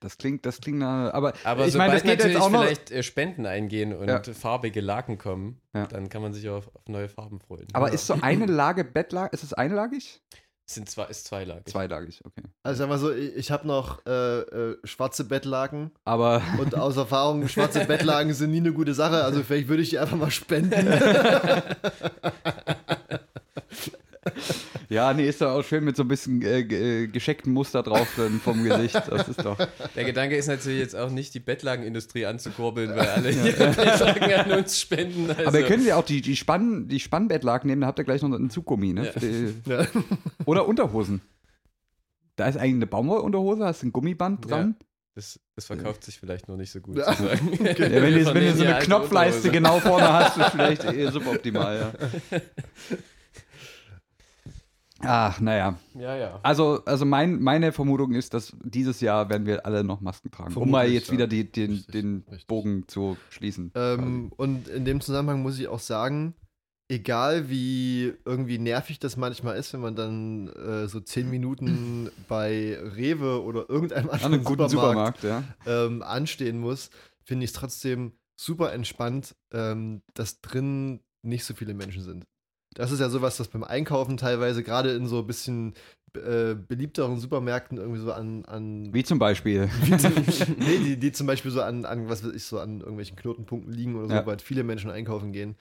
Das 0.02 0.18
klingt, 0.18 0.46
das 0.46 0.60
klingt 0.60 0.80
nach, 0.80 1.14
aber, 1.14 1.34
Aber 1.46 1.66
ich 1.66 1.76
meine, 1.76 1.94
das 1.94 2.02
sobald 2.02 2.04
geht 2.04 2.10
jetzt 2.12 2.20
natürlich 2.20 2.38
auch 2.42 2.50
noch. 2.50 2.62
vielleicht 2.64 2.92
äh, 2.92 3.04
Spenden 3.04 3.46
eingehen 3.46 3.94
und 3.94 4.10
Ja. 4.10 4.22
farbige 4.34 4.82
Laken 4.82 5.18
kommen, 5.18 5.62
Ja. 5.74 5.88
dann 5.88 6.10
kann 6.10 6.22
man 6.22 6.34
sich 6.34 6.50
auf, 6.50 6.68
auf 6.76 6.86
neue 6.90 7.08
Farben 7.08 7.40
freuen. 7.40 7.68
Aber 7.72 7.88
Ja. 7.88 7.94
ist 7.94 8.08
so 8.08 8.18
eine 8.22 8.46
Lage 8.48 8.84
Bettlage, 8.84 9.30
ist 9.34 9.44
es 9.44 9.54
einlagig? 9.54 10.22
Es 10.65 10.76
sind 10.76 10.89
zwei, 10.89 11.06
ist 11.06 11.26
zweilagig. 11.26 11.65
Zweilagig, 11.65 12.21
okay. 12.26 12.43
Also 12.63 12.80
sag 12.80 12.89
mal 12.89 12.97
so, 12.97 13.12
ich, 13.12 13.36
ich 13.36 13.52
habe 13.52 13.67
noch 13.67 14.06
äh, 14.06 14.39
äh, 14.39 14.78
schwarze 14.86 15.26
Bettlaken 15.26 15.91
Aber 16.06 16.41
und 16.60 16.76
aus 16.76 16.95
Erfahrung, 16.95 17.47
schwarze 17.49 17.86
Bettlaken 17.86 18.34
sind 18.34 18.52
nie 18.52 18.58
eine 18.58 18.71
gute 18.71 18.93
Sache. 18.93 19.23
Also 19.23 19.43
vielleicht 19.43 19.67
würde 19.67 19.84
ich 19.84 19.89
die 19.89 19.99
einfach 19.99 20.17
mal 20.17 20.32
spenden. 20.32 20.88
ja, 24.94 25.14
nee, 25.14 25.28
ist 25.28 25.42
doch 25.42 25.52
auch 25.52 25.64
schön 25.64 25.84
mit 25.84 25.96
so 25.96 26.04
ein 26.04 26.08
bisschen 26.08 26.42
äh, 26.44 26.60
äh, 26.60 27.08
geschecktem 27.08 27.52
Muster 27.52 27.82
drauf 27.82 28.08
dann 28.16 28.40
vom 28.40 28.64
Gesicht. 28.64 28.96
Das 29.10 29.28
ist 29.28 29.44
doch. 29.44 29.58
Der 29.96 30.04
Gedanke 30.06 30.36
ist 30.36 30.48
natürlich 30.48 30.80
jetzt 30.80 30.96
auch 30.96 31.10
nicht, 31.10 31.34
die 31.34 31.40
Bettlagenindustrie 31.40 32.28
anzukurbeln, 32.28 32.92
weil 32.92 33.08
alle 33.08 33.32
ihre 33.32 33.72
Bettlaken 33.72 34.34
an 34.34 34.52
uns 34.60 34.80
spenden. 34.80 35.30
Also. 35.32 35.48
Aber 35.48 35.60
ihr 35.60 35.66
könnt 35.66 35.86
ja 35.86 35.96
auch 35.96 36.06
die, 36.06 36.22
die, 36.22 36.36
Spann, 36.36 36.88
die 36.88 37.00
Spannbettlaken 37.00 37.68
nehmen, 37.68 37.82
da 37.82 37.88
habt 37.88 38.00
ihr 38.00 38.06
gleich 38.06 38.22
noch 38.22 38.32
einen 38.32 38.52
Zuggummi, 38.52 38.94
ne? 38.94 39.12
Ja. 39.16 39.24
Ja. 39.66 39.88
oder 40.46 40.68
Unterhosen. 40.68 41.22
Da 42.36 42.48
ist 42.48 42.58
eigentlich 42.58 42.76
eine 42.76 42.88
Baumwollunterhose, 42.88 43.66
hast 43.66 43.84
ein 43.84 43.94
Gummiband 43.94 44.50
dran. 44.50 44.76
das, 45.16 45.40
das 45.56 45.66
verkauft 45.66 46.04
sich 46.04 46.20
vielleicht 46.20 46.48
noch 46.48 46.58
nicht 46.58 46.72
so 46.72 46.82
gut. 46.82 46.98
Ja. 46.98 47.14
Sagen. 47.14 47.50
Ja, 47.64 47.78
wenn, 47.78 48.14
du, 48.14 48.34
wenn 48.34 48.46
du 48.46 48.54
so 48.56 48.64
eine 48.64 48.80
Knopfleiste 48.80 49.50
genau 49.52 49.80
vorne 49.80 50.12
hast, 50.12 50.38
ist 50.38 50.50
vielleicht 50.50 50.84
eh 50.86 51.10
suboptimal, 51.10 51.94
ja. 52.32 52.40
Ach, 55.04 55.39
naja. 55.39 55.78
Ja, 55.96 56.16
ja. 56.16 56.39
Also, 56.44 56.82
also 56.86 57.06
mein, 57.06 57.42
meine 57.42 57.72
Vermutung 57.72 58.13
ist, 58.13 58.34
dass 58.34 58.56
dieses 58.63 59.02
Jahr 59.02 59.30
werden 59.30 59.46
wir 59.46 59.66
alle 59.66 59.84
noch 59.84 60.02
Masken 60.02 60.32
tragen. 60.32 60.56
um 60.56 60.70
mal 60.70 60.80
Vermutlich, 60.80 60.94
jetzt 60.94 61.08
ja. 61.08 61.13
wieder 61.13 61.28
die, 61.28 61.52
den, 61.52 61.72
Richtig, 61.72 61.94
den 61.94 62.24
richtig. 62.30 62.48
Bogen 62.48 62.88
zu 62.88 63.18
schließen. 63.30 63.72
Ähm, 63.76 64.32
und 64.38 64.68
in 64.68 64.86
dem 64.86 65.02
Zusammenhang 65.02 65.42
muss 65.42 65.60
ich 65.60 65.68
auch 65.68 65.80
sagen, 65.80 66.36
egal 66.89 67.50
wie 67.50 68.13
irgendwie 68.26 68.60
nervig 68.60 69.00
das 69.00 69.18
manchmal 69.18 69.58
ist, 69.58 69.74
wenn 69.74 69.82
man 69.82 69.96
dann 69.96 70.48
äh, 70.48 70.88
so 70.88 71.00
zehn 71.00 71.30
Minuten 71.30 72.10
bei 72.28 72.78
Rewe 72.96 73.44
oder 73.44 73.70
irgendeinem 73.70 74.10
An 74.10 74.16
anderen 74.16 74.34
einem 74.34 74.44
guten 74.44 74.70
Supermarkt, 74.70 75.22
Supermarkt, 75.22 75.58
ja. 75.66 75.86
Ähm, 75.86 76.02
anstehen 76.02 76.60
muss, 76.60 76.89
finde 77.24 77.46
ich 77.46 77.52
es 77.52 77.56
trotzdem 77.56 78.13
super 78.36 78.74
entspannt, 78.74 79.36
ähm, 79.54 80.02
dass 80.13 80.42
drin 80.42 81.02
nicht 81.22 81.46
so 81.46 81.54
viele 81.54 81.74
Menschen 81.74 82.04
sind. 82.04 82.26
Das 82.76 82.92
ist 82.92 83.00
ja 83.00 83.10
sowas, 83.10 83.38
das 83.38 83.48
beim 83.48 83.64
Einkaufen 83.64 84.18
teilweise 84.18 84.64
gerade 84.64 84.92
in 84.94 85.08
so 85.08 85.20
ein 85.20 85.28
bisschen 85.28 85.74
äh, 86.16 86.54
beliebteren 86.56 87.20
Supermärkten 87.20 87.78
irgendwie 87.78 88.00
so 88.00 88.12
an, 88.12 88.46
an 88.46 88.94
Wie 88.94 89.04
zum 89.04 89.20
Beispiel. 89.20 89.70
nee, 90.58 90.78
die, 90.84 90.98
die 90.98 91.12
zum 91.12 91.28
Beispiel 91.28 91.52
so 91.52 91.62
an, 91.62 91.86
an, 91.86 92.10
was 92.10 92.24
weiß 92.24 92.34
ich, 92.34 92.44
so 92.44 92.60
an 92.60 92.80
irgendwelchen 92.80 93.16
Knotenpunkten 93.18 93.74
liegen 93.74 93.96
oder 93.96 94.08
so, 94.08 94.14
Ja. 94.14 94.22
weil 94.22 94.34
halt 94.34 94.42
viele 94.42 94.64
Menschen 94.64 94.92
einkaufen 94.92 95.32
gehen. 95.32 95.56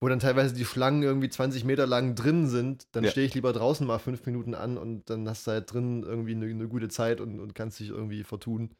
Wo 0.00 0.06
dann 0.08 0.20
teilweise 0.20 0.54
die 0.54 0.64
Schlangen 0.64 1.02
irgendwie 1.02 1.28
20 1.28 1.64
Meter 1.64 1.86
lang 1.86 2.14
drin 2.14 2.46
sind, 2.46 2.86
dann 2.92 3.04
Ja. 3.04 3.10
stehe 3.10 3.26
ich 3.26 3.34
lieber 3.34 3.52
draußen 3.52 3.84
mal 3.86 3.98
fünf 3.98 4.24
Minuten 4.26 4.54
an 4.54 4.78
und 4.78 5.10
dann 5.10 5.28
hast 5.28 5.46
du 5.46 5.50
halt 5.52 5.72
drin 5.72 6.04
irgendwie 6.04 6.32
eine, 6.36 6.46
eine 6.46 6.68
gute 6.68 6.88
Zeit 6.88 7.20
und, 7.20 7.40
und 7.40 7.54
kannst 7.54 7.80
dich 7.80 7.88
irgendwie 7.88 8.22
vertun. 8.22 8.70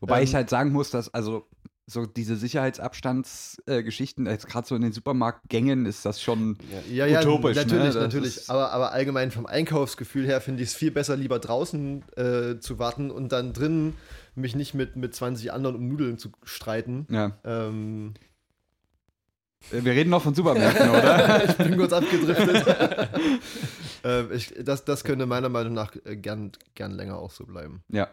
Wobei 0.00 0.18
Ähm, 0.18 0.24
ich 0.24 0.34
halt 0.34 0.48
sagen 0.48 0.72
muss, 0.72 0.90
dass 0.90 1.12
also 1.12 1.46
so 1.86 2.06
diese 2.06 2.36
Sicherheitsabstandsgeschichten, 2.36 4.26
jetzt 4.26 4.46
gerade 4.48 4.66
so 4.66 4.74
in 4.74 4.82
den 4.82 4.92
Supermarktgängen, 4.92 5.84
ist 5.84 6.04
das 6.04 6.22
schon. 6.22 6.56
Ja, 6.90 7.06
ja, 7.06 7.20
Utopisch, 7.20 7.56
ne? 7.56 7.62
natürlich, 7.62 7.94
Das 7.94 8.02
natürlich. 8.02 8.50
Aber, 8.50 8.72
aber 8.72 8.92
allgemein 8.92 9.30
vom 9.30 9.44
Einkaufsgefühl 9.46 10.26
her 10.26 10.40
finde 10.40 10.62
ich 10.62 10.70
es 10.70 10.74
viel 10.74 10.90
besser, 10.90 11.16
lieber 11.16 11.38
draußen 11.38 12.02
äh, 12.16 12.58
zu 12.58 12.78
warten 12.78 13.10
und 13.10 13.32
dann 13.32 13.52
drinnen 13.52 13.94
mich 14.34 14.56
nicht 14.56 14.74
mit, 14.74 14.96
mit 14.96 15.14
20 15.14 15.52
anderen 15.52 15.76
um 15.76 15.88
Nudeln 15.88 16.18
zu 16.18 16.30
streiten. 16.42 17.06
Ja. 17.10 17.32
Ähm, 17.44 18.14
Wir 19.70 19.92
reden 19.92 20.10
noch 20.10 20.22
von 20.22 20.34
Supermärkten, 20.34 20.88
oder? 20.88 21.44
ich 21.48 21.56
bin 21.56 21.76
kurz 21.76 21.92
abgedriftet. 21.92 22.64
ähm, 24.04 24.28
ich, 24.32 24.54
das, 24.64 24.84
das 24.84 25.04
könnte 25.04 25.26
meiner 25.26 25.50
Meinung 25.50 25.74
nach 25.74 25.94
äh, 26.04 26.16
gern, 26.16 26.52
gern 26.74 26.92
länger 26.92 27.18
auch 27.18 27.30
so 27.30 27.44
bleiben. 27.44 27.82
Ja. 27.90 28.08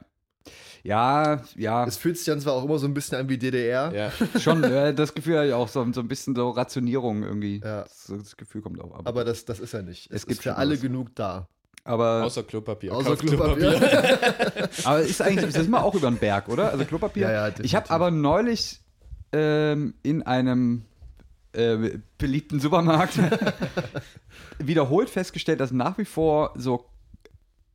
Ja, 0.83 1.41
ja, 1.55 1.85
Es 1.85 1.97
fühlt 1.97 2.17
sich 2.17 2.25
dann 2.25 2.39
zwar 2.39 2.53
auch 2.53 2.63
immer 2.63 2.79
so 2.79 2.87
ein 2.87 2.93
bisschen 2.93 3.17
an 3.19 3.29
wie 3.29 3.37
DDR. 3.37 3.93
Ja. 3.93 4.39
schon. 4.39 4.63
Äh, 4.71 4.93
das 4.93 5.13
Gefühl 5.13 5.37
habe 5.37 5.47
ich 5.47 5.53
auch 5.53 5.67
so, 5.67 5.85
so 5.91 5.99
ein 6.01 6.07
bisschen 6.07 6.35
so 6.35 6.49
Rationierung 6.49 7.23
irgendwie. 7.23 7.59
Ja. 7.63 7.83
Das, 7.83 8.11
das 8.17 8.37
Gefühl 8.37 8.61
kommt 8.61 8.79
auch 8.81 8.91
ab. 8.93 9.01
Aber 9.05 9.23
das, 9.25 9.45
das 9.45 9.59
ist 9.59 9.73
ja 9.73 9.81
nicht. 9.81 10.07
Es 10.11 10.21
Es, 10.21 10.27
gibt 10.27 10.43
für 10.43 10.55
alle 10.55 10.75
was. 10.75 10.81
genug 10.81 11.13
da. 11.15 11.47
aber, 11.83 12.23
Außer 12.23 12.43
Klopapier. 12.43 12.93
Außer 12.93 13.09
Kauft 13.09 13.25
Klopapier. 13.27 14.69
aber 14.85 15.01
ist 15.01 15.21
eigentlich, 15.21 15.53
das 15.53 15.63
ist 15.63 15.69
mal 15.69 15.81
auch 15.81 15.93
über 15.95 16.09
den 16.09 16.17
Berg, 16.17 16.47
oder? 16.49 16.71
Also 16.71 16.85
Klopapier. 16.85 17.29
Ja, 17.29 17.47
ja, 17.49 17.53
ich 17.61 17.75
habe 17.75 17.89
aber 17.89 18.09
neulich 18.11 18.79
ähm, 19.33 19.93
in 20.03 20.23
einem 20.23 20.83
äh, 21.53 21.97
beliebten 22.17 22.59
Supermarkt 22.59 23.19
wiederholt 24.59 25.09
festgestellt, 25.09 25.59
dass 25.59 25.71
nach 25.71 25.97
wie 25.97 26.05
vor 26.05 26.53
so 26.55 26.85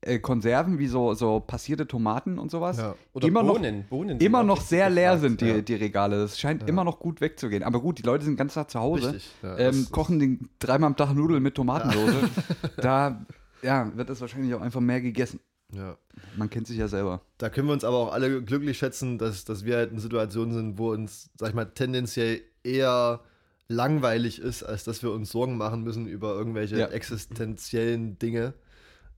äh, 0.06 0.18
Konserven 0.18 0.78
wie 0.78 0.86
so, 0.86 1.14
so 1.14 1.40
passierte 1.40 1.86
Tomaten 1.86 2.38
und 2.38 2.50
sowas 2.50 2.78
Ja. 2.78 2.94
Oder 3.12 3.28
immer 3.28 3.42
noch 3.42 3.54
Bohnen. 3.54 3.84
Bohnen 3.88 4.08
sind 4.10 4.22
immer 4.22 4.42
noch 4.42 4.60
sehr 4.60 4.88
leer 4.90 5.18
sind, 5.18 5.40
die, 5.40 5.46
ja. 5.46 5.60
die 5.60 5.74
Regale. 5.74 6.18
Das 6.18 6.38
scheint 6.38 6.68
immer 6.68 6.84
noch 6.84 6.98
gut 6.98 7.20
wegzugehen. 7.20 7.62
Aber 7.62 7.80
gut, 7.80 7.98
die 7.98 8.02
Leute 8.02 8.24
sind 8.24 8.36
ganz 8.36 8.54
Tag 8.54 8.70
zu 8.70 8.80
Hause. 8.80 9.18
Ja, 9.42 9.58
ähm, 9.58 9.86
kochen 9.90 10.18
den 10.18 10.48
dreimal 10.58 10.88
am 10.88 10.96
Tag 10.96 11.14
Nudeln 11.14 11.42
mit 11.42 11.54
Tomatensoße. 11.54 12.30
da 12.76 13.26
ja, 13.62 13.90
wird 13.96 14.10
es 14.10 14.20
wahrscheinlich 14.20 14.54
auch 14.54 14.60
einfach 14.60 14.80
mehr 14.80 15.00
gegessen. 15.00 15.40
ja. 15.72 15.96
Man 16.36 16.48
kennt 16.48 16.66
sich 16.66 16.78
ja 16.78 16.88
selber. 16.88 17.20
Da 17.38 17.50
können 17.50 17.68
wir 17.68 17.74
uns 17.74 17.84
aber 17.84 17.96
auch 17.96 18.12
alle 18.12 18.42
glücklich 18.42 18.78
schätzen, 18.78 19.18
dass, 19.18 19.44
dass 19.44 19.64
wir 19.64 19.76
halt 19.76 19.92
in 19.92 19.98
Situationen 19.98 20.54
sind, 20.54 20.78
wo 20.78 20.92
uns, 20.92 21.30
sag 21.38 21.50
ich 21.50 21.54
mal, 21.54 21.66
tendenziell 21.66 22.40
eher 22.64 23.20
langweilig 23.68 24.38
ist, 24.38 24.62
als 24.62 24.84
dass 24.84 25.02
wir 25.02 25.10
uns 25.10 25.30
Sorgen 25.30 25.56
machen 25.56 25.82
müssen 25.82 26.06
über 26.06 26.34
irgendwelche 26.34 26.78
Ja. 26.78 26.86
existenziellen 26.86 28.18
Dinge. 28.18 28.54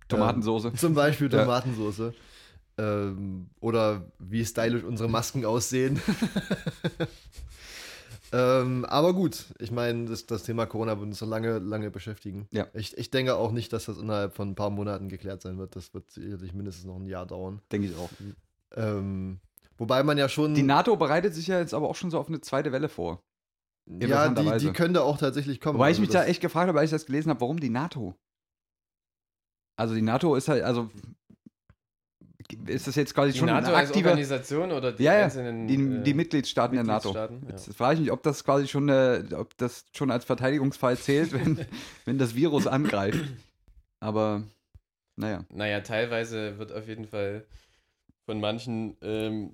Tomatensoße. 0.08 0.72
Zum 0.74 0.94
Beispiel. 0.94 1.28
Tomatensoße. 1.44 2.14
Ähm, 2.78 3.50
oder 3.60 4.10
wie 4.18 4.44
stylisch 4.44 4.84
unsere 4.84 5.08
Masken 5.08 5.44
aussehen. 5.44 6.00
ähm, 8.32 8.84
aber 8.84 9.14
gut, 9.14 9.46
ich 9.58 9.70
meine, 9.70 10.06
das, 10.06 10.26
das 10.26 10.42
Thema 10.42 10.66
Corona 10.66 10.98
wird 10.98 11.08
uns 11.08 11.18
so 11.18 11.26
lange, 11.26 11.58
lange 11.58 11.90
beschäftigen. 11.90 12.46
Ja. 12.52 12.66
Ich, 12.74 12.96
ich 12.96 13.10
denke 13.10 13.36
auch 13.36 13.52
nicht, 13.52 13.72
dass 13.72 13.86
das 13.86 13.98
innerhalb 13.98 14.34
von 14.34 14.50
ein 14.50 14.54
paar 14.54 14.70
Monaten 14.70 15.08
geklärt 15.08 15.42
sein 15.42 15.58
wird. 15.58 15.76
Das 15.76 15.94
wird 15.94 16.10
sicherlich 16.10 16.52
mindestens 16.52 16.84
noch 16.84 16.96
ein 16.96 17.06
Jahr 17.06 17.26
dauern. 17.26 17.60
Denke 17.72 17.88
ich 17.88 17.96
auch. 17.96 18.10
Ähm, 18.76 19.40
wobei 19.78 20.02
man 20.02 20.18
ja 20.18 20.28
schon. 20.28 20.54
Die 20.54 20.62
NATO 20.62 20.96
bereitet 20.96 21.34
sich 21.34 21.46
ja 21.46 21.58
jetzt 21.58 21.74
aber 21.74 21.88
auch 21.88 21.96
schon 21.96 22.10
so 22.10 22.18
auf 22.18 22.28
eine 22.28 22.40
zweite 22.42 22.70
Welle 22.70 22.88
vor. 22.88 23.22
ja, 23.86 24.28
die, 24.28 24.58
die 24.58 24.72
könnte 24.72 25.02
auch 25.02 25.16
tatsächlich 25.18 25.60
kommen. 25.60 25.78
Wobei 25.78 25.88
ich 25.90 25.94
Also 25.96 26.02
mich 26.02 26.10
das- 26.10 26.24
da 26.24 26.28
echt 26.28 26.42
gefragt 26.42 26.68
habe, 26.68 26.78
als 26.78 26.90
ich 26.90 26.94
das 26.94 27.06
gelesen 27.06 27.30
habe, 27.30 27.40
warum 27.40 27.58
die 27.58 27.70
NATO? 27.70 28.14
Also 29.78 29.94
die 29.94 30.02
NATO 30.02 30.34
ist 30.34 30.48
halt, 30.48 30.64
also 30.64 30.90
ist 32.66 32.88
das 32.88 32.96
jetzt 32.96 33.14
quasi 33.14 33.32
Die 33.32 33.38
schon 33.38 33.46
NATO 33.46 33.68
ein 33.68 33.74
als 33.74 33.90
aktiver, 33.90 34.10
Organisation 34.10 34.72
oder 34.72 34.90
die 34.90 35.04
Ja, 35.04 35.18
ja, 35.18 35.24
einzelnen 35.24 35.68
die, 35.68 35.74
äh, 35.74 36.02
die 36.02 36.14
Mitgliedstaaten 36.14 36.74
der 36.74 36.82
NATO. 36.82 37.14
Ja. 37.14 37.28
Jetzt 37.48 37.72
frage 37.74 37.94
ich 37.94 38.00
mich, 38.00 38.10
ob 38.10 38.22
das 38.24 38.42
quasi 38.42 38.66
schon, 38.66 38.90
eine, 38.90 39.28
ob 39.36 39.56
das 39.56 39.84
schon 39.92 40.10
als 40.10 40.24
Verteidigungsfall 40.24 40.98
zählt, 40.98 41.32
wenn, 41.32 41.64
wenn 42.06 42.18
das 42.18 42.34
Virus 42.34 42.66
angreift. 42.66 43.20
Aber 44.00 44.42
naja. 45.14 45.44
Naja, 45.48 45.80
teilweise 45.80 46.58
wird 46.58 46.72
auf 46.72 46.88
jeden 46.88 47.06
Fall 47.06 47.44
von 48.26 48.40
manchen 48.40 48.96
ähm, 49.00 49.52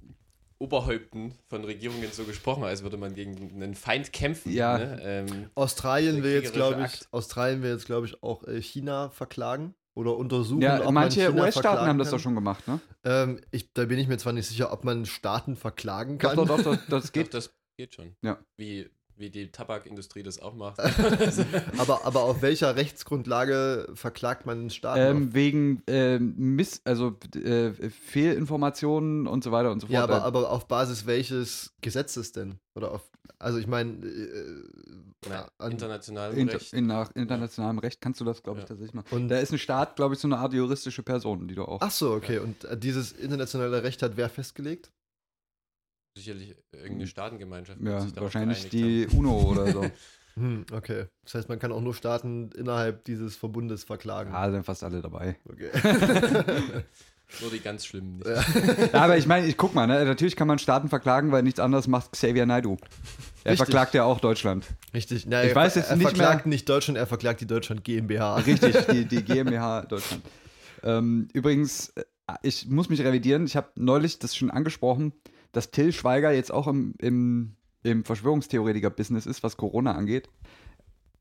Oberhäupten 0.59 1.35
von 1.49 1.65
Regierungen 1.65 2.11
so 2.13 2.25
gesprochen, 2.25 2.65
als 2.65 2.83
würde 2.83 2.97
man 2.97 3.15
gegen 3.15 3.63
einen 3.63 3.75
Feind 3.75 4.15
kämpfen. 4.15 4.53
Ja. 4.53 4.79
Ne? 4.79 5.01
Ähm, 5.03 5.51
Australien 5.55 6.23
will 6.23 6.33
jetzt, 6.33 6.55
glaube 6.55 6.81
ich, 6.81 6.87
Akt. 6.87 7.09
Australien 7.11 7.63
will 7.63 7.73
jetzt, 7.73 7.85
glaube 7.85 8.07
ich, 8.07 8.23
auch 8.23 8.47
äh, 8.47 8.63
China 8.63 9.11
verklagen 9.11 9.75
oder 9.95 10.17
untersuchen. 10.17 10.61
Ja, 10.61 10.79
ob 10.79 10.85
man 10.87 10.95
manche 10.95 11.33
US-Staaten 11.33 11.87
haben 11.87 11.99
das 11.99 12.11
doch 12.11 12.19
schon 12.19 12.35
gemacht, 12.35 12.67
ne? 12.67 12.81
Ähm, 13.05 13.41
ich, 13.51 13.73
da 13.73 13.85
bin 13.85 13.99
ich 13.99 14.09
mir 14.09 14.19
zwar 14.19 14.33
nicht 14.33 14.47
sicher, 14.47 14.73
ob 14.73 14.85
man 14.85 15.07
Staaten 15.07 15.57
verklagen 15.57 16.19
Doch, 16.19 16.35
kann. 16.35 16.37
doch, 16.37 16.47
doch, 16.47 16.63
doch, 16.63 16.79
das 16.89 17.13
geht. 17.13 17.27
geht. 17.27 17.35
Das 17.35 17.55
geht 17.77 17.95
schon. 17.95 18.17
Ja. 18.23 18.39
Wie, 18.57 18.91
wie 19.17 19.31
die 19.31 19.51
Tabakindustrie 19.51 20.23
das 20.23 20.39
auch 20.41 20.55
macht. 20.55 20.81
aber, 21.79 22.05
aber 22.05 22.23
auf 22.23 22.43
welcher 22.43 22.77
Rechtsgrundlage 22.77 23.89
verklagt 23.95 24.47
man 24.47 24.59
einen 24.59 24.71
Staat? 24.71 24.99
Ähm, 24.99 25.33
wegen 25.35 25.83
ähm, 25.87 26.35
Miss, 26.37 26.81
also 26.85 27.17
äh, 27.37 27.71
Fehlinformationen 27.91 29.27
und 29.27 29.45
so 29.45 29.53
weiter 29.53 29.71
und 29.71 29.81
so 29.81 29.87
fort. 29.87 29.95
ja, 29.95 30.03
aber, 30.05 30.19
Äh, 30.19 30.21
aber 30.23 30.51
auf 30.51 30.67
Basis 30.67 31.07
welches 31.07 31.75
Gesetzes 31.81 32.33
denn? 32.33 32.59
Oder 32.75 32.91
auf, 32.93 33.11
also 33.39 33.59
ich 33.59 33.67
meine, 33.67 33.93
äh, 34.05 35.67
internationalem 35.71 36.37
Inter, 36.37 36.55
Recht. 36.55 36.73
in, 36.73 36.87
nach 36.87 37.11
internationalem 37.15 37.79
Recht 37.79 38.01
kannst 38.01 38.21
du 38.21 38.25
das, 38.25 38.43
glaube 38.43 38.59
ich, 38.59 38.65
Ja. 38.65 38.69
tatsächlich 38.69 38.95
machen. 38.95 39.07
und 39.11 39.29
Da 39.29 39.39
ist 39.39 39.53
ein 39.53 39.59
Staat, 39.59 39.97
glaube 39.97 40.15
ich, 40.15 40.21
so 40.21 40.29
eine 40.29 40.39
Art 40.39 40.53
juristische 40.53 41.03
Person, 41.03 41.49
die 41.49 41.55
du 41.55 41.65
auch. 41.65 41.81
Ach 41.81 41.91
so, 41.91 42.13
okay. 42.13 42.39
Und 42.39 42.65
äh, 42.65 42.77
dieses 42.77 43.13
internationale 43.13 43.83
Recht 43.83 44.03
hat 44.03 44.17
wer 44.17 44.29
festgelegt? 44.29 44.91
Sicherlich 46.17 46.55
irgendeine 46.73 47.07
Staatengemeinschaft. 47.07 47.81
wird 47.83 48.17
ja, 48.17 48.23
wahrscheinlich 48.23 48.69
die 48.69 49.07
UNO 49.17 49.51
oder 49.51 49.73
so. 49.73 49.85
Hm, 50.37 50.67
okay. 50.73 51.05
Das 51.23 51.35
heißt, 51.35 51.49
man 51.49 51.61
kann 51.61 51.71
auch 51.71 51.81
nur 51.81 51.95
Staaten 51.95 52.51
innerhalb 52.57 53.05
dieses 53.05 53.37
Verbundes 53.37 53.85
verklagen. 53.85 54.33
ja, 54.33 54.51
sind 54.51 54.65
fast 54.65 54.83
alle 54.83 55.01
dabei. 55.01 55.37
Okay. 55.49 55.71
haben. 55.73 56.83
Nur 57.41 57.51
die 57.53 57.61
ganz 57.61 57.87
schlimmen 57.87 58.17
nicht. 58.17 58.27
Ja. 58.27 58.45
Ja, 58.93 59.03
aber 59.05 59.17
ich 59.17 59.27
meine, 59.29 59.47
ich 59.47 59.57
guck 59.57 59.75
mal, 59.77 59.87
ne? 59.87 60.05
natürlich 60.05 60.35
kann 60.35 60.49
man 60.49 60.59
Staaten 60.59 60.89
verklagen, 60.89 61.31
weil 61.31 61.45
nichts 61.45 61.61
anderes 61.61 61.87
macht 61.87 62.11
Xavier 62.13 62.47
Naidoo. 62.47 62.77
Er 63.45 63.53
Richtig. 63.53 63.57
verklagt 63.59 63.95
ja 63.95 64.03
auch 64.05 64.19
Deutschland. 64.19 64.67
Richtig. 64.93 65.25
Na, 65.27 65.43
Ich 65.45 65.51
er, 65.51 65.55
weiß 65.55 65.77
jetzt 65.77 65.91
er 65.91 65.97
nicht 65.97 66.09
verklagt 66.09 66.47
nicht 66.47 66.69
Deutschland, 66.69 66.99
er 66.99 67.07
verklagt 67.07 67.41
die 67.41 67.47
Deutschland 67.47 67.85
GmbH. 67.85 68.35
Richtig, 68.39 68.77
die, 68.87 69.05
die 69.05 69.23
GmbH 69.23 69.83
Deutschland. 69.83 70.25
Ähm, 70.83 71.29
übrigens, 71.33 71.91
äh, 71.91 72.03
ich 72.43 72.67
muss 72.69 72.89
mich 72.89 73.01
revidieren. 73.03 73.47
Ich 73.47 73.55
habe 73.57 73.69
neulich 73.77 74.19
das 74.19 74.35
schon 74.37 74.51
angesprochen, 74.51 75.13
dass 75.57 75.71
Till 75.71 75.93
Schweiger 75.93 76.33
jetzt 76.33 76.53
auch 76.53 76.67
im, 76.67 76.95
im, 76.99 77.55
im 77.83 78.05
Verschwörungstheoretiker-Business 78.05 79.27
ist, 79.27 79.43
was 79.43 79.57
Corona 79.57 79.93
angeht. 79.93 80.29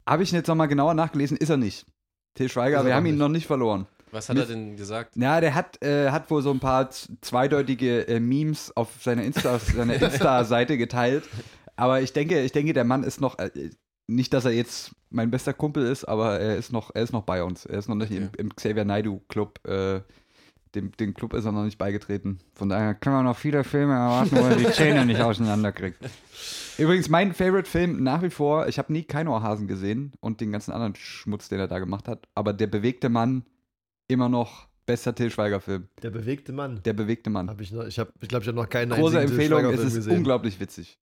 Habe 0.08 0.24
ich 0.24 0.32
jetzt 0.32 0.48
nochmal 0.48 0.68
genauer 0.68 0.94
nachgelesen, 0.94 1.38
ist 1.38 1.50
er 1.50 1.58
nicht. 1.58 1.86
Till 2.36 2.50
Schweiger, 2.50 2.78
er 2.80 2.86
wir 2.86 2.96
haben 2.96 3.06
ihn 3.06 3.12
nicht. 3.14 3.20
noch 3.20 3.30
nicht 3.30 3.48
verloren. 3.48 3.88
Was 4.12 4.30
hat 4.30 4.38
er 4.38 4.46
denn 4.46 4.76
gesagt? 4.76 5.16
Ja, 5.16 5.42
der 5.42 5.56
hat, 5.56 5.82
äh, 5.84 6.12
hat 6.12 6.30
wohl 6.30 6.42
so 6.44 6.52
ein 6.52 6.60
paar 6.60 6.90
zweideutige 6.92 8.08
äh, 8.08 8.20
Memes 8.20 8.72
auf 8.76 8.90
seiner 9.02 9.24
Insta- 9.24 9.56
auf 9.56 9.64
seiner 9.64 9.96
Insta-Seite 10.02 10.78
geteilt. 10.78 11.24
Aber 11.76 12.02
ich 12.02 12.14
denke, 12.14 12.42
ich 12.42 12.52
denke, 12.52 12.74
der 12.74 12.84
Mann 12.84 13.04
ist 13.04 13.22
noch, 13.22 13.40
äh, 13.40 13.50
nicht, 14.06 14.34
dass 14.34 14.46
er 14.46 14.52
jetzt 14.52 14.92
mein 15.10 15.32
bester 15.32 15.54
Kumpel 15.54 15.86
ist, 15.88 16.04
aber 16.06 16.40
er 16.40 16.58
ist 16.58 16.72
noch, 16.72 16.92
er 16.94 17.02
ist 17.04 17.14
noch 17.14 17.24
bei 17.24 17.44
uns. 17.44 17.66
Er 17.66 17.80
ist 17.80 17.88
noch 17.90 17.96
nicht 17.96 18.12
im, 18.12 18.26
Okay. 18.26 18.36
im 18.38 18.56
Xavier 18.56 18.86
Naidu 18.86 19.22
Club. 19.30 19.60
Äh, 19.68 20.02
dem, 20.76 20.92
dem 20.94 21.14
Club 21.14 21.34
ist 21.34 21.46
er 21.46 21.52
noch 21.52 21.64
nicht 21.64 21.78
beigetreten. 21.78 22.40
Von 22.56 22.70
daher 22.70 22.94
können 22.96 23.16
wir 23.16 23.24
noch 23.24 23.38
viele 23.38 23.64
Filme 23.64 23.94
erwarten, 23.94 24.36
wo 24.36 24.42
er 24.42 24.56
die 24.56 24.70
Zähne 24.72 25.06
nicht 25.06 25.22
auseinanderkriegt. 25.22 25.98
Übrigens, 26.78 27.10
mein 27.10 27.34
Favorite-Film 27.34 28.02
nach 28.04 28.22
wie 28.24 28.30
vor, 28.30 28.68
ich 28.68 28.80
habe 28.80 28.92
nie 28.92 29.04
Keinohrhasen 29.04 29.68
gesehen 29.68 30.14
und 30.20 30.42
den 30.42 30.52
ganzen 30.52 30.72
anderen 30.72 30.96
Schmutz, 30.96 31.50
den 31.50 31.60
er 31.60 31.68
da 31.68 31.80
gemacht 31.80 32.08
hat, 32.08 32.28
aber 32.36 32.54
Der 32.54 32.68
bewegte 32.68 33.10
Mann 33.10 33.46
immer 34.08 34.30
noch 34.30 34.68
bester 34.86 35.14
Till 35.16 35.30
Schweiger-Film. 35.30 35.88
Der 36.02 36.10
bewegte 36.10 36.52
Mann. 36.52 36.82
Der 36.84 36.94
bewegte 36.94 37.30
Mann. 37.30 37.50
Hab 37.50 37.62
ich 37.62 37.72
noch, 37.72 37.86
ich 37.86 38.00
habe, 38.00 38.12
ich 38.22 38.28
glaube, 38.28 38.44
ich 38.44 38.48
habe 38.48 38.58
noch 38.58 38.70
keinen 38.70 38.92
Große 38.92 39.20
Empfehlung, 39.22 39.66
es 39.66 39.80
ist 39.82 39.96
gesehen. 39.96 40.18
unglaublich 40.18 40.60
witzig. 40.60 41.00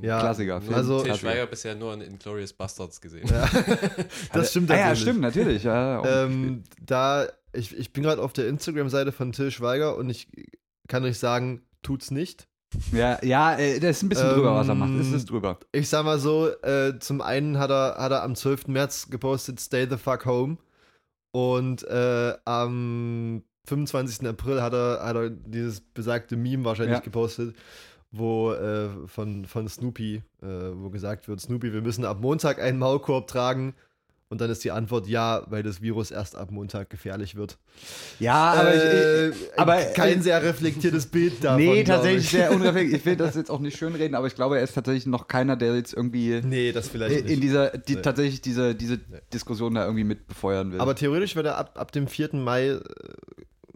Ja, 0.00 0.20
Klassiker. 0.20 0.60
Nur 0.60 0.74
Also- 0.74 0.98
Til 0.98 1.06
Klassiker. 1.06 1.30
Schweiger 1.30 1.46
bisher 1.46 1.74
nur 1.74 1.92
in 1.94 2.00
Inglourious 2.02 2.52
Bastards 2.52 3.00
gesehen. 3.00 3.28
Ja. 3.28 3.48
das 4.32 4.50
stimmt 4.50 4.70
ah, 4.70 4.76
ja, 4.76 4.96
stimmt, 4.96 5.20
natürlich. 5.20 5.64
Ja, 5.64 6.24
Ähm, 6.24 6.62
da, 6.80 7.26
ich, 7.52 7.76
ich 7.76 7.92
bin 7.92 8.02
gerade 8.02 8.22
auf 8.22 8.32
der 8.32 8.48
Instagram-Seite 8.48 9.12
von 9.12 9.32
Till 9.32 9.50
Schweiger 9.50 9.96
und 9.96 10.08
ich 10.10 10.28
kann 10.88 11.04
euch 11.04 11.18
sagen, 11.18 11.62
tut's 11.82 12.10
nicht. 12.10 12.48
ja, 12.92 13.22
ja, 13.22 13.54
äh, 13.58 13.78
das 13.80 13.98
ist 13.98 14.02
ein 14.02 14.08
bisschen 14.08 14.30
drüber, 14.30 14.54
was 14.54 14.68
er 14.68 14.74
macht. 14.74 14.92
Es 14.98 15.06
Ähm, 15.08 15.14
ist 15.14 15.30
drüber. 15.30 15.58
Ich 15.72 15.88
sag 15.88 16.04
mal 16.04 16.18
so, 16.18 16.48
äh, 16.62 16.98
zum 16.98 17.20
einen 17.20 17.58
hat 17.58 17.70
er, 17.70 17.96
hat 17.98 18.12
er 18.12 18.22
am 18.22 18.34
12. 18.34 18.68
März 18.68 19.10
gepostet, 19.10 19.60
Stay 19.60 19.86
the 19.88 19.96
fuck 19.98 20.24
home. 20.26 20.56
Und 21.32 21.82
äh, 21.84 22.34
am 22.44 23.42
25. 23.66 24.26
April 24.28 24.60
hat 24.60 24.72
er, 24.74 25.00
hat 25.04 25.16
er 25.16 25.30
dieses 25.30 25.80
besagte 25.80 26.36
Meme 26.36 26.64
wahrscheinlich 26.64 26.94
Ja. 26.96 27.00
gepostet, 27.00 27.54
wo 28.10 28.52
äh, 28.52 28.88
von, 29.06 29.46
von 29.46 29.68
Snoopy, 29.68 30.22
äh, 30.42 30.46
wo 30.46 30.90
gesagt 30.90 31.28
wird, 31.28 31.40
Snoopy, 31.40 31.72
wir 31.72 31.80
müssen 31.82 32.04
ab 32.04 32.20
Montag 32.20 32.60
einen 32.60 32.78
Maulkorb 32.78 33.26
tragen. 33.28 33.74
Und 34.32 34.40
dann 34.40 34.48
ist 34.48 34.64
die 34.64 34.70
Antwort 34.70 35.06
ja, 35.08 35.42
weil 35.50 35.62
das 35.62 35.82
Virus 35.82 36.10
erst 36.10 36.36
ab 36.36 36.50
Montag 36.50 36.88
gefährlich 36.88 37.36
wird. 37.36 37.58
Ja, 38.18 38.52
aber 38.54 38.72
Äh, 38.74 39.28
ich, 39.28 39.34
aber, 39.58 39.76
kein 39.94 40.20
äh, 40.20 40.22
sehr 40.22 40.42
reflektiertes 40.42 41.04
Bild 41.06 41.44
davon. 41.44 41.58
nee, 41.60 41.84
tatsächlich 41.84 42.24
ich. 42.24 42.30
sehr 42.30 42.50
unreflektiert. 42.54 43.00
Ich 43.00 43.04
will 43.04 43.16
das 43.16 43.34
jetzt 43.34 43.50
auch 43.50 43.58
nicht 43.60 43.76
schönreden, 43.76 44.14
aber 44.14 44.26
ich 44.26 44.34
glaube, 44.34 44.56
er 44.56 44.64
ist 44.64 44.72
tatsächlich 44.72 45.04
noch 45.04 45.28
keiner, 45.28 45.54
der 45.56 45.76
jetzt 45.76 45.92
irgendwie 45.92 46.40
Nee, 46.42 46.72
das 46.72 46.88
vielleicht 46.88 47.14
in 47.20 47.26
nicht. 47.26 47.42
dieser, 47.42 47.76
die, 47.76 47.96
Nee. 47.96 48.00
tatsächlich 48.00 48.40
diese, 48.40 48.74
diese 48.74 48.98
Diskussion 49.34 49.74
da 49.74 49.84
irgendwie 49.84 50.04
mit 50.04 50.26
befeuern 50.26 50.72
will. 50.72 50.80
Aber 50.80 50.94
theoretisch 50.94 51.36
wird 51.36 51.44
er 51.44 51.58
ab, 51.58 51.72
ab 51.78 51.92
dem 51.92 52.06
4. 52.08 52.30
Mai, 52.36 52.68
äh, 52.68 52.80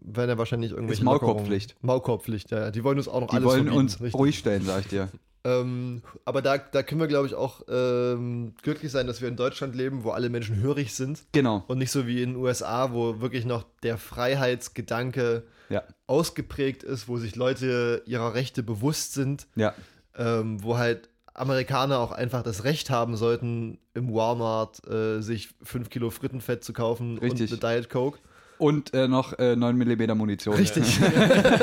werden 0.08 0.30
er 0.30 0.38
wahrscheinlich 0.38 0.70
irgendwelche 0.70 1.00
Ist 1.02 1.04
Maulkorbpflicht. 1.04 1.76
Maulkorbpflicht, 1.82 2.50
ja. 2.50 2.60
ja. 2.60 2.70
Die 2.70 2.82
wollen 2.82 2.96
uns 2.96 3.08
auch 3.08 3.20
noch 3.20 3.28
die 3.28 3.36
alles 3.36 3.44
wollen 3.46 3.56
verbieten. 3.64 3.76
uns 3.78 4.00
richtig. 4.00 4.14
ruhig 4.18 4.38
stellen, 4.38 4.62
sag 4.64 4.80
ich 4.80 4.86
dir. 4.88 5.08
Ähm, 5.46 6.02
aber 6.24 6.42
da, 6.42 6.58
da 6.58 6.82
können 6.82 7.00
wir, 7.00 7.06
glaube 7.06 7.26
ich, 7.28 7.34
auch 7.34 7.62
ähm, 7.68 8.54
glücklich 8.62 8.90
sein, 8.90 9.06
dass 9.06 9.20
wir 9.20 9.28
in 9.28 9.36
Deutschland 9.36 9.76
leben, 9.76 10.02
wo 10.02 10.10
alle 10.10 10.28
Menschen 10.28 10.56
hörig 10.56 10.92
sind. 10.94 11.22
Genau. 11.32 11.62
Und 11.68 11.78
nicht 11.78 11.92
so 11.92 12.06
wie 12.06 12.20
in 12.22 12.32
den 12.34 12.42
USA, 12.42 12.92
wo 12.92 13.20
wirklich 13.20 13.44
noch 13.44 13.64
der 13.84 13.96
Freiheitsgedanke 13.96 15.44
Ja. 15.68 15.82
ausgeprägt 16.06 16.82
ist, 16.82 17.08
wo 17.08 17.16
sich 17.18 17.36
Leute 17.36 18.02
ihrer 18.06 18.34
Rechte 18.34 18.62
bewusst 18.62 19.14
sind, 19.14 19.46
Ja. 19.56 19.74
ähm, 20.16 20.62
wo 20.62 20.78
halt 20.78 21.08
Amerikaner 21.34 21.98
auch 21.98 22.12
einfach 22.12 22.42
das 22.42 22.64
Recht 22.64 22.88
haben 22.90 23.16
sollten, 23.16 23.78
im 23.94 24.12
Walmart 24.12 24.86
äh, 24.88 25.20
sich 25.20 25.50
5 25.62 25.90
Kilo 25.90 26.10
Frittenfett 26.10 26.64
zu 26.64 26.72
kaufen 26.72 27.18
Richtig. 27.18 27.52
und 27.52 27.62
eine 27.64 27.76
Diet 27.80 27.90
Coke. 27.90 28.18
Und 28.58 28.94
äh, 28.94 29.08
noch 29.08 29.38
äh, 29.38 29.56
9 29.56 29.76
mm 29.76 30.16
Munition. 30.16 30.54
Richtig. 30.54 30.98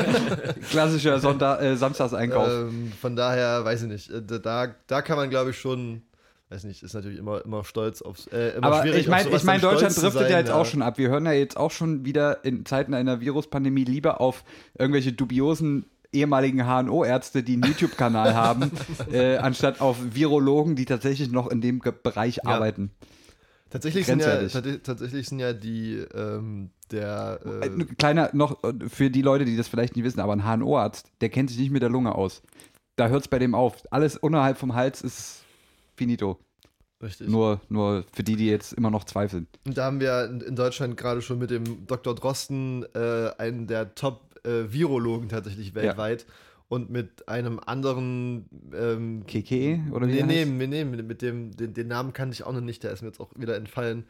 Klassischer 0.69 1.19
Sonntag, 1.19 1.61
äh, 1.61 1.75
Samstagseinkauf. 1.75 2.47
ähm, 2.47 2.91
von 2.99 3.15
daher, 3.15 3.65
weiß 3.65 3.83
ich 3.83 3.89
nicht, 3.89 4.09
äh, 4.11 4.21
da, 4.21 4.67
da 4.87 5.01
kann 5.01 5.17
man, 5.17 5.29
glaube 5.29 5.51
ich, 5.51 5.57
schon, 5.57 6.03
weiß 6.49 6.65
nicht, 6.65 6.83
ist 6.83 6.93
natürlich 6.93 7.19
immer, 7.19 7.43
immer 7.43 7.63
stolz 7.63 8.01
aufs. 8.01 8.27
Äh, 8.27 8.57
immer 8.57 8.67
Aber 8.67 8.81
schwierig, 8.81 9.01
ich 9.01 9.07
meine, 9.07 9.29
ich 9.29 9.43
mein, 9.43 9.61
Deutschland 9.61 9.95
driftet 9.95 10.21
sein, 10.21 10.31
ja 10.31 10.39
jetzt 10.39 10.51
auch 10.51 10.65
schon 10.65 10.81
ab. 10.81 10.97
Wir 10.97 11.09
hören 11.09 11.25
ja 11.25 11.31
jetzt 11.31 11.57
auch 11.57 11.71
schon 11.71 12.05
wieder 12.05 12.45
in 12.45 12.65
Zeiten 12.65 12.93
einer 12.93 13.21
Viruspandemie 13.21 13.85
lieber 13.85 14.21
auf 14.21 14.43
irgendwelche 14.77 15.13
dubiosen 15.13 15.85
ehemaligen 16.13 16.65
HNO-Ärzte, 16.65 17.43
die 17.43 17.53
einen 17.53 17.63
YouTube-Kanal 17.63 18.35
haben, 18.35 18.71
äh, 19.11 19.37
anstatt 19.37 19.81
auf 19.81 19.97
Virologen, 20.13 20.75
die 20.75 20.85
tatsächlich 20.85 21.31
noch 21.31 21.49
in 21.49 21.59
dem 21.59 21.79
Bereich 21.79 22.45
arbeiten. 22.45 22.91
Tatsächlich 23.73 24.05
sind, 24.05 24.21
ja, 24.21 24.47
tatsächlich 24.83 25.27
sind 25.27 25.39
ja 25.39 25.51
die, 25.51 25.95
ähm, 26.13 26.69
der, 26.91 27.39
äh, 27.43 27.65
Ein 27.65 27.97
kleiner 27.97 28.29
noch 28.31 28.63
äh, 28.63 28.71
für 28.87 29.09
die 29.09 29.23
Leute, 29.23 29.45
die 29.45 29.57
das 29.57 29.67
vielleicht 29.67 29.95
nicht 29.95 30.05
wissen, 30.05 30.19
aber 30.19 30.33
ein 30.33 30.43
HNO-Arzt, 30.43 31.07
der 31.21 31.29
kennt 31.29 31.49
sich 31.49 31.57
nicht 31.57 31.71
mit 31.71 31.81
der 31.81 31.89
Lunge 31.89 32.13
aus. 32.13 32.43
Da 32.97 33.07
hört 33.07 33.23
es 33.23 33.27
bei 33.27 33.39
dem 33.39 33.55
auf. 33.55 33.81
Alles 33.89 34.15
unterhalb 34.15 34.59
vom 34.59 34.75
Hals 34.75 35.01
ist 35.01 35.43
finito. 35.95 36.37
richtig. 37.01 37.29
Nur, 37.29 37.61
nur 37.67 38.05
für 38.13 38.21
die, 38.21 38.35
die 38.35 38.45
jetzt 38.45 38.73
immer 38.73 38.91
noch 38.91 39.05
zweifeln. 39.05 39.47
Und 39.65 39.75
da 39.75 39.85
haben 39.85 39.99
wir 39.99 40.25
in, 40.25 40.55
Deutschland 40.55 40.95
gerade 40.95 41.23
schon 41.23 41.39
mit 41.39 41.49
dem 41.49 41.87
Dr. 41.87 42.13
Drosten 42.13 42.85
äh, 42.93 43.31
einen 43.39 43.65
der 43.65 43.95
Top-Virologen 43.95 45.29
tatsächlich 45.29 45.73
weltweit 45.73 46.27
und 46.73 46.89
mit 46.89 47.27
einem 47.27 47.59
anderen 47.59 48.45
ähm, 48.73 49.27
KKE 49.27 49.91
oder 49.91 50.07
wie 50.07 50.23
Nee, 50.23 50.23
nee, 50.23 50.45
nee, 50.45 50.65
nee, 50.65 50.83
mit, 50.83 51.07
mit 51.07 51.21
dem, 51.21 51.55
den, 51.55 51.75
den 51.75 51.87
Namen 51.87 52.13
kannte 52.13 52.33
ich 52.33 52.45
auch 52.45 52.51
noch 52.51 52.61
nicht, 52.61 52.81
der 52.81 52.91
ist 52.91 53.03
mir 53.03 53.09
jetzt 53.09 53.19
auch 53.19 53.29
wieder 53.35 53.55
entfallen. 53.55 54.05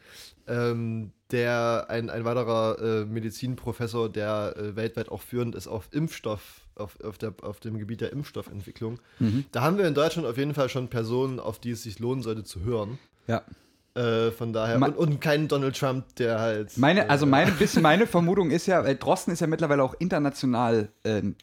Ähm, 0.47 1.11
der, 1.31 1.87
ein, 1.89 2.09
ein 2.09 2.23
weiterer 2.23 2.79
äh, 2.79 3.05
Medizinprofessor, 3.05 4.09
der 4.09 4.55
äh, 4.55 4.75
weltweit 4.77 5.09
auch 5.09 5.21
führend 5.21 5.55
ist 5.55 5.67
auf 5.67 5.89
Impfstoff, 5.91 6.61
auf, 6.75 6.97
auf, 7.03 7.17
der, 7.17 7.33
auf 7.41 7.59
dem 7.59 7.77
Gebiet 7.77 7.99
der 7.99 8.13
Impfstoffentwicklung. 8.13 9.01
Mhm. 9.19 9.43
Da 9.51 9.61
haben 9.61 9.77
wir 9.77 9.85
in 9.85 9.93
Deutschland 9.93 10.25
auf 10.25 10.37
jeden 10.37 10.53
Fall 10.53 10.69
schon 10.69 10.87
Personen, 10.87 11.41
auf 11.41 11.59
die 11.59 11.71
es 11.71 11.83
sich 11.83 11.99
lohnen 11.99 12.23
sollte 12.23 12.45
zu 12.45 12.61
hören. 12.61 12.97
Ja. 13.27 13.43
Äh, 13.95 14.31
von 14.31 14.53
daher, 14.53 14.79
Ma- 14.79 14.87
und, 14.87 14.97
und 14.97 15.21
keinen 15.21 15.47
Donald 15.47 15.77
Trump, 15.77 16.15
der 16.15 16.39
halt. 16.39 16.75
Meine, 16.79 17.05
äh, 17.05 17.09
also 17.09 17.27
meine, 17.27 17.51
bisschen 17.51 17.83
meine 17.83 18.07
Vermutung 18.07 18.49
ist 18.49 18.65
ja, 18.65 18.83
weil 18.83 18.95
Drosten 18.95 19.31
ist 19.31 19.39
ja 19.39 19.45
mittlerweile 19.45 19.83
auch 19.83 19.93
international 19.99 20.89
äh, 21.03 21.19
ein 21.19 21.35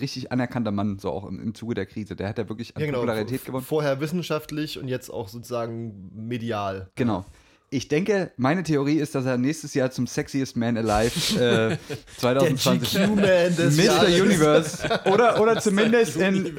richtig 0.00 0.30
anerkannter 0.30 0.70
Mann, 0.70 1.00
so 1.00 1.10
auch 1.10 1.26
im, 1.26 1.40
im 1.42 1.54
Zuge 1.54 1.74
der 1.74 1.86
Krise. 1.86 2.14
Der 2.14 2.28
hat 2.28 2.38
ja 2.38 2.48
wirklich 2.48 2.76
an 2.76 2.80
ja, 2.80 2.86
genau, 2.86 3.00
Popularität 3.00 3.44
gewonnen. 3.44 3.64
Vorher 3.64 4.00
wissenschaftlich 4.00 4.78
und 4.78 4.86
jetzt 4.86 5.10
auch 5.10 5.28
sozusagen 5.28 6.10
medial. 6.14 6.90
Genau. 6.94 7.24
Ich 7.68 7.88
denke, 7.88 8.30
meine 8.36 8.62
Theorie 8.62 8.98
ist, 8.98 9.16
dass 9.16 9.26
er 9.26 9.38
nächstes 9.38 9.74
Jahr 9.74 9.90
zum 9.90 10.06
Sexiest 10.06 10.56
Man 10.56 10.76
Alive 10.76 11.40
äh, 11.40 11.76
2020 12.18 12.92
GQ-Man 12.92 13.56
des 13.56 13.76
Mr. 13.76 13.82
Jahres. 13.82 14.20
Universe 14.20 15.00
oder, 15.06 15.40
oder 15.40 15.60
zumindest 15.60 16.16
in 16.16 16.56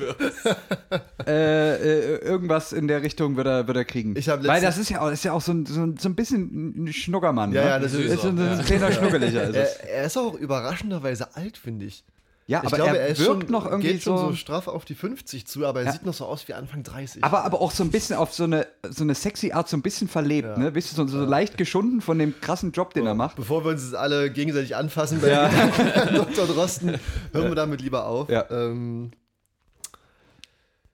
äh, 1.25 1.75
äh, 1.75 2.17
irgendwas 2.17 2.73
in 2.73 2.89
der 2.89 3.03
Richtung 3.03 3.37
wird 3.37 3.47
er, 3.47 3.67
wird 3.67 3.77
er 3.77 3.85
kriegen. 3.85 4.15
Weil 4.15 4.61
das 4.61 4.77
ist 4.77 4.89
ja 4.89 4.99
auch, 4.99 5.09
ist 5.09 5.23
ja 5.23 5.31
auch 5.31 5.41
so, 5.41 5.53
ein, 5.53 5.65
so, 5.65 5.81
ein, 5.81 5.97
so 5.97 6.09
ein 6.09 6.15
bisschen 6.15 6.83
ein 6.85 6.93
Schnuggermann. 6.93 7.53
Ja, 7.53 7.61
ne? 7.63 7.69
ja, 7.69 7.79
das 7.79 7.93
ist 7.93 8.13
ist 8.13 8.21
so 8.21 8.27
ein, 8.27 8.37
er. 8.37 8.59
ein 8.59 8.65
kleiner 8.65 8.91
Schnuggeliger. 8.91 9.43
Ist 9.43 9.55
es. 9.55 9.75
Er, 9.77 9.89
er 9.89 10.05
ist 10.05 10.17
auch 10.17 10.33
überraschenderweise 10.33 11.35
alt, 11.35 11.57
finde 11.57 11.85
ich. 11.85 12.03
Ja, 12.49 12.59
ich 12.61 12.67
aber 12.67 12.77
glaube, 12.77 12.97
er, 12.97 13.09
er 13.09 13.17
wirkt 13.19 13.43
schon, 13.43 13.51
noch 13.51 13.65
irgendwie 13.65 13.89
geht 13.91 14.03
schon 14.03 14.17
so, 14.17 14.27
so 14.29 14.33
straff 14.35 14.69
auf 14.69 14.85
die 14.85 14.95
50 14.95 15.45
zu, 15.45 15.65
aber 15.65 15.81
er 15.81 15.87
Ja. 15.87 15.91
sieht 15.91 16.05
noch 16.05 16.13
so 16.13 16.25
aus 16.25 16.47
wie 16.47 16.53
Anfang 16.53 16.81
30. 16.81 17.21
aber, 17.21 17.43
aber 17.43 17.59
auch 17.59 17.71
so 17.71 17.83
ein 17.83 17.91
bisschen 17.91 18.15
auf 18.15 18.33
so 18.33 18.45
eine, 18.45 18.65
so 18.89 19.03
eine 19.03 19.15
sexy 19.15 19.51
Art, 19.51 19.67
so 19.67 19.75
ein 19.75 19.81
bisschen 19.81 20.07
verlebt, 20.07 20.47
Ja. 20.47 20.57
ne? 20.57 20.71
Bist 20.71 20.91
du 20.91 20.95
so, 20.95 21.05
so 21.07 21.25
leicht 21.25 21.57
geschunden 21.57 21.99
von 21.99 22.17
dem 22.17 22.39
krassen 22.39 22.71
Job, 22.71 22.93
den 22.93 23.05
er 23.05 23.15
macht? 23.15 23.35
Bevor 23.35 23.65
wir 23.65 23.71
uns 23.71 23.83
jetzt 23.83 23.95
alle 23.95 24.31
gegenseitig 24.31 24.77
anfassen 24.77 25.19
bei 25.19 25.29
Ja. 25.29 25.49
Dr. 26.15 26.47
Drosten, 26.47 26.97
hören 27.33 27.49
wir 27.49 27.55
damit 27.55 27.81
lieber 27.81 28.05
auf. 28.05 28.29
Ja. 28.29 28.45
Ähm, 28.49 29.11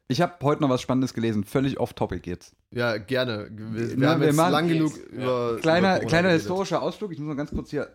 Ich 0.08 0.22
habe 0.22 0.34
heute 0.41 0.62
noch 0.62 0.70
was 0.70 0.82
Spannendes 0.82 1.14
gelesen, 1.14 1.43
völlig 1.43 1.80
off-topic 1.80 2.28
jetzt. 2.30 2.54
ja, 2.72 2.97
gerne. 2.97 3.47
Wir, 3.51 3.89
wir 3.91 3.93
Na, 3.97 4.10
haben 4.12 4.22
wir 4.22 4.28
jetzt 4.28 4.38
lang 4.38 4.68
genug 4.68 4.95
Jetzt, 4.97 5.08
über. 5.12 5.58
Kleiner, 5.62 5.97
über 5.99 6.08
kleiner 6.08 6.30
historischer 6.32 6.82
Ausflug, 6.82 7.12
ich 7.12 7.20
muss 7.20 7.28
mal 7.28 7.36
ganz 7.36 7.51
kurz 7.51 7.70
hier 7.70 7.89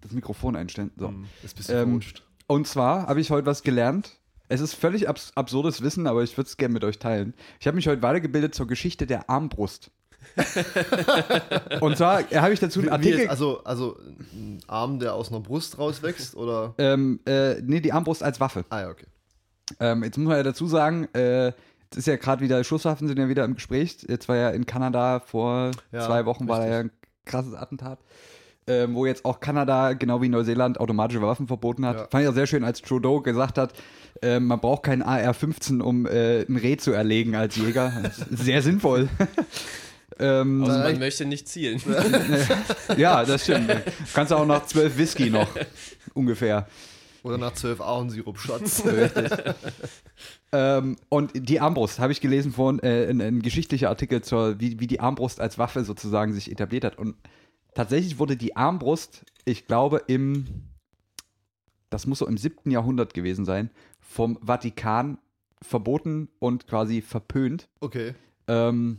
das 0.00 0.12
Mikrofon 0.12 0.56
einstellen. 0.56 0.90
So. 0.96 1.08
Hm, 1.08 1.24
Ist 1.42 1.54
ein 1.54 1.56
bisschen 1.56 1.76
Ähm, 1.78 1.84
verrutscht. 1.88 2.22
Und 2.52 2.68
zwar 2.68 3.06
habe 3.06 3.18
ich 3.18 3.30
heute 3.30 3.46
was 3.46 3.62
gelernt. 3.62 4.18
Es 4.50 4.60
ist 4.60 4.74
völlig 4.74 5.08
abs 5.08 5.32
absurdes 5.34 5.80
Wissen, 5.80 6.06
aber 6.06 6.22
ich 6.22 6.36
würde 6.36 6.48
es 6.48 6.58
gerne 6.58 6.74
mit 6.74 6.84
euch 6.84 6.98
teilen. 6.98 7.32
Ich 7.60 7.66
habe 7.66 7.76
mich 7.76 7.88
heute 7.88 8.02
weitergebildet 8.02 8.54
zur 8.54 8.66
Geschichte 8.66 9.06
der 9.06 9.30
Armbrust. 9.30 9.90
und 11.80 11.96
zwar 11.96 12.24
habe 12.30 12.52
ich 12.52 12.60
dazu 12.60 12.80
einen 12.80 12.90
Artikel. 12.90 13.20
jetzt, 13.20 13.30
also, 13.30 13.64
also 13.64 13.98
ein 14.34 14.60
Arm, 14.66 14.98
der 14.98 15.14
aus 15.14 15.30
einer 15.30 15.40
Brust 15.40 15.78
rauswächst, 15.78 16.36
oder? 16.36 16.74
ähm, 16.76 17.20
äh, 17.24 17.54
nee, 17.62 17.80
die 17.80 17.90
Armbrust 17.90 18.22
als 18.22 18.38
Waffe. 18.38 18.66
Ah, 18.68 18.80
ja, 18.80 18.90
okay. 18.90 19.06
Ähm, 19.80 20.04
jetzt 20.04 20.18
muss 20.18 20.28
man 20.28 20.36
ja 20.36 20.42
dazu 20.42 20.66
sagen, 20.66 21.08
äh, 21.14 21.54
es 21.90 21.96
ist 21.96 22.06
ja 22.06 22.16
gerade 22.16 22.44
wieder, 22.44 22.62
Schusswaffen 22.64 23.08
sind 23.08 23.18
ja 23.18 23.30
wieder 23.30 23.46
im 23.46 23.54
Gespräch. 23.54 24.04
Jetzt 24.06 24.28
war 24.28 24.36
ja 24.36 24.50
in 24.50 24.66
Kanada 24.66 25.20
vor 25.20 25.70
Ja, 25.90 26.04
zwei 26.04 26.26
Wochen 26.26 26.46
war 26.48 26.58
da 26.58 26.68
ja 26.68 26.78
ein 26.80 26.90
krasses 27.24 27.54
Attentat. 27.54 27.98
Ähm, 28.68 28.94
wo 28.94 29.06
jetzt 29.06 29.24
auch 29.24 29.40
Kanada, 29.40 29.92
genau 29.94 30.22
wie 30.22 30.28
Neuseeland, 30.28 30.78
automatische 30.78 31.20
Waffen 31.20 31.48
verboten 31.48 31.84
hat. 31.84 31.96
Ja. 31.96 32.06
Fand 32.08 32.22
ich 32.22 32.28
ja 32.28 32.32
sehr 32.32 32.46
schön, 32.46 32.62
als 32.62 32.80
Trudeau 32.80 33.20
gesagt 33.20 33.58
hat, 33.58 33.72
äh, 34.22 34.38
man 34.38 34.60
braucht 34.60 34.84
keinen 34.84 35.02
AR-15, 35.02 35.80
um 35.80 36.06
äh, 36.06 36.42
ein 36.42 36.56
Reh 36.56 36.76
zu 36.76 36.92
erlegen 36.92 37.34
als 37.34 37.56
Jäger. 37.56 38.12
Sehr 38.30 38.62
sinnvoll. 38.62 39.08
ähm, 40.20 40.62
Also 40.62 40.78
man 40.78 40.98
möchte 41.00 41.24
nicht 41.24 41.48
zielen. 41.48 41.82
ja, 42.96 43.24
das 43.24 43.42
stimmt. 43.42 43.68
Du 43.68 43.82
kannst 44.14 44.32
auch 44.32 44.46
noch 44.46 44.64
zwölf 44.66 44.96
Whisky 44.96 45.28
noch, 45.28 45.48
ungefähr. 46.14 46.68
Oder 47.24 47.38
nach 47.38 47.54
zwölf 47.54 47.80
Ahornsirup-Shots. 47.80 48.84
Ähm, 50.54 50.96
und 51.08 51.30
die 51.34 51.60
Armbrust 51.60 51.98
habe 51.98 52.12
ich 52.12 52.20
gelesen 52.20 52.52
von 52.52 52.78
äh, 52.80 53.08
ein, 53.08 53.22
ein 53.22 53.40
geschichtlicher 53.40 53.88
Artikel 53.88 54.20
zur, 54.20 54.60
wie, 54.60 54.78
wie 54.80 54.86
die 54.86 55.00
Armbrust 55.00 55.40
als 55.40 55.56
Waffe 55.56 55.82
sozusagen 55.82 56.34
sich 56.34 56.52
etabliert 56.52 56.84
hat. 56.84 56.98
Und 56.98 57.16
tatsächlich 57.74 58.18
wurde 58.18 58.36
die 58.36 58.56
Armbrust, 58.56 59.24
ich 59.44 59.66
glaube, 59.66 60.02
im, 60.06 60.46
das 61.90 62.06
muss 62.06 62.18
so 62.20 62.26
im 62.26 62.36
7. 62.38 62.70
Jahrhundert 62.70 63.14
gewesen 63.14 63.44
sein, 63.44 63.70
vom 64.00 64.38
Vatikan 64.44 65.18
verboten 65.60 66.28
und 66.38 66.66
quasi 66.66 67.02
verpönt. 67.02 67.68
okay. 67.80 68.14
Ähm, 68.48 68.98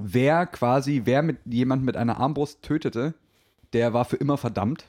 wer 0.00 0.46
quasi, 0.46 1.02
wer 1.04 1.22
mit 1.22 1.36
jemand 1.44 1.84
mit 1.84 1.96
einer 1.98 2.16
Armbrust 2.18 2.62
tötete, 2.62 3.14
der 3.74 3.92
war 3.92 4.06
für 4.06 4.16
immer 4.16 4.38
verdammt. 4.38 4.86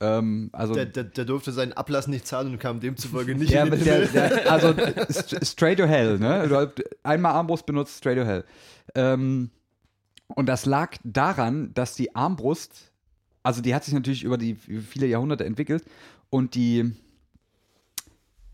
Ähm, 0.00 0.50
also 0.52 0.74
Der, 0.74 0.84
der, 0.86 1.04
der 1.04 1.24
durfte 1.24 1.52
seinen 1.52 1.72
Ablass 1.72 2.08
nicht 2.08 2.26
zahlen 2.26 2.52
und 2.52 2.58
kam 2.58 2.80
demzufolge 2.80 3.34
nicht 3.34 3.52
der, 3.52 3.64
in 3.64 3.70
den 3.70 3.84
der, 3.84 4.06
der, 4.08 4.52
also 4.52 4.68
st- 5.08 5.42
straight 5.46 5.78
to 5.78 5.86
hell, 5.86 6.18
ne? 6.18 6.70
Einmal 7.02 7.32
Armbrust 7.32 7.64
benutzt, 7.64 7.96
straight 7.98 8.18
to 8.18 8.24
hell. 8.24 8.44
Ähm, 8.94 9.50
und 10.34 10.46
das 10.46 10.66
lag 10.66 10.96
daran, 11.04 11.72
dass 11.74 11.94
die 11.94 12.14
Armbrust, 12.14 12.92
also 13.42 13.60
die 13.62 13.74
hat 13.74 13.84
sich 13.84 13.94
natürlich 13.94 14.24
über 14.24 14.38
die 14.38 14.54
viele 14.54 15.06
Jahrhunderte 15.06 15.44
entwickelt 15.44 15.84
und 16.30 16.54
die 16.54 16.92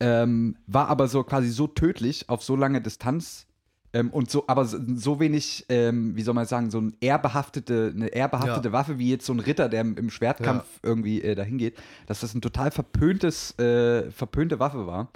ähm, 0.00 0.56
war 0.66 0.88
aber 0.88 1.08
so 1.08 1.22
quasi 1.24 1.50
so 1.50 1.66
tödlich 1.66 2.28
auf 2.28 2.42
so 2.42 2.56
lange 2.56 2.80
Distanz 2.80 3.46
ähm, 3.92 4.10
und 4.10 4.30
so, 4.30 4.44
aber 4.46 4.64
so, 4.64 4.78
so 4.94 5.18
wenig, 5.18 5.64
ähm, 5.68 6.14
wie 6.14 6.22
soll 6.22 6.34
man 6.34 6.46
sagen, 6.46 6.70
so 6.70 6.80
ein 6.80 6.96
ehrbehaftete, 7.00 7.92
eine 7.94 8.08
ehrbehaftete 8.08 8.68
Ja. 8.68 8.72
Waffe 8.72 8.98
wie 8.98 9.10
jetzt 9.10 9.26
so 9.26 9.32
ein 9.32 9.40
Ritter, 9.40 9.68
der 9.68 9.80
im, 9.80 10.10
Schwertkampf 10.10 10.64
irgendwie 10.82 11.22
äh, 11.22 11.34
dahin 11.34 11.58
geht, 11.58 11.76
dass 12.06 12.20
das 12.20 12.34
ein 12.34 12.40
total 12.40 12.70
verpöntes, 12.70 13.58
äh, 13.58 14.10
verpönte 14.10 14.58
Waffe 14.60 14.86
war, 14.86 15.08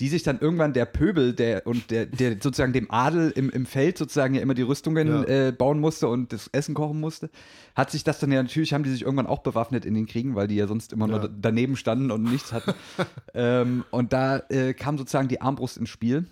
die 0.00 0.08
sich 0.08 0.22
dann 0.22 0.40
irgendwann 0.40 0.72
der 0.72 0.86
Pöbel, 0.86 1.32
der 1.34 1.66
und 1.66 1.90
der, 1.90 2.06
der 2.06 2.32
sozusagen 2.32 2.72
dem 2.72 2.90
Adel 2.90 3.30
im, 3.30 3.50
im 3.50 3.64
Feld 3.66 3.96
sozusagen 3.98 4.34
ja 4.34 4.40
immer 4.40 4.54
die 4.54 4.62
Rüstungen 4.62 5.08
Ja. 5.08 5.22
äh, 5.48 5.52
bauen 5.52 5.78
musste 5.80 6.08
und 6.08 6.32
das 6.32 6.48
Essen 6.52 6.74
kochen 6.74 6.98
musste, 7.00 7.30
hat 7.74 7.90
sich 7.90 8.02
das 8.04 8.18
dann 8.18 8.32
ja 8.32 8.42
natürlich, 8.42 8.72
haben 8.74 8.84
die 8.84 8.90
sich 8.90 9.02
irgendwann 9.02 9.26
auch 9.26 9.40
bewaffnet 9.40 9.84
in 9.84 9.94
den 9.94 10.06
Kriegen, 10.06 10.34
weil 10.34 10.48
die 10.48 10.56
ja 10.56 10.66
sonst 10.66 10.92
immer 10.92 11.08
Ja. 11.08 11.18
nur 11.18 11.28
daneben 11.28 11.76
standen 11.76 12.10
und 12.10 12.22
nichts 12.24 12.52
hatten. 12.52 12.72
ähm, 13.34 13.84
und 13.90 14.12
da 14.12 14.38
äh, 14.48 14.74
kam 14.74 14.98
sozusagen 14.98 15.28
die 15.28 15.40
Armbrust 15.40 15.76
ins 15.76 15.88
Spiel. 15.90 16.26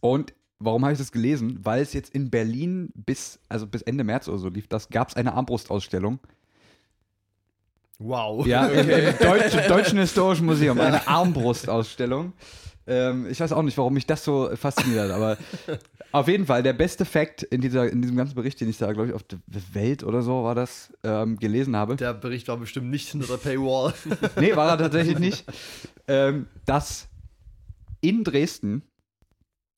Und 0.00 0.32
warum 0.58 0.82
habe 0.84 0.92
ich 0.92 0.98
das 0.98 1.12
gelesen? 1.12 1.58
Weil 1.62 1.82
es 1.82 1.92
jetzt 1.92 2.14
in 2.14 2.30
Berlin 2.30 2.90
bis, 2.94 3.38
also 3.48 3.66
bis 3.66 3.82
Ende 3.82 4.04
März 4.04 4.28
oder 4.28 4.38
so 4.38 4.48
lief, 4.48 4.66
das 4.68 4.88
gab 4.90 5.08
es 5.08 5.16
eine 5.16 5.34
Armbrustausstellung. 5.34 6.20
Wow. 8.00 8.46
Ja, 8.46 8.66
im, 8.66 8.88
im 8.88 9.18
Deutschen, 9.18 9.60
Deutschen 9.68 9.98
Historischen 9.98 10.46
Museum, 10.46 10.80
eine 10.80 11.06
Armbrustausstellung. 11.06 12.32
Ähm, 12.86 13.28
ich 13.30 13.38
weiß 13.38 13.52
auch 13.52 13.62
nicht, 13.62 13.76
warum 13.76 13.92
mich 13.92 14.06
das 14.06 14.24
so 14.24 14.50
fasziniert, 14.56 15.10
aber 15.10 15.36
auf 16.10 16.26
jeden 16.26 16.46
Fall 16.46 16.62
der 16.62 16.72
beste 16.72 17.04
Fact 17.04 17.42
in, 17.42 17.60
dieser, 17.60 17.90
in 17.90 18.00
diesem 18.00 18.16
ganzen 18.16 18.34
Bericht, 18.34 18.58
den 18.60 18.70
ich 18.70 18.78
da, 18.78 18.90
glaube 18.92 19.08
ich, 19.08 19.14
auf 19.14 19.22
der 19.22 19.38
Welt 19.74 20.02
oder 20.02 20.22
so 20.22 20.42
war 20.44 20.54
das, 20.54 20.92
ähm, 21.04 21.36
gelesen 21.38 21.76
habe. 21.76 21.96
Der 21.96 22.14
Bericht 22.14 22.48
war 22.48 22.56
bestimmt 22.56 22.90
nicht 22.90 23.10
hinter 23.10 23.26
der 23.26 23.36
Paywall. 23.36 23.92
Nee, 24.40 24.56
war 24.56 24.70
er 24.70 24.78
tatsächlich 24.78 25.18
nicht. 25.18 25.44
Ähm, 26.08 26.46
dass 26.64 27.06
in 28.00 28.24
Dresden, 28.24 28.82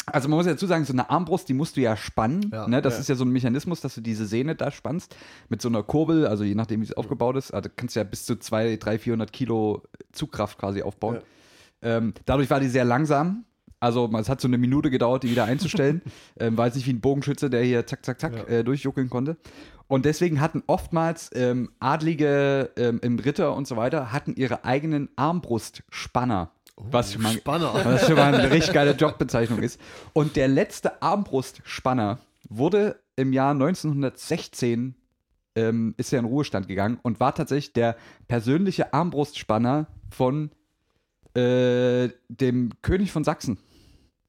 also 0.07 0.29
man 0.29 0.39
muss 0.39 0.47
ja 0.47 0.53
dazu 0.53 0.67
sagen, 0.67 0.85
so 0.85 0.93
eine 0.93 1.11
Armbrust, 1.11 1.49
die 1.49 1.55
musst 1.55 1.77
du 1.77 1.81
ja 1.81 1.97
spannen. 1.97 2.51
Ja, 2.53 2.67
ne? 2.67 2.83
Das 2.83 2.95
ja. 2.95 3.01
ist 3.01 3.09
ja 3.09 3.15
so 3.15 3.25
ein 3.25 3.31
Mechanismus, 3.31 3.81
dass 3.81 3.95
du 3.95 4.01
diese 4.01 4.27
Sehne 4.27 4.55
da 4.55 4.71
spannst 4.71 5.17
mit 5.49 5.63
so 5.63 5.69
einer 5.69 5.83
Kurbel, 5.83 6.27
also 6.27 6.45
je 6.45 6.55
nachdem, 6.55 6.81
wie 6.81 6.85
es 6.85 6.93
aufgebaut 6.93 7.37
ist. 7.37 7.53
Also 7.53 7.71
kannst 7.75 7.97
du 7.97 8.01
ja 8.01 8.05
bis 8.05 8.25
zu 8.25 8.37
200, 8.37 8.85
300, 8.85 9.01
400 9.03 9.33
Kilo 9.33 9.83
Zugkraft 10.13 10.59
quasi 10.59 10.83
aufbauen. 10.83 11.19
Ähm, 11.83 12.15
dadurch 12.25 12.51
war 12.51 12.61
die 12.61 12.69
sehr 12.69 12.85
langsam. 12.85 13.45
Also 13.81 14.09
es 14.17 14.29
hat 14.29 14.41
so 14.41 14.47
eine 14.47 14.59
Minute 14.59 14.91
gedauert, 14.91 15.25
die 15.25 15.31
wieder 15.31 15.45
einzustellen. 15.45 16.03
ähm, 16.39 16.57
war 16.57 16.67
jetzt 16.67 16.77
nicht 16.77 16.87
wie 16.87 16.93
ein 16.93 17.01
Bogenschütze, 17.01 17.51
der 17.51 17.63
hier 17.65 17.85
zack, 17.87 18.05
zack, 18.05 18.21
zack 18.21 18.37
Ja. 18.37 18.45
äh, 18.45 18.65
durchjuckeln 18.65 19.11
konnte. 19.11 19.37
Und 19.89 20.05
deswegen 20.05 20.41
hatten 20.41 20.63
oftmals 20.69 21.31
ähm, 21.35 21.71
Adlige 21.81 22.71
ähm, 22.77 23.01
im 23.03 23.19
Ritter 23.19 23.55
und 23.57 23.67
so 23.67 23.77
weiter, 23.77 24.13
hatten 24.13 24.35
ihre 24.37 24.65
eigenen 24.65 25.11
Armbbrustspanner. 26.77 26.93
was, 26.93 27.13
schon 27.13 27.23
mal, 27.23 27.33
Spanner. 27.33 27.75
was 27.85 28.07
schon 28.07 28.17
mal 28.17 28.35
eine 28.35 28.51
richtig 28.51 28.73
geile 28.73 28.93
Jobbezeichnung 28.93 29.61
ist. 29.63 29.81
Und 30.13 30.37
der 30.37 30.49
letzte 30.49 31.03
Armbbrustspanner 31.03 32.19
wurde 32.49 32.99
im 33.17 33.33
Jahr 33.33 33.53
1916 33.53 34.95
ähm, 35.55 35.95
ist 35.99 36.13
er 36.13 36.19
in 36.21 36.25
Ruhestand 36.25 36.67
gegangen 36.69 36.99
und 37.03 37.21
war 37.21 37.35
tatsächlich 37.35 37.73
der 37.75 37.97
persönliche 38.27 38.95
Armbrustspanner 38.95 39.87
von 40.11 40.51
äh, 41.35 42.09
dem 42.29 42.71
König 42.83 43.13
von 43.13 43.25
Sachsen. 43.25 43.59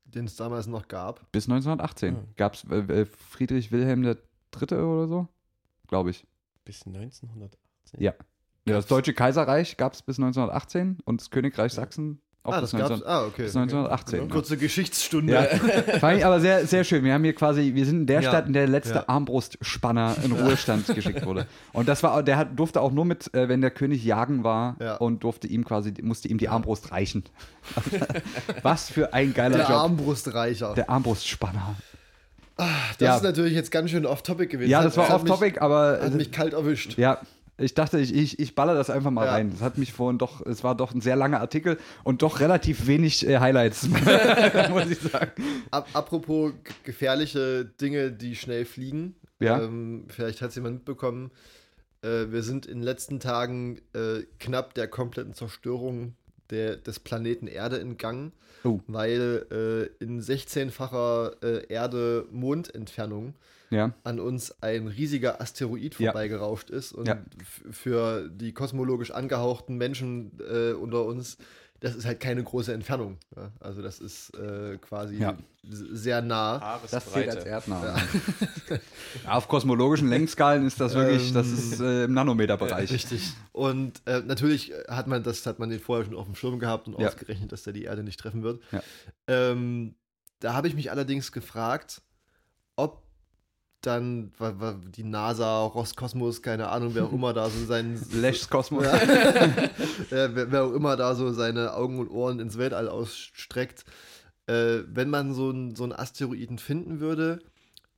Den 0.06 0.26
es 0.26 0.36
damals 0.36 0.68
noch 0.68 0.88
gab. 0.88 1.32
Bis 1.32 1.46
1918 1.46 2.16
Ja. 2.16 2.22
gab 2.36 2.54
es 2.56 2.66
äh, 2.70 3.02
äh, 3.02 3.06
Friedrich 3.06 3.72
Wilhelm 3.72 4.04
III. 4.04 4.18
oder 4.78 5.08
so, 5.08 5.28
glaube 5.88 6.12
ich. 6.12 6.28
Bis 6.66 6.86
1918. 6.86 8.02
Ja. 8.02 8.14
Ja, 8.66 8.76
das 8.76 8.88
Deutsche 8.88 9.14
Kaiserreich 9.14 9.76
gab 9.76 9.94
es 9.94 10.02
bis 10.02 10.18
1918 10.20 11.00
und 11.04 11.20
das 11.20 11.30
Königreich 11.32 11.74
Sachsen 11.74 12.22
auch 12.46 12.52
ah, 12.54 12.60
bis, 12.60 12.72
das 12.72 12.80
gab's. 12.80 12.90
19, 12.90 13.08
Ah, 13.08 13.22
okay. 13.26 13.44
bis 13.44 13.56
1918. 13.56 14.20
Okay. 14.20 14.28
ne? 14.28 14.34
Kurze 14.34 14.58
Geschichtsstunde. 14.58 15.34
Ja, 15.34 15.44
fand 16.00 16.18
ich 16.18 16.26
aber 16.26 16.42
sehr, 16.42 16.68
sehr 16.68 16.84
schön. 16.84 17.04
Wir 17.06 17.14
haben 17.14 17.24
hier 17.24 17.34
quasi, 17.34 17.74
wir 17.74 17.86
sind 17.86 18.02
in 18.02 18.06
der 18.08 18.22
Ja. 18.22 18.30
Stadt, 18.30 18.48
in 18.48 18.54
der 18.54 18.64
der 18.64 18.72
letzte 18.72 18.96
Ja. 18.96 19.04
Armbbrustspanner 19.08 20.16
in 20.26 20.34
Ruhestand 20.34 20.88
geschickt 20.88 21.26
wurde. 21.26 21.48
Und 21.72 21.88
das 21.88 22.04
war, 22.04 22.22
der 22.22 22.36
hat, 22.38 22.50
durfte 22.60 22.82
auch 22.82 22.92
nur 22.92 23.06
mit, 23.06 23.34
äh, 23.34 23.48
wenn 23.48 23.62
der 23.62 23.72
König 23.72 24.04
jagen 24.04 24.44
war 24.44 24.76
Ja. 24.82 24.96
und 24.98 25.24
durfte 25.24 25.48
ihm 25.48 25.64
quasi, 25.64 25.94
musste 26.02 26.28
ihm 26.28 26.38
die 26.38 26.50
Armbrust 26.50 26.92
reichen. 26.92 27.24
Was 28.62 28.90
für 28.90 29.14
ein 29.14 29.34
geiler 29.34 29.58
Der 29.58 29.68
Job. 29.68 29.76
Armbrustreicher. 29.78 30.74
der 30.74 30.90
Armbrustspanner. 30.90 31.76
das 32.58 32.68
ja. 33.00 33.16
ist 33.16 33.24
natürlich 33.24 33.54
jetzt 33.54 33.72
ganz 33.72 33.90
schön 33.90 34.06
off-topic 34.06 34.52
gewesen. 34.52 34.70
Ja, 34.70 34.84
das 34.84 34.98
war 34.98 35.14
off-topic, 35.16 35.60
aber 35.62 36.00
hat 36.02 36.14
mich 36.14 36.32
kalt 36.32 36.54
erwünscht. 36.54 36.98
ja, 36.98 37.20
ich 37.64 37.74
dachte, 37.74 38.00
ich, 38.00 38.14
ich, 38.14 38.40
ich 38.40 38.56
baller 38.56 38.76
das 38.76 38.90
einfach 38.90 39.12
mal 39.12 39.26
Ja. 39.26 39.32
rein. 39.34 39.52
Das 39.52 39.62
hat 39.62 39.78
mich 39.78 39.92
vorhin 39.94 40.18
doch, 40.20 40.46
es 40.46 40.64
war 40.64 40.76
doch 40.76 40.94
ein 40.94 41.02
sehr 41.02 41.16
langer 41.16 41.40
Artikel 41.40 41.78
und 42.04 42.22
doch 42.22 42.40
relativ 42.40 42.88
wenig 42.88 43.28
äh, 43.28 43.40
Highlights, 43.40 43.88
muss 44.70 44.90
ich 44.90 45.00
sagen. 45.00 45.32
Ap 45.72 45.88
apropos 45.94 46.54
gefährliche 46.84 47.66
Dinge, 47.66 48.12
die 48.12 48.36
schnell 48.36 48.66
fliegen. 48.66 49.16
Ja. 49.40 49.62
Ähm, 49.62 50.06
vielleicht 50.10 50.42
hat 50.42 50.50
es 50.50 50.56
jemand 50.56 50.76
mitbekommen. 50.76 51.32
Äh, 52.02 52.32
wir 52.32 52.44
sind 52.44 52.66
in 52.66 52.76
den 52.80 52.84
letzten 52.84 53.20
Tagen 53.20 53.80
äh, 53.94 54.24
knapp 54.40 54.74
der 54.74 54.88
kompletten 54.88 55.34
Zerstörung 55.34 56.16
der, 56.50 56.76
des 56.78 57.00
Planeten 57.00 57.48
Erde 57.48 57.80
entgangen, 57.80 58.32
Oh. 58.66 58.80
weil 58.88 59.46
äh, 60.00 60.04
in 60.04 60.22
16-facher 60.22 61.34
äh, 61.44 61.66
Erde-Mond-Entfernung 61.68 63.36
Ja, 63.74 63.94
an 64.04 64.20
uns 64.20 64.62
ein 64.62 64.88
riesiger 64.88 65.42
Asteroid 65.42 66.00
Ja. 66.00 66.12
vorbeigerauscht 66.12 66.70
ist. 66.70 66.94
Und 66.94 67.08
Ja. 67.08 67.18
für 67.72 68.30
die 68.30 68.54
kosmologisch 68.54 69.12
angehauchten 69.12 69.78
Menschen 69.78 70.32
äh, 70.40 70.74
unter 70.74 71.06
uns, 71.06 71.38
das 71.80 71.96
ist 71.96 72.06
halt 72.06 72.20
keine 72.22 72.42
große 72.44 72.72
Entfernung. 72.74 73.18
Ja? 73.36 73.52
Also 73.60 73.82
das 73.82 74.00
ist 74.00 74.30
äh, 74.38 74.78
quasi 74.78 75.18
Ja. 75.18 75.36
sehr 75.70 76.22
nah. 76.22 76.80
das 76.90 77.12
zählt 77.12 77.30
als. 77.30 77.68
Ja, 79.24 79.34
auf 79.34 79.48
kosmologischen 79.48 80.08
Lenkskalen 80.10 80.66
ist 80.66 80.80
das 80.80 80.96
wirklich, 80.96 81.32
das 81.34 81.48
ist 81.48 81.80
äh, 81.80 82.06
im 82.06 82.14
Nanometerbereich. 82.14 82.92
Richtig. 82.94 83.34
Und 83.52 84.02
äh, 84.06 84.22
natürlich 84.22 84.74
hat 84.88 85.08
man 85.08 85.24
das, 85.24 85.46
hat 85.46 85.60
man 85.60 85.70
den 85.70 85.80
vorher 85.80 86.06
schon 86.06 86.16
auf 86.16 86.26
dem 86.26 86.36
Schirm 86.36 86.60
gehabt 86.60 86.88
und 86.88 87.00
Ja. 87.00 87.08
ausgerechnet, 87.08 87.52
dass 87.52 87.64
der 87.64 87.74
die 87.74 87.84
Erde 87.84 88.04
nicht 88.04 88.20
treffen 88.20 88.44
wird. 88.44 88.62
Ja. 88.72 88.82
Ähm, 89.28 89.96
da 90.40 90.54
habe 90.54 90.68
ich 90.68 90.76
mich 90.76 90.92
allerdings 90.92 91.32
gefragt, 91.32 92.02
ob 92.76 93.03
dann 93.86 94.32
wa- 94.38 94.54
wa- 94.60 94.80
die 94.96 95.04
NASA, 95.04 95.62
Roskosmos, 95.64 96.42
keine 96.42 96.70
Ahnung, 96.70 96.96
wer 96.96 97.06
auch 97.06 97.14
immer 97.14 97.34
da 97.34 97.50
so 97.50 97.66
sein 97.66 98.00
Lechs 98.14 98.50
Kosmos. 98.50 98.86
Ja. 100.10 100.30
Wer, 100.36 100.52
wer 100.52 100.64
auch 100.64 100.74
immer 100.74 100.96
da 100.96 101.16
so 101.16 101.32
seine 101.32 101.74
Augen 101.74 102.00
und 102.00 102.10
Ohren 102.10 102.40
ins 102.40 102.58
Weltall 102.58 102.88
ausstreckt. 102.88 103.84
Äh, 104.48 104.80
wenn 104.88 105.10
man 105.10 105.34
so, 105.34 105.50
einen- 105.50 105.76
so 105.76 105.84
einen 105.84 105.94
Asteroiden 105.94 106.58
finden 106.60 107.00
würde, 107.00 107.40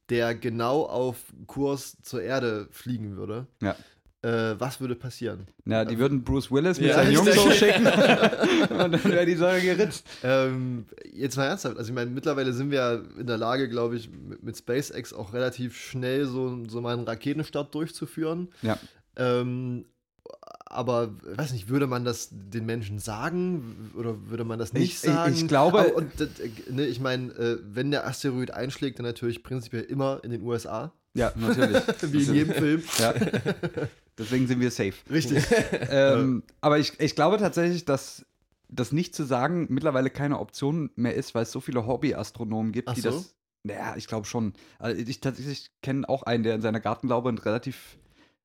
der 0.10 0.36
genau 0.36 0.84
auf 0.84 1.18
Kurs 1.48 1.98
zur 2.04 2.22
Erde 2.22 2.68
fliegen 2.72 3.18
würde, 3.18 3.48
Ja. 3.62 3.76
Äh, 4.26 4.59
was 4.59 4.80
würde 4.82 4.95
passieren? 4.95 5.45
Ja, 5.65 5.86
die 5.86 5.99
würden 5.99 6.23
Bruce 6.23 6.49
Willis 6.51 6.80
mit 6.80 6.89
Ja, 6.89 6.95
seinen 6.95 7.09
ich 7.11 7.15
Jungs 7.15 7.38
hochschicken 7.45 7.86
und 8.69 8.91
dann 8.93 9.03
wäre 9.03 9.26
die 9.26 9.36
Sache 9.36 9.61
geritzt. 9.61 10.05
Ähm, 10.23 10.86
jetzt 11.13 11.38
mal 11.38 11.45
ernsthaft, 11.45 11.78
also 11.78 11.89
ich 11.89 11.95
meine, 11.95 12.09
mittlerweile 12.09 12.51
sind 12.53 12.71
wir 12.71 12.80
ja 12.80 12.93
in 13.19 13.28
der 13.28 13.38
Lage, 13.38 13.69
glaube 13.69 13.95
ich, 13.97 14.09
mit, 14.09 14.41
mit 14.43 14.57
SpaceX 14.57 15.13
auch 15.13 15.34
relativ 15.34 15.78
schnell 15.78 16.26
so, 16.26 16.63
so 16.67 16.82
mal 16.82 16.93
einen 16.97 17.05
Raketenstart 17.07 17.73
durchzuführen. 17.76 18.49
Ja. 18.61 18.78
Ähm, 19.15 19.86
aber, 20.67 21.11
weiß 21.23 21.53
nicht, 21.53 21.69
würde 21.69 21.88
man 21.88 22.03
das 22.03 22.30
den 22.32 22.65
Menschen 22.65 22.99
sagen 22.99 23.91
oder 23.97 24.15
würde 24.28 24.43
man 24.43 24.59
das 24.59 24.73
nicht 24.73 24.84
Ich- 24.84 24.93
ich- 24.95 24.99
sagen? 24.99 25.34
ich 25.34 25.47
glaube- 25.47 25.80
Aber, 25.80 25.95
und, 25.95 26.19
äh, 26.19 26.28
ne, 26.69 26.86
ich 26.88 26.99
meine, 26.99 27.32
äh, 27.34 27.57
wenn 27.63 27.91
der 27.91 28.07
Asteroid 28.07 28.51
einschlägt, 28.51 28.97
dann 28.99 29.05
natürlich 29.05 29.43
prinzipiell 29.43 29.84
immer 29.84 30.19
in 30.23 30.32
den 30.32 30.41
USA, 30.41 30.91
Ja, 31.13 31.32
natürlich. 31.36 31.78
wie 32.11 32.23
in 32.23 32.34
jedem 32.34 32.53
Film. 32.55 32.84
Ja. 32.99 33.13
Deswegen 34.18 34.47
sind 34.47 34.59
wir 34.61 34.72
safe. 34.72 34.93
Richtig. 35.09 35.43
Ähm, 35.89 36.43
aber 36.61 36.80
ich, 36.80 36.99
ich 36.99 37.16
glaube 37.16 37.38
tatsächlich, 37.38 37.86
dass 37.86 38.26
das 38.70 38.91
nicht 38.91 39.13
zu 39.16 39.24
sagen 39.24 39.68
mittlerweile 39.70 40.09
keine 40.09 40.39
Option 40.39 40.89
mehr 40.95 41.13
ist, 41.16 41.36
weil 41.36 41.43
es 41.43 41.51
so 41.51 41.59
viele 41.59 41.86
Hobbyastronomen 41.86 42.72
gibt, 42.72 42.89
Ach 42.89 42.93
die 42.95 43.01
so? 43.01 43.11
das. 43.11 43.36
Naja, 43.63 43.95
ich 43.97 44.07
glaube 44.07 44.26
schon. 44.26 44.53
Also 44.80 45.01
ich 45.01 45.20
tatsächlich 45.22 45.72
kenne 45.82 46.07
auch 46.07 46.24
einen, 46.24 46.43
der 46.43 46.55
in 46.55 46.61
seiner 46.61 46.80
Gartenlaube 46.80 47.30
ein 47.30 47.38
relativ 47.38 47.97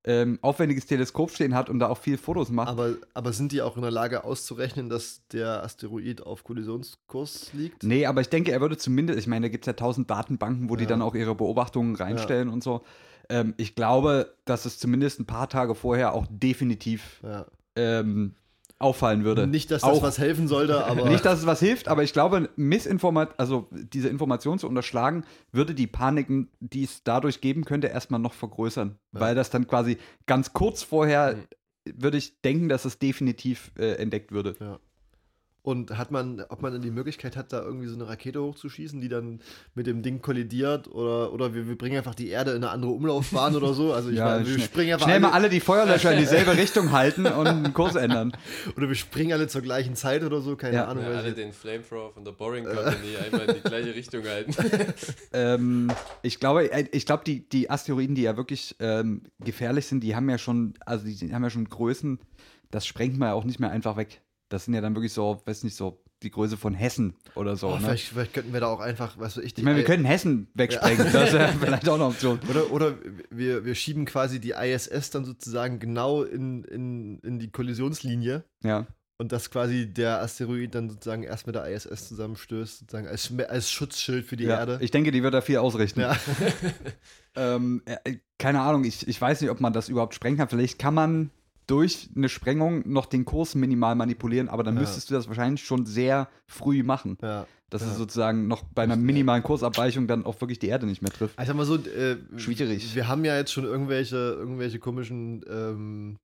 ähm, 0.04 0.38
aufwendiges 0.40 0.86
Teleskop 0.86 1.30
stehen 1.30 1.54
hat 1.54 1.68
und 1.68 1.78
da 1.78 1.88
auch 1.88 1.98
viel 1.98 2.16
Fotos 2.16 2.48
macht. 2.50 2.68
aber, 2.68 2.94
aber 3.12 3.32
sind 3.34 3.52
die 3.52 3.60
auch 3.60 3.76
in 3.76 3.82
der 3.82 3.90
Lage 3.90 4.24
auszurechnen, 4.24 4.88
dass 4.88 5.26
der 5.28 5.62
Asteroid 5.62 6.22
auf 6.22 6.42
Kollisionskurs 6.44 7.50
liegt? 7.52 7.82
Nee, 7.82 8.06
aber 8.06 8.20
ich 8.22 8.28
denke, 8.30 8.50
er 8.52 8.60
würde 8.62 8.76
zumindest, 8.78 9.18
ich 9.18 9.26
meine, 9.26 9.46
da 9.46 9.48
gibt 9.50 9.64
es 9.64 9.66
ja 9.66 9.74
tausend 9.74 10.10
Datenbanken, 10.10 10.70
wo 10.70 10.76
die 10.76 10.84
Ja. 10.84 10.88
dann 10.90 11.02
auch 11.02 11.14
ihre 11.14 11.34
Beobachtungen 11.34 11.96
reinstellen 11.96 12.48
und 12.48 12.62
so. 12.64 12.82
Ähm, 13.30 13.54
ich 13.56 13.74
glaube, 13.74 14.34
dass 14.44 14.64
es 14.66 14.78
zumindest 14.78 15.20
ein 15.20 15.26
paar 15.26 15.48
Tage 15.48 15.74
vorher 15.74 16.12
auch 16.14 16.26
definitiv 16.30 17.20
Ja. 17.22 17.46
ähm, 17.76 18.34
auffallen 18.78 19.24
würde. 19.24 19.46
Nicht, 19.46 19.70
dass 19.70 19.82
das 19.82 19.90
Auch- 19.90 20.02
was 20.02 20.18
helfen 20.18 20.48
sollte, 20.48 20.84
aber. 20.86 21.08
Nicht, 21.08 21.24
dass 21.24 21.38
es 21.40 21.46
was 21.46 21.60
hilft, 21.60 21.86
aber 21.88 22.02
ich 22.02 22.12
glaube, 22.12 22.48
Missinformat, 22.56 23.38
also 23.38 23.68
diese 23.72 24.08
Information 24.08 24.58
zu 24.58 24.66
unterschlagen, 24.68 25.24
würde 25.52 25.74
die 25.74 25.86
Paniken, 25.86 26.48
die 26.60 26.84
es 26.84 27.02
dadurch 27.04 27.40
geben 27.40 27.64
könnte, 27.64 27.88
erstmal 27.88 28.20
noch 28.20 28.32
vergrößern. 28.32 28.96
Ja. 29.12 29.20
Weil 29.20 29.34
das 29.34 29.50
dann 29.50 29.66
quasi 29.66 29.98
ganz 30.26 30.52
kurz 30.54 30.82
vorher, 30.82 31.36
würde 31.84 32.16
ich 32.18 32.40
denken, 32.40 32.68
dass 32.68 32.84
es 32.86 32.98
definitiv 32.98 33.70
äh, 33.78 33.92
entdeckt 33.96 34.32
würde. 34.32 34.80
Und 35.62 35.98
hat 35.98 36.10
man, 36.10 36.42
ob 36.48 36.62
man 36.62 36.72
dann 36.72 36.80
die 36.80 36.90
Möglichkeit 36.90 37.36
hat, 37.36 37.52
da 37.52 37.60
irgendwie 37.62 37.86
so 37.86 37.94
eine 37.94 38.08
Rakete 38.08 38.42
hochzuschießen, 38.42 38.98
die 39.00 39.10
dann 39.10 39.40
mit 39.74 39.86
dem 39.86 40.00
Ding 40.02 40.22
kollidiert 40.22 40.88
oder, 40.88 41.32
oder 41.34 41.54
wir, 41.54 41.68
wir 41.68 41.76
bringen 41.76 41.98
einfach 41.98 42.14
die 42.14 42.28
Erde 42.28 42.52
in 42.52 42.56
eine 42.64 42.70
andere 42.70 42.92
Umlaufbahn 42.92 43.54
oder 43.54 43.74
so. 43.74 43.92
Also 43.92 44.08
ich 44.08 44.18
meine, 44.18 44.46
wir 44.46 44.54
schnell, 44.54 44.64
springen 44.66 44.92
einfach 44.94 45.04
schnell 45.06 45.16
alle, 45.16 45.26
mal 45.26 45.32
alle 45.32 45.48
die 45.50 45.60
Feuerlöscher 45.60 46.12
in 46.14 46.18
dieselbe 46.20 46.52
Richtung 46.56 46.92
halten 46.92 47.26
und 47.26 47.46
einen 47.46 47.74
Kurs 47.74 47.94
ändern. 47.94 48.32
oder 48.74 48.88
wir 48.88 48.94
springen 48.94 49.32
alle 49.34 49.48
zur 49.48 49.60
gleichen 49.60 49.96
Zeit 49.96 50.22
oder 50.24 50.40
so, 50.40 50.56
keine 50.56 50.76
Ja. 50.76 50.84
Ahnung. 50.86 51.04
Ja, 51.04 51.10
alle 51.10 51.28
ich- 51.28 51.34
den 51.34 51.52
Flamethrower 51.52 52.12
von 52.14 52.24
der 52.24 52.32
Boring 52.32 52.64
Company 52.64 53.16
einmal 53.22 53.42
in 53.50 53.54
die 53.56 53.60
gleiche 53.68 53.94
Richtung 53.94 54.24
halten. 54.24 54.54
Ähm, 55.32 55.90
ich 56.22 56.40
glaube, 56.40 56.72
äh, 56.72 56.86
ich 56.92 57.06
glaube, 57.06 57.22
die, 57.24 57.48
die 57.48 57.70
Asteroiden, 57.70 58.14
die 58.14 58.22
ja 58.22 58.36
wirklich 58.36 58.74
ähm, 58.80 59.22
gefährlich 59.40 59.86
sind, 59.86 60.02
die 60.02 60.16
haben 60.16 60.28
ja 60.28 60.38
schon, 60.38 60.74
also 60.86 61.04
die 61.06 61.32
haben 61.34 61.42
ja 61.44 61.50
schon 61.50 61.68
Größen, 61.68 62.18
das 62.70 62.86
sprengt 62.86 63.18
man 63.18 63.28
ja 63.28 63.34
auch 63.34 63.44
nicht 63.44 63.60
mehr 63.60 63.70
einfach 63.70 63.96
weg. 63.96 64.20
Das 64.50 64.66
sind 64.66 64.74
ja 64.74 64.80
dann 64.82 64.94
wirklich 64.94 65.12
so, 65.14 65.40
weiß 65.46 65.64
nicht, 65.64 65.76
so 65.76 66.02
die 66.22 66.30
Größe 66.30 66.58
von 66.58 66.74
Hessen 66.74 67.14
oder 67.34 67.56
so. 67.56 67.68
Oh, 67.68 67.74
ne? 67.76 67.80
vielleicht, 67.80 68.08
vielleicht 68.08 68.34
könnten 68.34 68.52
wir 68.52 68.60
da 68.60 68.66
auch 68.66 68.80
einfach, 68.80 69.18
weißt 69.18 69.38
du, 69.38 69.40
ich, 69.40 69.54
die 69.54 69.62
Ich 69.62 69.64
meine, 69.64 69.78
wir 69.78 69.84
I- 69.84 69.86
können 69.86 70.04
Hessen 70.04 70.48
wegsprengen. 70.54 71.10
Das 71.12 71.32
wäre 71.32 71.52
vielleicht 71.60 71.88
auch 71.88 71.94
eine 71.94 72.04
Option. 72.04 72.38
Oder, 72.50 72.70
oder 72.70 72.94
wir, 73.30 73.64
wir 73.64 73.74
schieben 73.74 74.04
quasi 74.04 74.38
die 74.40 74.50
ISS 74.50 75.08
dann 75.10 75.24
sozusagen 75.24 75.78
genau 75.78 76.22
in, 76.24 76.64
in, 76.64 77.20
in 77.20 77.38
die 77.38 77.50
Kollisionslinie 77.50 78.44
Ja. 78.62 78.86
und 79.16 79.32
dass 79.32 79.50
quasi 79.50 79.86
der 79.90 80.20
Asteroid 80.20 80.74
dann 80.74 80.90
sozusagen 80.90 81.22
erst 81.22 81.46
mit 81.46 81.54
der 81.54 81.66
ISS 81.66 82.08
zusammenstößt, 82.08 82.80
sozusagen 82.80 83.08
als, 83.08 83.32
als 83.48 83.70
Schutzschild 83.70 84.26
für 84.26 84.36
die 84.36 84.44
ja. 84.44 84.58
Erde. 84.58 84.78
Ich 84.82 84.90
denke, 84.90 85.12
die 85.12 85.22
wird 85.22 85.32
da 85.32 85.40
viel 85.40 85.56
ausrichten. 85.58 86.00
ja. 86.00 86.16
Ähm, 87.36 87.82
äh, 87.84 88.16
keine 88.38 88.60
Ahnung, 88.60 88.82
ich, 88.84 89.06
ich 89.06 89.20
weiß 89.20 89.40
nicht, 89.40 89.50
ob 89.50 89.60
man 89.60 89.72
das 89.72 89.88
überhaupt 89.88 90.14
sprengen 90.14 90.36
kann. 90.36 90.48
Vielleicht 90.48 90.80
kann 90.80 90.94
man 90.94 91.30
durch 91.70 92.10
eine 92.16 92.28
Sprengung 92.28 92.82
noch 92.90 93.06
den 93.06 93.24
Kurs 93.24 93.54
minimal 93.54 93.94
manipulieren, 93.94 94.48
aber 94.48 94.64
dann 94.64 94.74
Ja. 94.74 94.80
müsstest 94.80 95.10
du 95.10 95.14
das 95.14 95.28
wahrscheinlich 95.28 95.64
schon 95.64 95.86
sehr 95.86 96.28
früh 96.46 96.82
machen. 96.82 97.16
ja. 97.22 97.46
Dass 97.70 97.82
Ja. 97.82 97.92
es 97.92 97.98
sozusagen 97.98 98.48
noch 98.48 98.64
bei 98.64 98.82
einer 98.82 98.96
minimalen 98.96 99.44
Kursabweichung 99.44 100.08
dann 100.08 100.26
auch 100.26 100.40
wirklich 100.40 100.58
die 100.58 100.66
Erde 100.66 100.86
nicht 100.86 101.02
mehr 101.02 101.12
trifft. 101.12 101.36
Sag 101.38 101.54
mal 101.54 101.64
so, 101.64 101.76
äh, 101.76 102.16
Schwierig. 102.36 102.96
Wir 102.96 103.06
haben 103.06 103.24
ja 103.24 103.36
jetzt 103.36 103.52
schon 103.52 103.62
irgendwelche, 103.62 104.16
irgendwelche 104.16 104.80
komischen 104.80 105.44
ähm, 105.48 106.18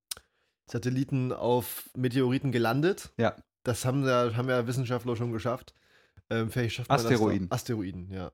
Satelliten 0.68 1.32
auf 1.32 1.88
Meteoriten 1.96 2.50
gelandet. 2.50 3.12
Ja. 3.16 3.36
Das 3.62 3.84
haben 3.84 4.04
ja, 4.04 4.34
haben 4.36 4.48
ja 4.48 4.66
Wissenschaftler 4.66 5.14
schon 5.14 5.30
geschafft. 5.32 5.72
Ähm, 6.30 6.50
vielleicht 6.50 6.74
schafft 6.74 6.88
man 6.88 6.98
Asteroiden. 6.98 7.40
Das 7.42 7.48
da. 7.48 7.54
Asteroiden, 7.54 8.10
ja. 8.10 8.32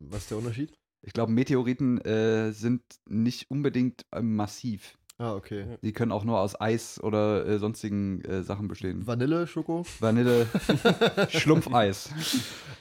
Was 0.00 0.22
ist 0.22 0.30
der 0.32 0.38
Unterschied? 0.38 0.72
Ich 1.02 1.12
glaube, 1.12 1.30
Meteoriten 1.30 2.00
äh, 2.00 2.50
sind 2.50 2.82
nicht 3.08 3.48
unbedingt 3.50 4.04
äh, 4.10 4.20
massiv. 4.22 4.98
Ah, 5.22 5.34
okay. 5.34 5.76
Die 5.82 5.92
können 5.92 6.12
auch 6.12 6.24
nur 6.24 6.40
aus 6.40 6.58
Eis 6.58 6.98
oder 6.98 7.44
äh, 7.46 7.58
sonstigen 7.58 8.22
äh, 8.24 8.42
Sachen 8.42 8.68
bestehen. 8.68 9.06
Vanille, 9.06 9.46
Schoko. 9.46 9.84
Vanille, 9.98 10.46
Schlumpfeis. 11.28 12.08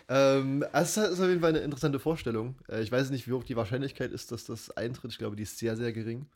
Ähm, 0.08 0.64
also 0.72 1.02
es 1.02 1.10
ist 1.12 1.20
auf 1.20 1.28
jeden 1.28 1.42
Fall 1.42 1.50
eine 1.50 1.60
interessante 1.60 2.00
Vorstellung. 2.00 2.56
Äh, 2.70 2.82
ich 2.82 2.92
weiß 2.92 3.10
nicht, 3.10 3.28
wie 3.28 3.34
hoch 3.34 3.44
die 3.44 3.58
Wahrscheinlichkeit 3.58 4.12
ist, 4.12 4.32
dass 4.32 4.46
das 4.46 4.72
eintritt. 4.72 5.12
Ich 5.12 5.18
glaube, 5.18 5.36
die 5.36 5.44
ist 5.44 5.58
sehr, 5.58 5.76
sehr 5.76 5.92
gering. 5.92 6.28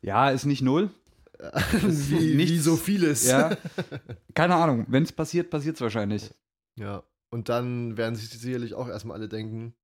Ja, 0.00 0.30
ist 0.30 0.46
nicht 0.46 0.62
null. 0.62 0.88
wie, 1.82 2.32
wie 2.32 2.34
nichts- 2.34 2.64
so 2.64 2.76
vieles. 2.76 3.26
Ja. 3.26 3.56
Keine 4.34 4.54
Ahnung. 4.56 4.86
Wenn 4.88 5.02
es 5.02 5.12
passiert, 5.12 5.50
passiert 5.50 5.76
es 5.76 5.80
wahrscheinlich. 5.82 6.30
ja. 6.76 7.02
Und 7.30 7.50
dann 7.50 7.98
werden 7.98 8.16
sich 8.16 8.30
sicherlich 8.30 8.72
auch 8.72 8.88
erstmal 8.88 9.18
alle 9.18 9.28
denken, 9.28 9.74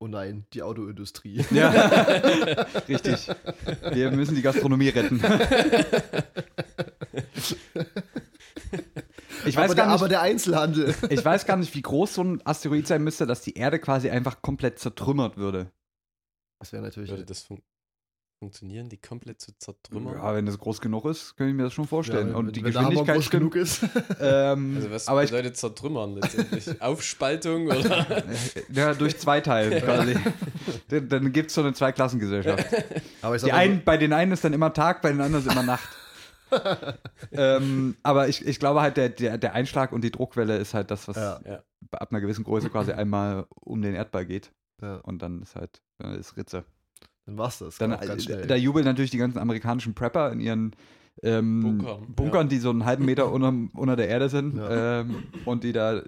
oh 0.00 0.08
nein, 0.08 0.46
die 0.52 0.62
Autoindustrie. 0.62 1.44
Ja. 1.50 1.70
Richtig. 2.88 3.28
Wir 3.92 4.10
müssen 4.10 4.34
die 4.34 4.42
Gastronomie 4.42 4.88
retten. 4.88 5.22
Ich 9.46 9.56
weiß, 9.56 9.64
aber, 9.64 9.74
der, 9.74 9.84
gar 9.84 9.92
nicht, 9.92 10.00
aber 10.00 10.08
der 10.08 10.20
Einzelhandel. 10.20 10.94
ich 11.08 11.24
weiß 11.24 11.46
gar 11.46 11.56
nicht, 11.56 11.74
wie 11.74 11.82
groß 11.82 12.14
so 12.14 12.22
ein 12.22 12.42
Asteroid 12.44 12.86
sein 12.86 13.02
müsste, 13.02 13.26
dass 13.26 13.40
die 13.40 13.54
Erde 13.54 13.78
quasi 13.78 14.10
einfach 14.10 14.42
komplett 14.42 14.78
zertrümmert 14.78 15.36
würde. 15.36 15.72
Das 16.58 16.72
wäre 16.72 16.82
natürlich. 16.82 17.10
Würde 17.10 17.24
das 17.24 17.42
fun 17.42 17.62
funktionieren, 18.44 18.88
die 18.88 18.96
komplett 18.96 19.40
zu 19.40 19.52
zertrümmern? 19.56 20.14
Ja, 20.14 20.34
wenn 20.34 20.46
das 20.46 20.58
groß 20.58 20.80
genug 20.80 21.04
ist, 21.04 21.36
kann 21.36 21.46
ich 21.48 21.54
mir 21.54 21.64
das 21.64 21.74
schon 21.74 21.86
vorstellen. 21.86 22.28
wenn- 22.28 22.34
Und 22.34 22.56
die 22.56 22.64
wenn 22.64 22.72
der 22.72 22.80
Hammer 22.80 22.90
Geschwindigkeit 23.04 23.16
groß 23.16 23.30
genug 23.30 23.54
ist. 23.54 23.82
Ähm, 24.20 24.74
Also 24.76 24.90
was 24.90 25.08
aber 25.08 25.22
ich, 25.24 25.30
bedeutet 25.30 25.56
zertrümmern 25.58 26.14
letztendlich? 26.14 26.82
Aufspaltung 26.82 27.66
oder? 27.66 28.24
ja, 28.72 28.94
durch 28.94 29.18
zwei 29.18 29.40
Teilen 29.40 29.80
quasi. 29.82 30.16
dann 30.88 31.08
dann 31.08 31.32
gibt 31.32 31.50
es 31.50 31.54
so 31.54 31.60
eine 31.60 31.72
Zweiklassengesellschaft. 31.74 32.64
aber 33.22 33.36
ich 33.36 33.42
Die 33.42 33.52
einen, 33.52 33.84
bei 33.84 33.96
den 33.98 34.12
einen 34.12 34.32
ist 34.32 34.42
dann 34.42 34.52
immer 34.54 34.72
Tag, 34.72 35.02
bei 35.02 35.10
den 35.12 35.20
anderen 35.20 35.46
ist 35.46 35.52
immer 35.52 35.62
Nacht. 35.62 35.88
ähm, 37.32 37.96
aber 38.02 38.28
ich, 38.28 38.44
ich 38.46 38.58
glaube 38.58 38.80
halt, 38.80 38.96
der, 38.96 39.08
der, 39.10 39.38
der 39.38 39.52
Einschlag 39.52 39.92
und 39.92 40.02
die 40.02 40.10
Druckwelle 40.10 40.56
ist 40.56 40.74
halt 40.74 40.90
das, 40.90 41.06
was 41.06 41.16
Ja. 41.16 41.40
Ja. 41.46 41.62
ab 41.92 42.10
einer 42.10 42.20
gewissen 42.20 42.42
Größe 42.44 42.70
quasi 42.70 42.92
einmal 42.92 43.46
um 43.50 43.82
den 43.82 43.94
Erdball 43.94 44.26
geht. 44.26 44.50
ja, 44.82 44.96
Und 44.96 45.22
dann 45.22 45.42
ist 45.42 45.54
halt 45.54 45.80
äh, 46.02 46.18
ist 46.18 46.36
Ritze. 46.36 46.64
Dann 47.30 47.38
war's 47.38 47.58
das. 47.58 47.76
Dann, 47.78 47.92
äh, 47.92 48.20
schnell. 48.20 48.46
da 48.46 48.54
jubeln 48.56 48.84
natürlich 48.84 49.10
die 49.10 49.18
ganzen 49.18 49.38
amerikanischen 49.38 49.94
Prepper 49.94 50.32
in 50.32 50.40
ihren 50.40 50.76
ähm, 51.22 51.60
Bunkern, 51.62 52.06
Bunkern 52.14 52.48
die 52.48 52.58
so 52.58 52.70
einen 52.70 52.84
halben 52.84 53.04
Meter 53.04 53.30
unter, 53.32 53.52
unter 53.74 53.96
der 53.96 54.08
Erde 54.08 54.28
sind 54.28 54.56
Ja. 54.56 55.00
ähm, 55.00 55.22
und 55.44 55.64
die 55.64 55.72
da 55.72 56.02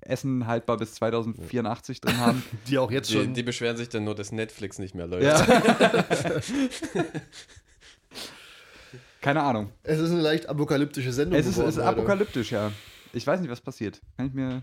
Essen 0.00 0.46
haltbar 0.46 0.76
bis 0.76 0.94
2084 0.94 2.00
drin 2.00 2.18
haben. 2.18 2.42
die 2.68 2.76
auch 2.78 2.90
jetzt 2.90 3.08
Die, 3.10 3.14
schon. 3.14 3.32
die 3.34 3.42
beschweren 3.42 3.76
sich 3.76 3.88
dann 3.88 4.04
nur, 4.04 4.14
dass 4.14 4.32
Netflix 4.32 4.78
nicht 4.78 4.94
mehr 4.94 5.06
läuft. 5.06 5.24
ja. 5.24 5.46
Keine 9.20 9.42
Ahnung. 9.42 9.70
es 9.82 9.98
ist 9.98 10.10
eine 10.10 10.20
leicht 10.20 10.48
apokalyptische 10.50 11.10
Sendung. 11.12 11.38
Es 11.40 11.46
ist, 11.46 11.54
geworden 11.54 11.70
es 11.70 11.76
ist 11.78 11.82
apokalyptisch, 11.82 12.52
ja. 12.52 12.70
Ich 13.14 13.26
weiß 13.26 13.40
nicht, 13.40 13.50
was 13.50 13.60
passiert. 13.62 14.02
Kann 14.18 14.26
ich 14.26 14.34
mir. 14.34 14.62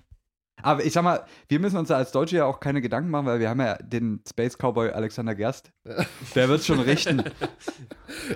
Aber 0.64 0.86
ich 0.86 0.94
sag 0.94 1.04
mal, 1.04 1.26
wir 1.48 1.60
müssen 1.60 1.78
uns 1.78 1.88
da 1.88 1.98
als 1.98 2.12
Deutsche 2.12 2.38
ja 2.38 2.46
auch 2.46 2.60
keine 2.60 2.82
Gedanken 2.82 3.10
machen, 3.10 3.26
weil 3.26 3.40
wir 3.40 3.50
haben 3.50 3.60
ja 3.60 3.76
den 3.78 4.22
Space 4.30 4.58
Cowboy 4.58 4.90
Alexander 4.92 5.34
Gerst. 5.36 5.72
Der 6.36 6.50
wird 6.50 6.64
schon 6.64 6.80
richten. 6.80 7.24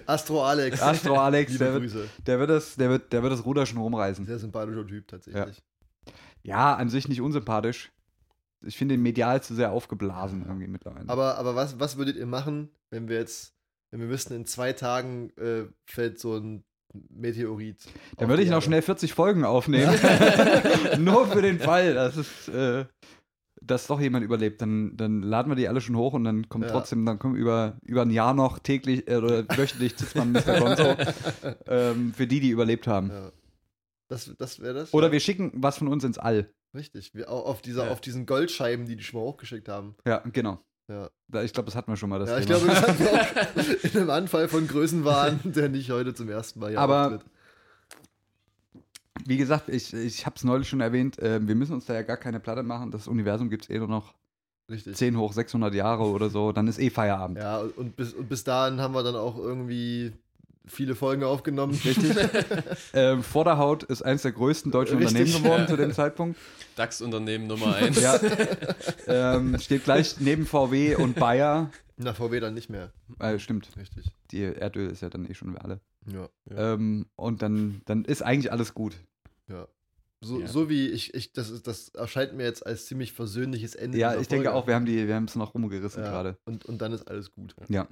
Astro 0.06 0.44
Alex. 0.44 0.82
Astro 0.82 1.16
Alex, 1.20 1.52
Liebe 1.54 1.64
der 1.64 1.74
wird, 1.74 1.84
Grüße. 1.84 2.10
der 2.26 2.40
wird 2.40 2.50
das, 2.50 2.76
der 2.76 2.90
wird, 2.90 3.14
der 3.14 3.22
wird 3.24 3.34
das 3.34 3.46
Ruder 3.46 3.66
schon 3.66 3.78
rumreißen. 3.78 4.26
Sehr 4.26 4.40
sympathischer 4.40 4.88
Typ 4.88 5.08
tatsächlich. 5.08 5.64
Ja, 6.44 6.76
an 6.76 6.90
sich 6.90 7.08
nicht 7.08 7.22
unsympathisch. 7.22 7.92
Ich 8.62 8.78
finde 8.78 8.96
ihn 8.96 9.02
medial 9.02 9.44
zu 9.44 9.54
sehr 9.54 9.72
aufgeblasen 9.72 10.46
irgendwie 10.46 10.68
mittlerweile. 10.68 11.08
Aber, 11.10 11.38
aber 11.38 11.56
was, 11.56 11.80
was 11.80 11.98
würdet 11.98 12.16
ihr 12.16 12.26
machen, 12.26 12.72
wenn 12.90 13.08
wir 13.08 13.18
jetzt, 13.18 13.54
wenn 13.92 14.00
wir 14.00 14.10
wüssten, 14.10 14.34
in 14.34 14.46
zwei 14.46 14.74
Tagen 14.74 15.30
äh, 15.38 15.66
fällt 15.86 16.20
so 16.20 16.36
ein 16.38 16.64
Meteorit? 17.10 17.78
Dann 18.18 18.30
würde 18.30 18.44
ich 18.44 18.50
noch 18.50 18.62
schnell 18.62 18.82
40 18.82 19.14
Folgen 19.14 19.44
aufnehmen. 19.44 19.94
Nur 21.00 21.28
für 21.28 21.42
den 21.42 21.60
Fall, 21.60 21.94
dass 21.94 22.16
es, 22.16 22.48
äh, 22.48 22.86
dass 23.62 23.88
doch 23.88 24.00
jemand 24.00 24.24
überlebt. 24.24 24.62
Dann, 24.62 24.96
dann 24.96 25.22
laden 25.22 25.50
wir 25.52 25.56
die 25.56 25.68
alle 25.68 25.82
schon 25.82 25.96
hoch 25.98 26.14
und 26.14 26.24
dann 26.24 26.48
kommt 26.50 26.66
Ja. 26.66 26.72
trotzdem, 26.72 27.06
dann 27.06 27.20
kommen 27.20 27.36
über, 27.36 27.78
über 27.86 28.04
ein 28.04 28.12
Jahr 28.12 28.34
noch 28.34 28.60
täglich 28.60 29.08
äh, 29.10 29.18
oder 29.18 29.48
wöchentlich 29.58 29.96
Zitzmann 29.98 30.32
Mr. 30.32 30.60
Gonzo 30.60 30.96
ähm, 31.68 32.14
für 32.14 32.28
die, 32.28 32.40
die 32.40 32.50
überlebt 32.50 32.88
haben. 32.88 33.10
Ja. 33.10 33.32
Das, 34.08 34.32
das 34.38 34.60
wäre 34.60 34.74
das? 34.76 34.94
Oder 34.94 35.08
ja. 35.08 35.14
wir 35.14 35.20
schicken 35.20 35.52
was 35.56 35.78
von 35.80 35.88
uns 35.88 36.04
ins 36.04 36.18
All. 36.18 36.50
Richtig. 36.76 37.14
Wir, 37.14 37.30
au- 37.32 37.42
auf, 37.46 37.62
dieser, 37.62 37.90
auf 37.92 38.02
diesen 38.02 38.26
Goldscheiben, 38.26 38.86
die 38.86 38.96
die 38.96 39.04
schon 39.04 39.20
mal 39.20 39.26
hochgeschickt 39.26 39.68
haben. 39.70 39.96
Ja, 40.06 40.20
genau. 40.32 40.60
Ja, 40.88 41.10
ich 41.42 41.52
glaube, 41.54 41.66
das 41.66 41.76
hatten 41.76 41.92
wir 41.92 41.98
schon 41.98 42.10
mal. 42.10 42.20
Das 42.20 42.30
ja 42.30 42.38
ich 42.40 42.46
Thema. 42.46 42.60
glaube, 42.60 42.74
das 42.74 42.88
hatten 42.88 43.00
wir 43.00 43.12
auch 43.22 43.84
in 43.94 43.98
einem 44.00 44.10
Anfall 44.12 44.48
von 44.48 44.68
Größenwahn, 44.68 45.40
der 45.44 45.70
nicht 45.70 45.90
heute 45.92 46.14
zum 46.14 46.30
ersten 46.30 46.60
Mal 46.60 46.70
hier 46.70 46.80
Aber- 46.80 47.06
auftritt. 47.08 47.26
Wie 49.28 49.38
gesagt, 49.38 49.70
ich, 49.70 49.94
ich 49.94 50.26
habe 50.28 50.36
es 50.36 50.44
neulich 50.44 50.70
schon 50.70 50.82
erwähnt, 50.82 51.18
äh, 51.20 51.40
wir 51.48 51.56
müssen 51.56 51.74
uns 51.74 51.86
da 51.86 51.94
ja 51.96 52.04
gar 52.04 52.18
keine 52.18 52.40
Platte 52.40 52.62
machen. 52.62 52.92
Das 52.92 53.08
Universum 53.08 53.50
gibt 53.50 53.64
es 53.64 53.70
eh 53.72 53.80
nur 53.80 53.88
noch 53.88 54.14
Richtig. 54.70 54.96
10 54.98 55.18
hoch 55.18 55.34
600 55.34 55.74
Jahre 55.74 56.04
oder 56.04 56.30
so. 56.30 56.52
Dann 56.52 56.68
ist 56.68 56.78
eh 56.80 56.90
Feierabend. 56.92 57.38
Ja, 57.40 57.60
und 57.60 57.96
bis, 57.96 58.14
und 58.14 58.30
bis 58.30 58.44
dahin 58.44 58.80
haben 58.82 58.94
wir 58.94 59.02
dann 59.02 59.16
auch 59.16 59.38
irgendwie 59.38 60.14
viele 60.68 60.96
Folgen 60.96 61.24
aufgenommen. 61.24 61.80
Richtig. 61.84 62.16
ähm, 62.94 63.24
Vorderhaut 63.24 63.84
ist 63.84 64.02
eines 64.02 64.24
der 64.24 64.32
größten 64.32 64.72
deutschen 64.72 64.98
Richtig, 64.98 65.18
Unternehmen 65.18 65.44
geworden 65.44 65.62
ja. 65.62 65.68
zu 65.68 65.78
dem 65.78 65.94
Zeitpunkt. 65.94 66.40
DAX-Unternehmen 66.76 67.48
Nummer 67.48 67.76
1. 67.76 68.02
Ja. 68.02 68.20
ähm, 69.08 69.58
steht 69.60 69.84
gleich 69.86 70.20
neben 70.20 70.46
VW 70.46 70.96
und 70.96 71.16
Bayer. 71.16 71.72
Na, 71.98 72.14
VW 72.14 72.40
dann 72.40 72.54
nicht 72.54 72.70
mehr. 72.70 72.92
Äh, 73.20 73.40
stimmt, 73.40 73.70
Richtig. 73.78 74.12
die 74.32 74.44
Erdöl 74.44 74.90
ist 74.90 75.02
ja 75.02 75.10
dann 75.10 75.30
eh 75.30 75.34
schon 75.34 75.58
alle. 75.58 75.80
Ja. 76.12 76.28
Ja. 76.50 76.74
Ähm, 76.74 77.06
und 77.16 77.42
dann, 77.42 77.82
dann 77.86 78.04
ist 78.06 78.22
eigentlich 78.22 78.52
alles 78.52 78.74
gut. 78.74 78.96
ja. 79.48 79.68
So, 80.22 80.40
Ja. 80.40 80.48
so 80.48 80.70
wie 80.70 80.88
ich, 80.88 81.14
ich 81.14 81.34
das, 81.34 81.50
ist, 81.50 81.68
das 81.68 81.90
erscheint 81.90 82.34
mir 82.34 82.44
jetzt 82.44 82.66
als 82.66 82.88
ziemlich 82.88 83.12
versöhnliches 83.14 83.76
Ende. 83.76 83.98
Ja, 83.98 84.20
ich 84.20 84.28
denke 84.28 84.46
Folge. 84.46 84.54
auch, 84.54 84.66
wir 84.66 84.74
haben 84.74 84.86
die, 84.86 85.08
wir 85.08 85.14
haben 85.14 85.26
es 85.26 85.36
noch 85.36 85.54
rumgerissen 85.54 86.04
ja. 86.04 86.10
gerade. 86.10 86.38
Und, 86.46 86.66
und 86.66 86.82
dann 86.82 86.94
ist 86.94 87.08
alles 87.08 87.32
gut. 87.32 87.56
Ja. 87.70 87.88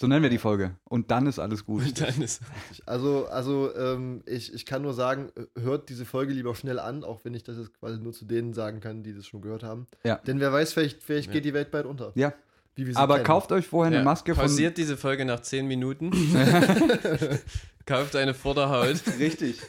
So 0.00 0.06
nennen 0.06 0.22
wir 0.22 0.30
die 0.30 0.38
Folge. 0.38 0.72
Und 0.84 1.10
dann 1.10 1.26
ist 1.26 1.38
alles 1.38 1.64
gut. 1.64 1.82
Und 1.84 2.00
dann 2.00 2.20
ist, 2.20 2.42
Also, 2.84 3.26
also 3.28 3.74
ähm, 3.76 4.22
ich, 4.26 4.52
ich 4.52 4.66
kann 4.66 4.82
nur 4.82 4.92
sagen, 4.94 5.30
hört 5.58 5.88
diese 5.88 6.04
Folge 6.04 6.32
lieber 6.32 6.54
schnell 6.54 6.78
an, 6.78 7.02
auch 7.04 7.20
wenn 7.24 7.34
ich 7.34 7.42
das 7.44 7.56
jetzt 7.56 7.72
quasi 7.80 7.98
nur 7.98 8.12
zu 8.12 8.24
denen 8.26 8.52
sagen 8.52 8.80
kann, 8.80 9.02
die 9.02 9.14
das 9.14 9.26
schon 9.26 9.40
gehört 9.40 9.62
haben. 9.62 9.86
Ja. 10.04 10.16
Denn 10.26 10.38
wer 10.40 10.52
weiß, 10.52 10.72
vielleicht, 10.74 11.02
vielleicht 11.02 11.28
Ja. 11.28 11.32
geht 11.34 11.44
die 11.46 11.54
Welt 11.54 11.70
bald 11.70 11.86
unter. 11.86 12.12
Ja, 12.14 12.34
Wie 12.74 12.86
wir 12.86 12.92
sie 12.92 12.98
aber 12.98 13.14
kennen. 13.14 13.26
kauft 13.26 13.52
euch 13.52 13.66
vorher 13.66 13.88
eine 13.88 13.96
ja, 13.98 14.04
Maske 14.04 14.34
von. 14.34 14.42
pausiert 14.42 14.76
diese 14.76 14.96
Folge 14.98 15.24
nach 15.24 15.40
10 15.40 15.66
Minuten. 15.66 16.10
Kauft 17.86 18.16
eine 18.16 18.34
Vorderhaut. 18.34 19.00
Richtig. 19.18 19.60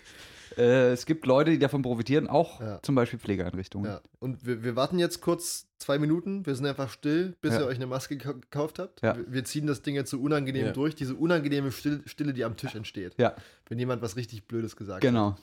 Äh, 0.58 0.92
es 0.92 1.06
gibt 1.06 1.26
Leute, 1.26 1.52
die 1.52 1.60
davon 1.60 1.82
profitieren, 1.84 2.28
auch 2.28 2.60
Ja. 2.60 2.82
zum 2.82 2.96
Beispiel 2.96 3.20
Pflegeeinrichtungen. 3.20 3.92
Ja. 3.92 4.02
Und 4.20 4.46
wir, 4.46 4.64
wir 4.64 4.76
warten 4.76 4.98
jetzt 4.98 5.22
kurz 5.22 5.68
zwei 5.78 6.00
Minuten, 6.00 6.46
wir 6.46 6.56
sind 6.56 6.66
einfach 6.66 6.90
still, 6.90 7.36
bis 7.42 7.54
Ja. 7.54 7.62
ihr 7.62 7.68
euch 7.68 7.76
eine 7.76 7.86
Maske 7.88 8.16
gekau- 8.16 8.40
gekauft 8.42 8.80
habt. 8.80 9.02
Ja. 9.04 9.16
Wir, 9.16 9.32
wir 9.32 9.44
ziehen 9.46 9.68
das 9.68 9.82
Ding 9.84 9.94
jetzt 9.96 10.10
so 10.10 10.20
unangenehm 10.20 10.66
Ja. 10.68 10.72
durch, 10.74 10.96
diese 10.96 11.16
unangenehme 11.16 11.72
Stille, 11.72 12.02
Stille, 12.06 12.34
die 12.34 12.44
am 12.44 12.58
Tisch 12.58 12.74
entsteht. 12.76 13.14
Ja. 13.18 13.36
Wenn 13.70 13.78
jemand 13.78 14.02
was 14.02 14.16
richtig 14.16 14.48
Blödes 14.48 14.76
gesagt 14.76 14.96
hat. 14.98 15.02
Genau. 15.02 15.38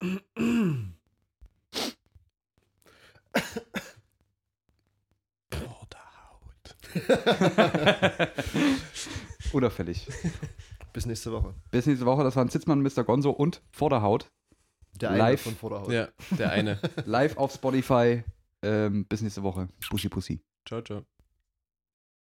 Vorderhaut. 5.50 6.76
Unauffällig. 9.52 10.06
Bis 10.92 11.06
nächste 11.06 11.32
Woche. 11.32 11.54
Bis 11.70 11.86
nächste 11.86 12.06
Woche. 12.06 12.24
Das 12.24 12.36
waren 12.36 12.48
Zitzmann, 12.48 12.82
Mr. 12.82 13.04
Gonzo 13.04 13.30
und 13.30 13.62
Vorderhaut. 13.70 14.30
Der 15.00 15.10
Live. 15.10 15.20
eine 15.20 15.38
von 15.38 15.56
Vorderhaut. 15.56 15.92
Ja, 15.92 16.08
der 16.36 16.50
eine. 16.50 16.78
Live 17.04 17.36
auf 17.36 17.52
Spotify. 17.52 18.24
Ähm, 18.62 19.06
bis 19.06 19.22
nächste 19.22 19.42
Woche. 19.42 19.68
Pussy, 19.88 20.08
Pussy. 20.08 20.42
Ciao, 20.66 20.82
ciao. 20.82 21.04